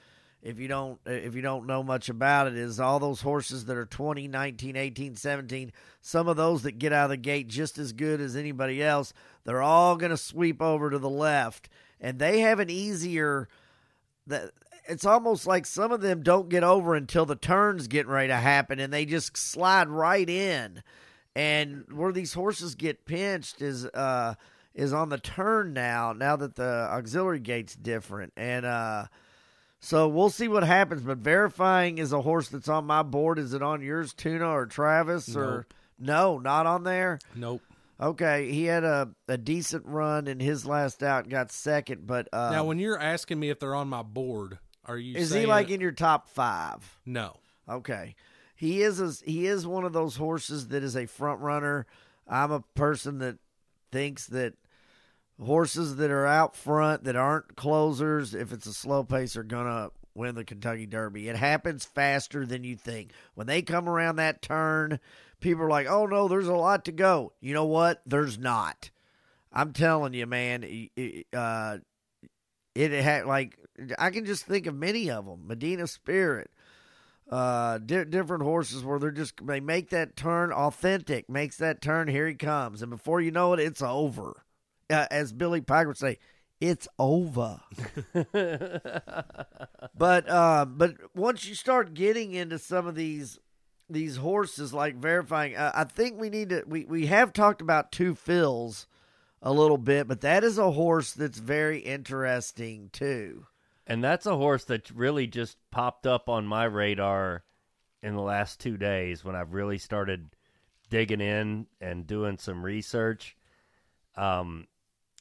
[0.42, 3.76] if you don't if you don't know much about it is all those horses that
[3.76, 7.78] are 20 19 18 17 some of those that get out of the gate just
[7.78, 9.12] as good as anybody else
[9.44, 11.68] they're all going to sweep over to the left
[12.00, 13.48] and they have an easier
[14.26, 14.50] that
[14.88, 18.36] it's almost like some of them don't get over until the turns getting ready to
[18.36, 20.82] happen and they just slide right in
[21.36, 24.34] and where these horses get pinched is uh
[24.74, 29.04] is on the turn now now that the auxiliary gate's different and uh
[29.80, 33.54] so we'll see what happens but verifying is a horse that's on my board is
[33.54, 35.66] it on yours tuna or travis or
[35.98, 37.62] no not on there nope.
[38.00, 42.50] okay he had a, a decent run in his last out got second but uh
[42.50, 45.70] now, when you're asking me if they're on my board, are you is he like
[45.70, 47.36] in your top five no?
[47.68, 48.16] Okay.
[48.60, 51.86] He is a, he is one of those horses that is a front runner.
[52.28, 53.38] I'm a person that
[53.90, 54.52] thinks that
[55.42, 59.88] horses that are out front that aren't closers, if it's a slow pace, are gonna
[60.14, 61.30] win the Kentucky Derby.
[61.30, 63.12] It happens faster than you think.
[63.34, 65.00] When they come around that turn,
[65.40, 68.02] people are like, "Oh no, there's a lot to go." You know what?
[68.04, 68.90] There's not.
[69.50, 70.64] I'm telling you, man.
[70.66, 71.78] It, uh,
[72.74, 73.58] it had like
[73.98, 75.46] I can just think of many of them.
[75.46, 76.50] Medina Spirit,
[77.30, 82.08] uh, di- different horses where they're just they make that turn authentic, makes that turn.
[82.08, 84.44] Here he comes, and before you know it, it's over.
[84.90, 86.18] Uh, as Billy Piker would say,
[86.60, 87.60] it's over.
[89.96, 93.38] but uh, but once you start getting into some of these
[93.88, 96.64] these horses, like verifying, uh, I think we need to.
[96.66, 98.88] We we have talked about Two Phil's
[99.40, 103.46] a little bit, but that is a horse that's very interesting too.
[103.90, 107.42] And that's a horse that really just popped up on my radar
[108.04, 110.36] in the last two days when I've really started
[110.90, 113.36] digging in and doing some research.
[114.16, 114.68] Um,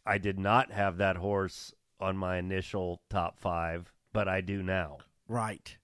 [0.05, 4.99] I did not have that horse on my initial top five, but I do now.
[5.27, 5.75] Right.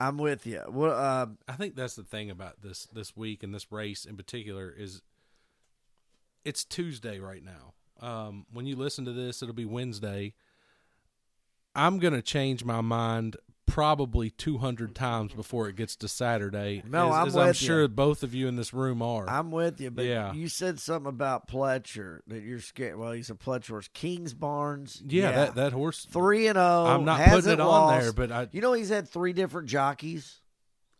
[0.00, 0.62] I'm with you.
[0.66, 4.16] Well, uh, I think that's the thing about this this week and this race in
[4.16, 5.02] particular is
[6.42, 7.74] it's Tuesday right now.
[8.00, 10.32] Um, when you listen to this, it'll be Wednesday.
[11.74, 13.36] I'm gonna change my mind
[13.66, 16.82] probably 200 times before it gets to Saturday.
[16.86, 17.66] No, as, I'm as I'm with you.
[17.66, 19.28] sure both of you in this room are.
[19.28, 20.32] I'm with you, but Yeah.
[20.34, 22.96] you said something about Pletcher that you're scared.
[22.98, 23.88] Well, he's a Pletcher horse.
[23.94, 25.02] Kingsbarns.
[25.06, 26.06] yeah, that that horse.
[26.10, 26.84] three and zero.
[26.84, 30.40] I'm not putting it on there, but I You know he's had three different jockeys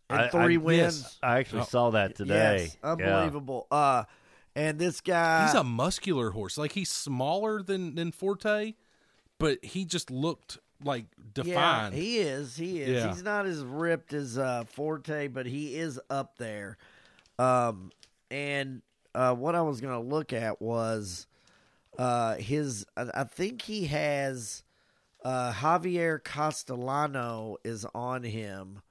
[0.09, 1.19] and I- I- three yes, wins.
[1.21, 1.65] I actually Oh.
[1.65, 2.63] saw that today.
[2.63, 2.91] Yes, Yeah.
[2.91, 3.67] unbelievable.
[3.69, 4.03] Uh,
[4.55, 6.57] and this guy, he's a muscular horse.
[6.57, 8.73] Like he's smaller than than Forte,
[9.37, 11.95] but he just looked like defined.
[11.95, 12.55] Yeah, he is.
[12.55, 13.03] He is.
[13.03, 13.07] Yeah.
[13.09, 16.77] He's not as ripped as uh, Forte, but he is up there.
[17.39, 17.91] Um,
[18.31, 18.81] and
[19.13, 21.27] uh, what I was going to look at was
[21.97, 22.85] uh, his.
[22.97, 24.63] I, I think he has
[25.23, 28.81] uh, Javier Castellano is on him,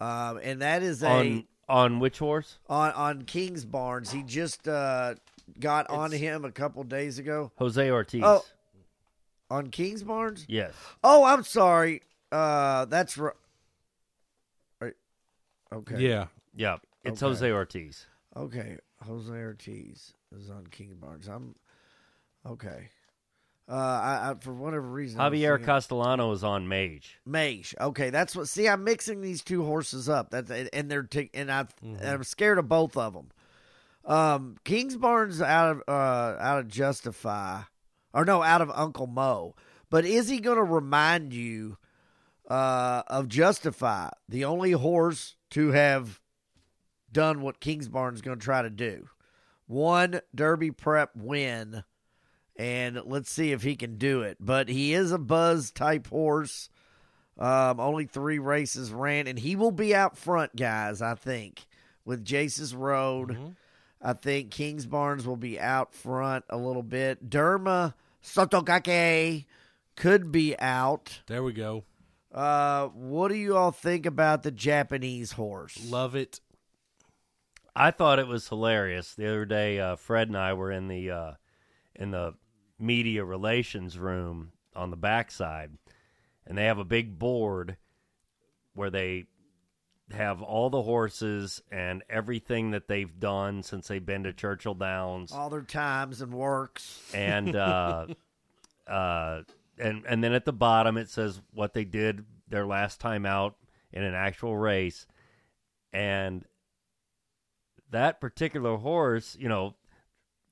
[0.00, 2.58] um, and that is a On on which horse?
[2.68, 4.10] on on Kingsbarns.
[4.10, 5.14] He just uh,
[5.58, 8.22] got on him a couple days ago Jose Ortiz.
[8.24, 8.44] Oh.
[9.50, 10.44] On Kingsbarns.
[10.48, 10.72] Yes.
[11.02, 12.02] Oh, I'm sorry.
[12.30, 13.34] Uh, that's right.
[15.72, 16.00] Okay.
[16.00, 16.78] Yeah, Yeah.
[17.04, 17.30] It's Okay.
[17.30, 18.06] Jose Ortiz.
[18.36, 18.76] Okay.
[19.06, 21.28] Jose Ortiz is on King Barnes.
[21.28, 21.54] I'm
[22.44, 22.88] okay.
[23.68, 27.20] Uh, I, I for whatever reason, I was Javier thinking- Castellano is on Mage.
[27.24, 27.74] Mage.
[27.80, 28.48] Okay, that's what.
[28.48, 30.30] See, I'm mixing these two horses up.
[30.30, 31.66] That's and they're t- and I
[32.04, 33.28] I'm scared of both of them.
[34.04, 37.60] Um, Kingsbarns out of uh out of Justify,
[38.12, 39.54] or no, out of Uncle Mo.
[39.88, 41.78] But is he going to remind you
[42.48, 46.20] uh of Justify, the only horse to have
[47.12, 49.08] done what Kingsbarns going to try to do?
[49.66, 51.84] One Derby Prep win
[52.60, 54.36] and let's see if he can do it.
[54.38, 56.68] But he is a buzz type horse.
[57.38, 61.00] Um, only three races ran, and he will be out front, guys.
[61.00, 61.66] I think
[62.04, 63.56] with Jace's Road.
[64.02, 67.28] I think Kingsbarns will be out front a little bit.
[67.28, 69.44] Derma Sotogake
[69.96, 71.20] could be out.
[71.26, 71.84] there we go.
[72.32, 75.78] Uh, what do you all think about the Japanese horse?
[75.90, 76.40] Love it.
[77.74, 79.14] I thought it was hilarious.
[79.14, 81.32] The other day, uh, Fred and I were in the uh,
[81.94, 82.34] in the
[82.78, 85.72] media relations room on the backside,
[86.46, 87.76] and they have a big board
[88.74, 89.26] where they
[90.12, 95.32] have all the horses and everything that they've done since they've been to Churchill Downs,
[95.32, 97.10] All their times and works.
[97.14, 98.06] and uh,
[98.86, 99.42] uh,
[99.78, 103.56] and and then at the bottom it says what they did their last time out
[103.92, 105.06] in an actual race,
[105.92, 106.44] and
[107.90, 109.74] that particular horse, you know,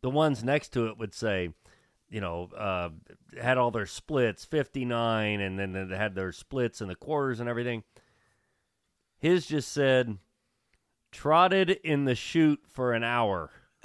[0.02, 1.50] the ones next to it would say,
[2.10, 2.88] you know, uh,
[3.40, 7.40] had all their splits, fifty nine, and then they had their splits and the quarters
[7.40, 7.82] and everything.
[9.18, 10.18] His just said,
[11.10, 13.50] trotted in the chute for an hour.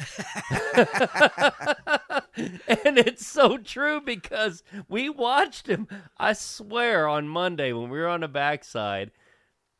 [2.38, 5.88] and it's so true because we watched him.
[6.18, 9.12] I swear on Monday when we were on the backside,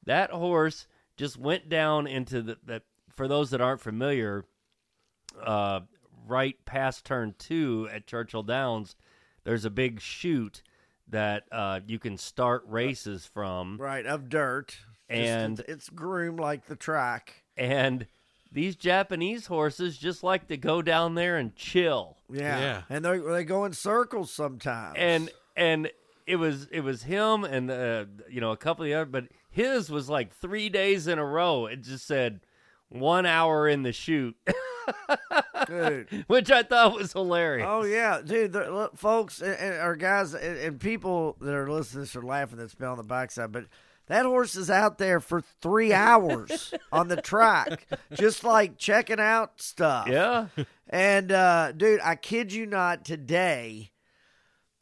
[0.06, 4.46] that horse just went down into the, the for those that aren't familiar,
[5.44, 5.82] uh,
[6.28, 8.96] right past turn two at Churchill Downs,
[9.44, 10.64] there's a big chute
[11.08, 13.78] that uh, you can start races from.
[13.80, 14.78] Right, of dirt.
[15.10, 17.44] Just- And- it's, it's groomed like the track.
[17.58, 18.08] And
[18.52, 22.18] these Japanese horses just like to go down there and chill.
[22.32, 22.60] Yeah.
[22.60, 22.82] Yeah.
[22.90, 24.96] And they they go in circles sometimes.
[24.98, 25.92] and and
[26.26, 29.26] it was it was him and uh, you know a couple of the other, but
[29.50, 31.66] his was like three days in a row.
[31.68, 32.42] It just said
[32.90, 34.36] one hour in the chute.
[35.68, 36.24] dude.
[36.28, 37.68] which I thought was hilarious.
[37.70, 38.54] Oh yeah, dude.
[38.54, 42.22] Look, folks and, and our guys and, and people that are listening to this are
[42.26, 42.58] laughing.
[42.60, 43.66] That's been on the backside, but
[44.08, 49.62] that horse is out there for three hours on the track, just like checking out
[49.62, 50.08] stuff.
[50.08, 50.48] Yeah,
[50.90, 53.92] And uh, dude, I kid you not, today.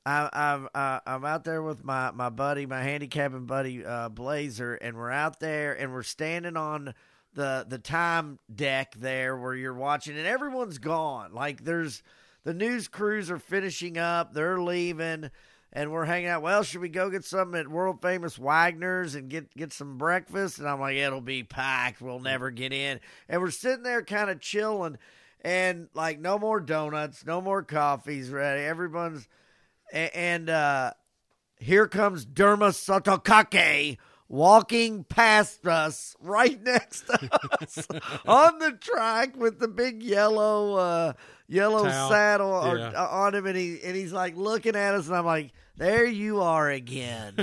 [0.06, 4.73] I, I'm uh, I'm out there with my, my buddy, my handicapping buddy uh, Blazer,
[4.73, 6.95] and we're out there and we're standing on
[7.34, 11.34] the the time deck there where you're watching, and everyone's gone.
[11.34, 12.02] Like there's
[12.43, 15.30] the news crews are finishing up, they're leaving,
[15.73, 16.41] and we're hanging out.
[16.41, 20.60] Well, should we go get something at world famous Wagner's and get get some breakfast?
[20.60, 22.02] And I'm like, it'll be packed.
[22.02, 22.99] We'll never get in.
[23.30, 24.98] And we're sitting there kind of chilling,
[25.41, 28.64] and like no more donuts, no more coffees ready.
[28.64, 29.27] Everyone's
[29.91, 30.93] and uh,
[31.57, 33.98] here comes Derma Sotogake
[34.31, 37.29] walking past us right next to
[37.61, 37.85] us
[38.25, 41.13] on the track with the big yellow uh,
[41.49, 42.09] yellow Towel.
[42.09, 42.91] saddle or- Yeah.
[42.95, 46.05] uh, on him and he and he's like looking at us and I'm like there
[46.05, 47.33] you are again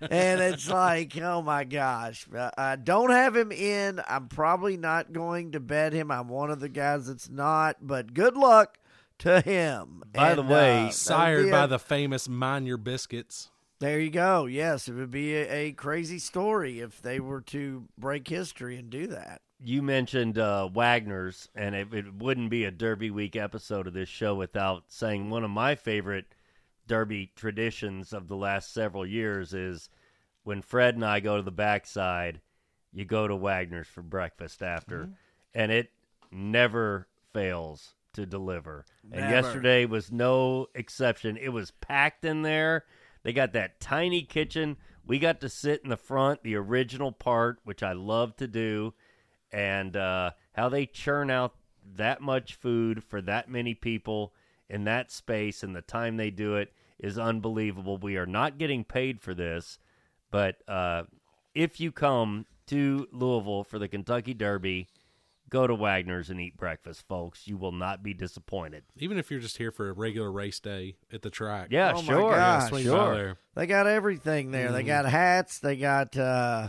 [0.00, 5.12] and it's like oh my gosh Uh, I don't have him in I'm probably not
[5.12, 8.78] going to bet him I'm one of the guys that's not but good luck
[9.20, 13.50] to him By the way, uh, Sired by a- the famous Mind Your Biscuits.
[13.80, 14.46] There you go.
[14.46, 18.90] Yes, it would be a, a crazy story if they were to break history and
[18.90, 19.40] do that.
[19.62, 24.08] you mentioned uh, Wagner's, and it, it wouldn't be a Derby Week episode of this
[24.08, 26.26] show without saying one of my favorite
[26.86, 29.90] Derby traditions of the last several years is
[30.44, 32.40] when Fred and I go to the backside,
[32.92, 35.10] you go to Wagner's for breakfast after,
[35.54, 35.90] and it
[36.30, 38.86] never fails to deliver.
[39.12, 41.36] And yesterday was no exception.
[41.36, 42.84] It was packed in there.
[43.22, 44.76] They got that tiny kitchen.
[45.06, 48.94] We got to sit in the front, the original part, which I love to do,
[49.52, 51.54] and uh, how they churn out
[51.96, 54.34] that much food for that many people
[54.68, 57.96] in that space and the time they do it is unbelievable.
[57.96, 59.78] We are not getting paid for this,
[60.30, 61.04] but uh,
[61.54, 64.88] if you come to Louisville for the Kentucky Derby,
[65.48, 67.46] go to Wagner's and eat breakfast, folks.
[67.46, 68.84] You will not be disappointed.
[68.96, 71.68] Even if you're just here for a regular race day at the track.
[71.70, 72.30] Yeah, Oh my sure.
[72.34, 72.68] gosh.
[72.68, 73.14] swing by sure.
[73.14, 73.36] there.
[73.54, 74.66] They got everything there.
[74.66, 74.74] Mm-hmm.
[74.74, 75.58] They got hats.
[75.58, 76.68] They got uh,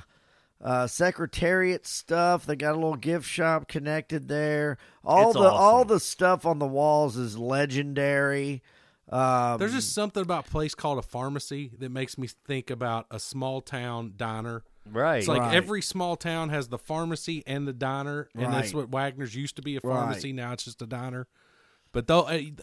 [0.63, 2.45] uh, secretariat stuff.
[2.45, 4.77] They got a little gift shop connected there.
[5.03, 8.61] All It's the all the stuff on the walls is legendary.
[9.11, 13.07] Um, There's just something about a place called a pharmacy that makes me think about
[13.09, 14.63] a small town diner.
[14.91, 15.17] Right.
[15.19, 15.55] It's like Right.
[15.55, 18.81] every small town has the pharmacy and the diner, and that's Right.
[18.83, 19.95] what Wagner's used to be a Right.
[19.95, 20.33] pharmacy.
[20.33, 21.27] Now it's just a diner.
[21.91, 22.53] But though I-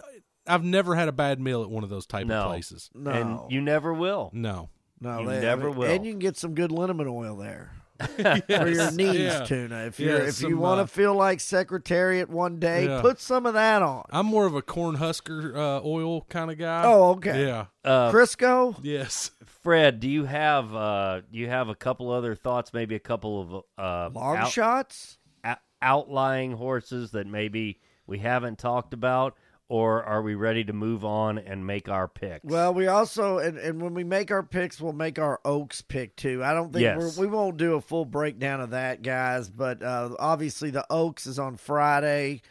[0.47, 2.43] I've never had a bad meal at one of those type No.
[2.43, 2.89] of places.
[2.95, 4.31] no, And you never will.
[4.33, 4.71] No,
[5.01, 5.91] no, you they- never will.
[5.91, 7.73] And you can get some good liniment oil there.
[8.17, 9.45] for your knees Yeah.
[9.45, 9.87] tuna.
[9.87, 13.01] If you Yeah, are if you want to uh, feel like Secretariat one day, Yeah.
[13.01, 14.05] put some of that on.
[14.11, 16.83] I'm more of a corn husker uh, oil kind of guy.
[16.85, 17.47] Oh, okay.
[17.47, 17.67] Yeah.
[17.85, 18.77] Uh, Crisco.
[18.83, 19.31] Yes.
[19.63, 22.73] Fred, do you have uh, do you have a couple other thoughts?
[22.73, 25.19] Maybe a couple of uh, Long out- shots.
[25.47, 29.37] ou- outlying horses that maybe we haven't talked about,
[29.69, 32.45] or are we ready to move on and make our picks?
[32.45, 36.15] Well, we also and, and when we make our picks, we'll make our Oaks pick
[36.17, 36.45] too.
[36.45, 37.17] I don't think Yes.
[37.19, 39.51] we're, we won't do a full breakdown of that, guys.
[39.51, 42.43] But uh, obviously, the Oaks is on Friday,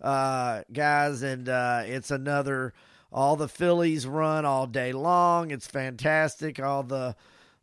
[0.00, 2.72] uh, guys, and uh, it's another.
[3.14, 5.50] All the fillies run all day long.
[5.50, 6.58] It's fantastic.
[6.58, 7.14] All the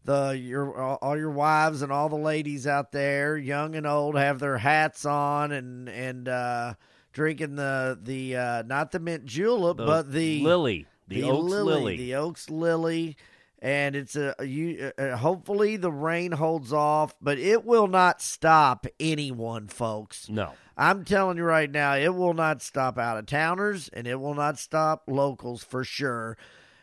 [0.05, 4.15] the your all all your wives and all the ladies out there, young and old,
[4.15, 6.73] have their hats on and and uh,
[7.13, 11.97] drinking the the uh, not the mint julep, The but the Lily, the, Oaks Lily.
[11.97, 13.17] the Oaks Lily,
[13.61, 14.91] and it's a you.
[14.97, 20.29] Uh, hopefully the rain holds off, but it will not stop anyone, folks.
[20.29, 24.19] no, I'm telling you right now, it will not stop out of towners, and it
[24.19, 26.37] will not stop locals for sure.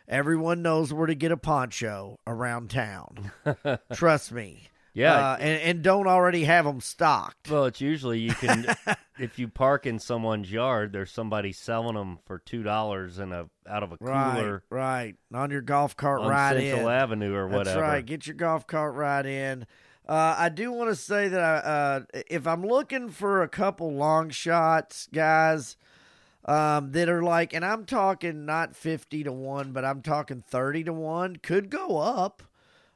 [0.09, 3.31] Everyone knows where to get a poncho around town.
[3.93, 4.69] Trust me.
[4.97, 5.13] Yeah.
[5.31, 7.49] uh, and and don't already have them stocked.
[7.49, 8.65] well, it's usually you can
[9.19, 13.45] if you park in someone's yard, there's somebody selling them for two dollars in a
[13.69, 15.15] out of a Right, cooler right.
[15.33, 16.93] On your golf cart on ride Central in.
[16.95, 17.81] Avenue or That's whatever.
[17.81, 18.05] right.
[18.05, 19.65] Get your golf cart ride in.
[20.07, 21.99] Uh, I do want to say that I, uh,
[22.29, 25.75] if I'm looking for a couple long shots, guys,
[26.45, 30.85] um, that are like, and I'm talking not 50 to 1, but I'm talking 30
[30.85, 32.41] to 1, could go up,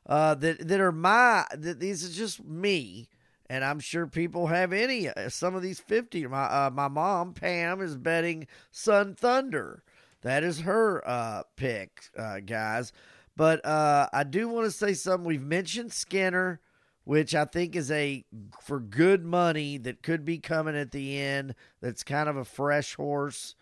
[0.06, 3.08] uh, that, that are my, that these is just me.
[3.50, 6.26] And I'm sure people have any, uh, some of these 50.
[6.28, 9.84] My, uh, my mom, Pam, is betting Sun Thunder.
[10.22, 12.94] That is her uh, pick, uh, guys.
[13.36, 15.28] But uh, I do want to say something.
[15.28, 16.62] We've mentioned Skinner.
[17.04, 18.24] which I think is a
[18.62, 21.56] for good money that could be coming at the end.
[21.82, 23.56] That's kind of a fresh horse,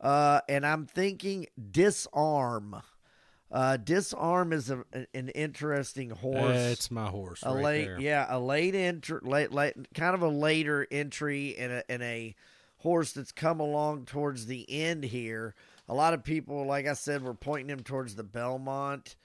[0.00, 2.76] uh, and I'm thinking Disarm.
[3.50, 4.84] Uh, Disarm is a,
[5.14, 6.56] an interesting horse.
[6.56, 7.42] It's my horse.
[7.42, 8.00] a right late, there.
[8.00, 12.34] yeah, a late entry, late, late, kind of a later entry and a in a
[12.78, 15.54] horse that's come along towards the end here.
[15.88, 19.16] A lot of people, like I said, were pointing him towards the Belmont,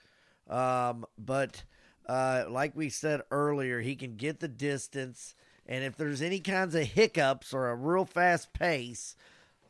[0.49, 1.63] um, but
[2.07, 5.35] uh, like we said earlier, he can get the distance,
[5.65, 9.17] and if there's any kinds of hiccups or a real fast pace,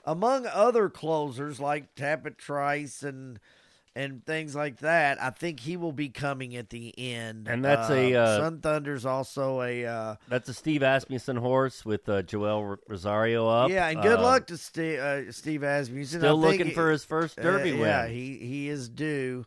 [0.05, 3.39] among other closers like Tapit Trice and
[3.95, 7.47] and things like that, I think he will be coming at the end.
[7.47, 12.09] And that's a, uh, Sun Thunder's also a uh, That's a Steve Asmussen horse with
[12.09, 13.69] uh, Joel Rosario up.
[13.69, 16.21] yeah, and good Uh, luck to Steve, uh, Steve Asmussen.
[16.21, 17.81] Still I think looking for his first Derby uh, win.
[17.87, 19.45] Yeah, he he is due.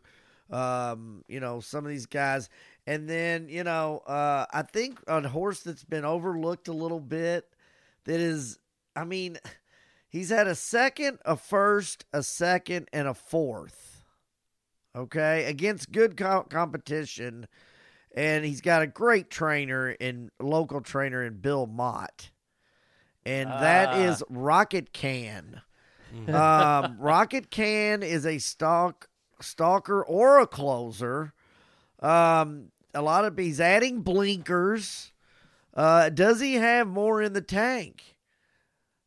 [0.49, 2.47] Um, you know, some of these guys,
[2.85, 7.49] and then you know, uh, I think a horse that's been overlooked a little bit.
[8.05, 8.57] That is,
[8.95, 9.37] I mean,
[10.07, 13.86] he's had a second, a first, a second, and a fourth.
[14.97, 17.47] Okay, against good co- competition,
[18.15, 22.31] and he's got a great trainer and local trainer in Bill Mott,
[23.25, 23.97] and that Ah.
[23.99, 25.61] is Rocket Can.
[26.27, 29.07] um, Rocket Can is a stalk
[29.39, 31.33] stalker or a closer.
[31.99, 35.11] Um, a lot of he's adding blinkers.
[35.75, 38.15] Uh, does he have more in the tank?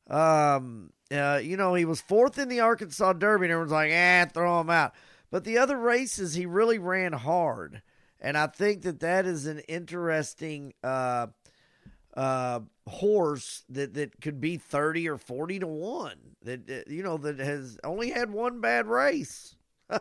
[0.08, 4.26] Um, uh, you know, he was fourth in the Arkansas Derby, and everyone's like, "Ah,
[4.32, 4.92] throw him out."
[5.31, 7.82] But the other races, he really ran hard,
[8.20, 11.28] and I think that that is an interesting uh,
[12.15, 16.16] uh, horse that that could be thirty or forty to one.
[16.43, 19.55] That, that you know that has only had one bad race.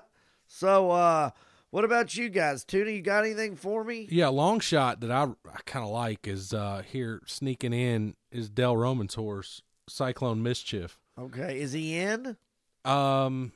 [0.48, 1.30] so, uh,
[1.70, 2.66] what about you guys?
[2.66, 4.08] Tuna, you got anything for me?
[4.10, 8.50] Yeah, long shot that I, I kind of like is uh here sneaking in is
[8.50, 10.98] Dale Romans' horse, Cyclone Mischief.
[11.20, 12.38] Okay, is he in?
[12.86, 13.52] Um,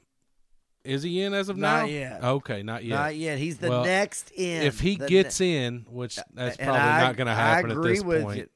[0.83, 1.81] is he in as of now?
[1.81, 2.23] Not yet.
[2.23, 2.95] Okay, not yet.
[2.95, 3.37] Not yet.
[3.37, 4.63] He's the Well, next in.
[4.63, 7.81] if he The gets ne- in, which that's probably I- not going to happen at
[7.81, 8.37] this with point.
[8.37, 8.49] you.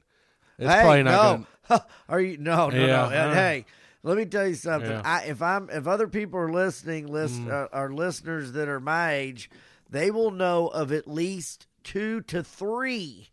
[0.58, 1.46] It's hey, probably not no.
[1.70, 1.80] going.
[2.08, 3.02] Are you no no Yeah, no?
[3.30, 3.34] uh.
[3.34, 3.64] hey,
[4.02, 4.90] let me tell you something.
[4.90, 5.02] Yeah.
[5.04, 7.50] I, if I'm if other people are listening, list Mm.
[7.50, 9.50] uh, are listeners that are my age,
[9.88, 13.28] they will know of at least two to three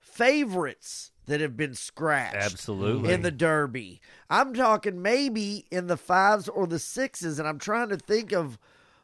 [0.00, 2.36] favorites that have been scratched.
[2.36, 3.12] Absolutely.
[3.12, 4.00] in the Derby.
[4.28, 8.58] I'm talking maybe in the fives or the sixes, and I'm trying to think of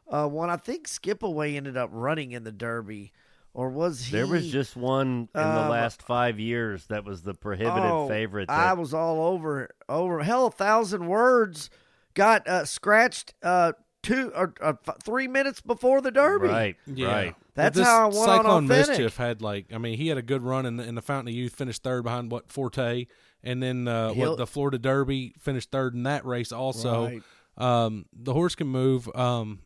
[0.07, 0.49] uh, one.
[0.49, 3.11] I think Skip Away ended up running in the Derby,
[3.53, 4.11] or was he?
[4.11, 8.07] There was just one in the Um, last five years that was the prohibitive Oh,
[8.07, 8.49] favorite.
[8.49, 10.21] I was all over over.
[10.23, 11.69] Hell, a thousand words
[12.15, 13.73] got uh, scratched uh,
[14.03, 16.47] two or uh, f- three minutes before the Derby.
[16.47, 17.07] right, Yeah.
[17.07, 17.35] right.
[17.55, 18.87] That's This how I went on Cyclone authentic.
[18.89, 21.29] Mischief had like I mean he had a good run in the, in the Fountain
[21.29, 23.07] of Youth, finished third behind what Forte,
[23.43, 27.05] and then uh, what the Florida Derby finished third in that race also.
[27.07, 27.21] Right.
[27.57, 29.13] Um, the horse can move.
[29.13, 29.59] Um,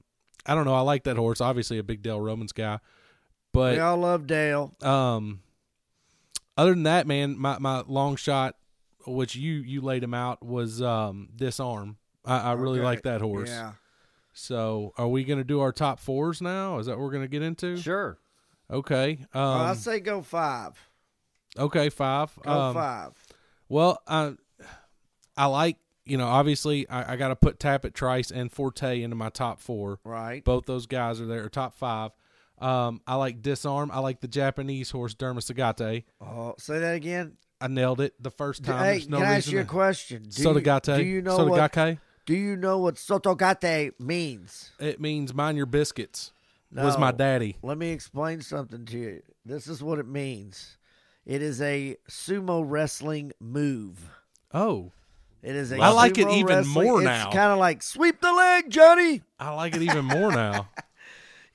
[0.46, 0.74] I don't know.
[0.74, 1.40] I like that horse.
[1.40, 2.80] Obviously a big Dale Romans guy,
[3.52, 4.74] but We all love Dale.
[4.82, 5.42] um,
[6.58, 8.56] other than that, man, my, my long shot,
[9.06, 11.98] which you you laid him out, was um, disarm.
[12.26, 12.86] I, I really Okay.
[12.86, 13.50] like that horse.
[13.50, 13.74] Yeah.
[14.34, 16.80] So, are we going to do our top fours now?
[16.80, 17.78] Is that what we're going to get into?
[17.78, 18.18] Sure.
[18.72, 19.20] Okay.
[19.34, 20.74] Um, Well, I say go five.
[21.58, 22.32] okay, five.
[22.44, 23.12] Go Um, five.
[23.70, 24.34] Well, I
[25.38, 29.16] I like you know obviously I, I got to put Tapit, Trice, and Forte into
[29.16, 30.00] my top four.
[30.04, 30.44] Right.
[30.44, 32.12] Both those guys are there, top five.
[32.60, 33.92] Um, I like disarm.
[33.92, 36.04] I like the Japanese horse Dermasagate.
[36.22, 37.38] Oh, say that again.
[37.60, 38.80] I nailed it the first time.
[38.84, 40.24] hey, There's no can I ask you a to- question?
[40.24, 40.98] Do Sotogake.
[40.98, 41.72] You, do you know what?
[42.26, 44.72] Do you know what sotogake means?
[44.80, 46.32] It means mind your biscuits.
[46.72, 47.58] Was my daddy.
[47.62, 49.22] Let me explain something to you.
[49.46, 50.78] This is what it means.
[51.26, 54.10] It is a sumo wrestling move.
[54.54, 54.92] Oh,
[55.44, 57.30] It is a I like it even wrestling- more it's now.
[57.32, 59.22] kind of like sweep the leg, Johnny.
[59.40, 60.70] I like it even more now.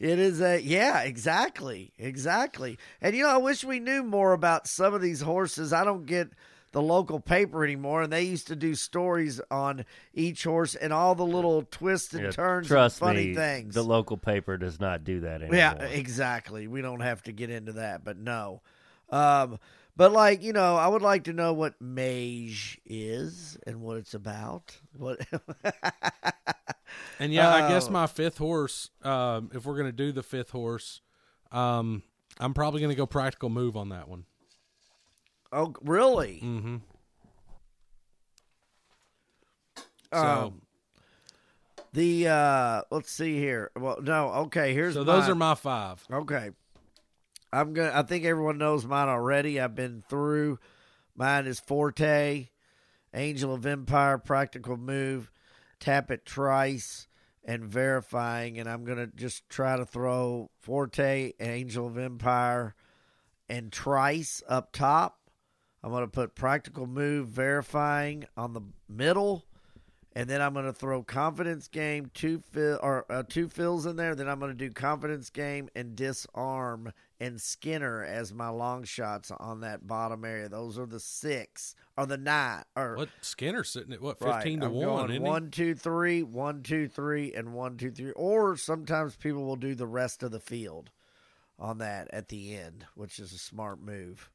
[0.01, 2.79] It is a yeah, exactly, exactly.
[3.01, 5.73] And you know, I wish we knew more about some of these horses.
[5.73, 6.29] I don't get
[6.73, 11.15] the local paper anymore, and they used to do stories on each horse and all
[11.15, 13.75] the little twists and Yeah, turns, Trust and funny me, things.
[13.75, 15.57] the local paper does not do that anymore.
[15.57, 16.67] Yeah, exactly.
[16.67, 18.61] We don't have to get into that, but no.
[19.11, 19.59] Um,
[19.97, 24.15] but like you know, I would like to know what mage is and what it's
[24.15, 24.77] about.
[24.97, 25.21] What?
[27.21, 27.93] And yeah, I guess Oh.
[27.93, 28.91] my fifth horse.
[29.03, 31.01] Um, if we're gonna do the fifth horse,
[31.51, 32.03] um,
[32.39, 34.25] I'm probably gonna go practical move on that one.
[35.53, 36.41] Oh, really?
[36.45, 36.77] Mm-hmm.
[40.13, 40.63] So, Um,
[41.93, 43.71] the uh, let's see here.
[43.77, 44.29] Well, no.
[44.31, 46.05] Okay, here's so those are my five.
[46.11, 46.51] Okay.
[47.53, 47.93] I'm gonna.
[47.95, 49.61] I think everyone knows mine already.
[49.61, 50.59] I've been through.
[51.17, 52.49] Mine is Forte,
[53.15, 55.31] Angel of Empire, Practical Move,
[55.81, 57.09] Tapit Trice,
[57.45, 58.59] and Verifying.
[58.59, 62.75] And I'm gonna just try to throw Forte, Angel of Empire,
[63.49, 65.18] and Trice up top.
[65.83, 69.45] I'm gonna put Practical Move, Verifying on the middle
[70.19, 73.95] and then I'm going to throw confidence game two fill or uh, Two Phil's in
[73.95, 74.17] there.
[74.17, 79.31] Then I'm going to do confidence game and disarm and Skinner as my long shots
[79.31, 80.49] on that bottom area.
[80.49, 84.61] Those are the six or the nine or What Skinner sitting at what right, fifteen
[84.61, 85.07] I'm to one?
[85.07, 88.11] going one, two, three, one, two, three, and one, two, three.
[88.13, 90.91] Or sometimes people will do the rest of the field
[91.61, 94.31] on that at the end, which is a smart move.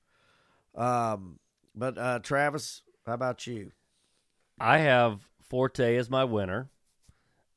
[0.76, 1.40] Um,
[1.76, 3.72] but uh, Travis, how about you?
[4.60, 6.70] I have Forte as my winner.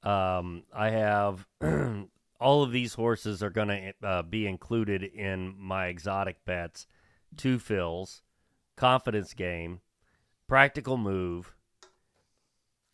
[0.03, 1.47] Um, I have
[2.41, 6.87] all of these horses are going to uh, be included in my exotic bets.
[7.37, 8.23] Two Phil's,
[8.77, 9.81] confidence game,
[10.47, 11.55] practical move,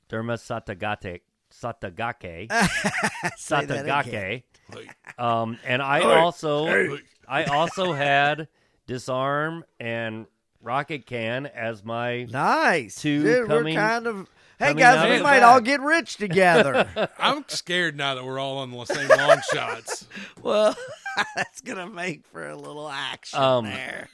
[0.09, 1.20] Derma Satagate,
[1.53, 2.51] Satagake,
[3.36, 4.43] Say that again.
[4.70, 5.23] Satagake.
[5.23, 8.49] Um, and I also I also had
[8.93, 10.27] disarm and
[10.60, 12.97] rocket can as my Nice.
[13.01, 14.28] Two Dude, coming- we're kind of.
[14.59, 16.89] Hey guys, we might the all get rich together.
[17.19, 20.06] I'm scared now that we're all on the same long shots.
[20.43, 20.77] well,
[21.36, 24.09] that's gonna make for a little action Um, there.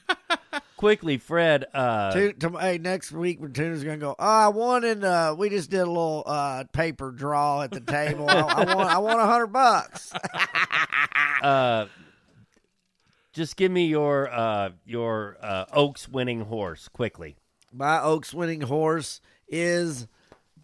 [0.79, 1.67] quickly, Fred.
[1.75, 4.15] Uh, Tu- to- hey, next week when Tuna's gonna go.
[4.19, 7.81] Oh, I won and uh, we just did a little uh, paper draw at the
[7.81, 8.31] table.
[8.31, 8.89] I, I want.
[8.89, 10.13] I want a hundred bucks.
[13.39, 17.37] Just give me your uh, your uh, Oaks winning horse quickly.
[17.73, 20.09] My Oaks winning horse is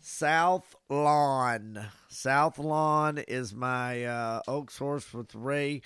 [0.00, 1.86] South Lawn.
[2.08, 5.82] South Lawn is my uh, Oaks horse with Ray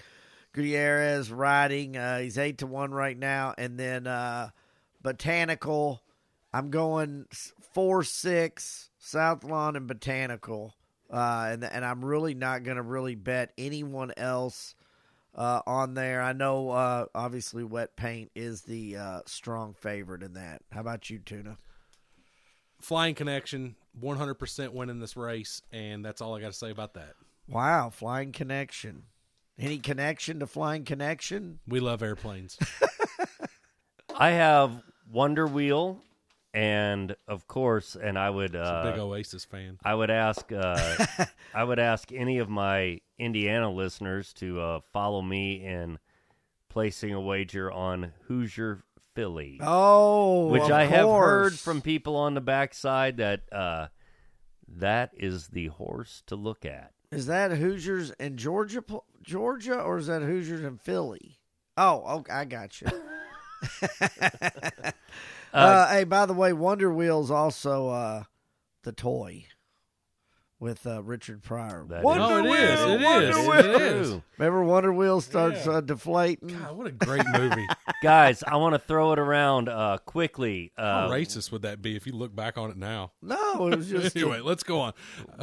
[0.54, 1.98] Gutierrez riding.
[1.98, 4.48] Uh, he's eight to one right now, and then uh,
[5.02, 6.02] Botanical.
[6.54, 7.26] I'm going
[7.74, 10.74] four six South Lawn and Botanical,
[11.12, 14.74] uh, and and I'm really not going to really bet anyone else.
[15.34, 16.70] Uh, on there, I know.
[16.70, 20.62] Uh, obviously, wet paint is the uh, strong favorite in that.
[20.72, 21.56] How about you, Tuna?
[22.80, 27.14] Flying connection, 100% winning this race, and that's all I got to say about that.
[27.48, 29.04] Wow, Flying Connection.
[29.58, 31.58] Any connection to Flying Connection?
[31.66, 32.58] We love airplanes.
[34.16, 36.00] I have Wonder Wheel,
[36.58, 39.78] and of course, and I would Big uh, Oasis fan.
[39.84, 41.06] I would ask uh,
[41.54, 46.00] I would ask any of my Indiana listeners to uh, follow me in
[46.68, 48.82] placing a wager on Hoosier
[49.14, 49.60] Philly.
[49.62, 53.86] Oh, which of I have heard from people on the backside that uh,
[54.66, 56.90] that is the horse to look at.
[57.12, 58.82] Is that Hoosiers in Georgia,
[59.22, 61.38] Georgia, or is that Hoosiers in Philly?
[61.76, 62.88] Oh, okay, I got you.
[65.52, 68.24] uh, hey, by the way, Wonder Wheel's also uh,
[68.82, 69.46] the toy
[70.60, 71.84] with uh, Richard Pryor.
[71.88, 73.52] That Wonder Oh, it Wheel, is, it Wonder is, Wheel.
[73.76, 74.20] it is.
[74.38, 75.72] Remember, Wonder Wheel starts Yeah.
[75.74, 76.48] uh, deflating.
[76.48, 77.66] God, what a great movie.
[78.02, 80.72] Guys, I want to throw it around uh, quickly.
[80.76, 83.12] How Uh, racist would that be if you look back on it now?
[83.22, 84.94] No, it was just anyway, let's go on.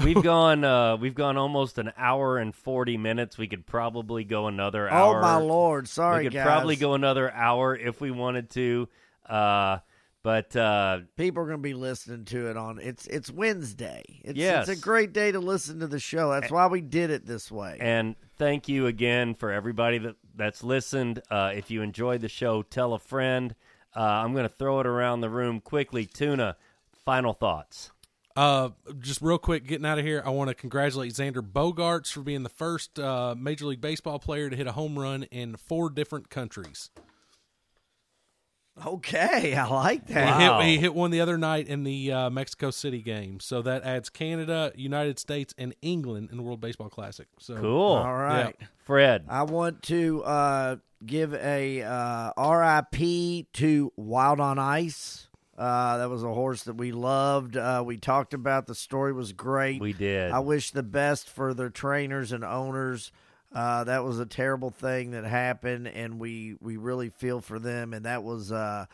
[0.04, 3.38] we've gone uh, we've gone almost an hour and forty minutes.
[3.38, 5.22] We could probably go another Oh hour.
[5.22, 5.88] my lord!
[5.88, 6.46] Sorry, we could guys.
[6.46, 8.90] probably go another hour if we wanted to.
[9.30, 9.78] Uh,
[10.26, 14.02] but uh, people are going to be listening to it on it's it's Wednesday.
[14.24, 14.68] It's, Yes.
[14.68, 16.32] it's a great day to listen to the show.
[16.32, 17.78] That's why we did it this way.
[17.80, 21.22] And thank you again for everybody that, that's listened.
[21.30, 23.54] Uh, if you enjoyed the show, tell a friend.
[23.96, 26.08] Uh, I'm going to throw it around the room quickly.
[26.08, 26.58] Tuna,
[27.06, 27.92] final thoughts.
[28.36, 28.70] Uh,
[29.00, 32.42] just real quick, getting out of here, I want to congratulate Xander Bogaerts for being
[32.42, 36.32] the first uh, Major League Baseball player to hit a home run in four different
[36.32, 36.90] countries.
[38.86, 40.38] Okay, I like that.
[40.38, 40.60] Wow.
[40.60, 43.62] He, hit, he hit one the other night in the uh, Mexico City game, so
[43.62, 47.28] that adds Canada, United States, and England in the World Baseball Classic.
[47.40, 47.94] So Cool.
[47.94, 48.56] All right.
[48.84, 49.26] Fred.
[49.30, 50.76] I want to uh,
[51.06, 55.30] give a uh, RIP to Wild on Ice.
[55.58, 57.56] Uh, that was a horse that we loved.
[57.56, 59.80] Uh, we talked about the story was great.
[59.80, 60.32] We did.
[60.32, 63.12] I wish the best for their trainers and owners.
[63.56, 67.94] Uh, that was a terrible thing that happened, and we, we really feel for them.
[67.94, 68.86] And that was uh,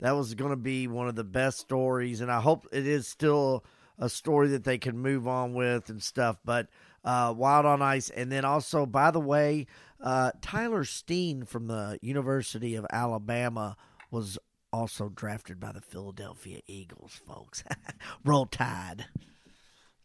[0.00, 2.20] that was going to be one of the best stories.
[2.20, 3.64] And I hope it is still
[3.96, 6.36] a story that they can move on with and stuff.
[6.44, 6.66] But
[7.04, 9.66] uh, Wild on Ice, and then also, by the way,
[10.00, 13.76] uh, Tyler Steen from the University of Alabama
[14.10, 14.36] was
[14.72, 17.20] also drafted by the Philadelphia Eagles.
[17.24, 17.62] Folks,
[18.24, 19.06] roll Tide.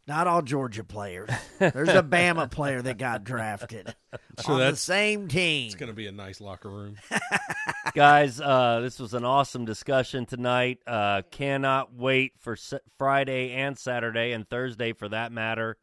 [0.05, 1.29] Not all Georgia players.
[1.59, 3.95] There's a Bama player that got drafted
[4.39, 5.67] so on the same team.
[5.67, 6.97] It's going to be a nice locker room.
[7.93, 10.79] Guys, uh, this was an awesome discussion tonight.
[10.85, 15.77] Uh, cannot wait for S- Friday and Saturday and Thursday for that matter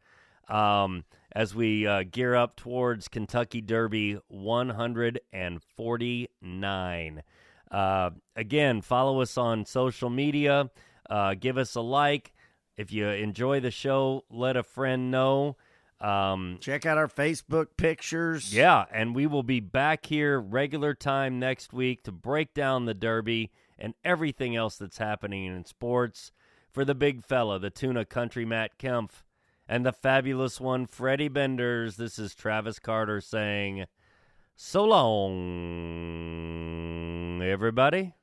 [0.49, 7.23] um, as we uh, gear up towards Kentucky Derby 149.
[7.71, 10.69] Uh, again, follow us on social media.
[11.09, 12.35] Uh, give us a like.
[12.81, 15.59] If you enjoy the show, let a friend know.
[16.01, 18.55] Um, Check out our Facebook pictures.
[18.55, 22.94] yeah, and we will be back here regular time next week to break down the
[22.94, 26.32] Derby and everything else that's happening in sports.
[26.73, 29.24] For the big fella, the tuna country Matt Kempf,
[29.69, 33.85] and the fabulous one Freddie Benders, this is Travis Carter saying,
[34.57, 35.32] So long,
[37.43, 38.15] everybody.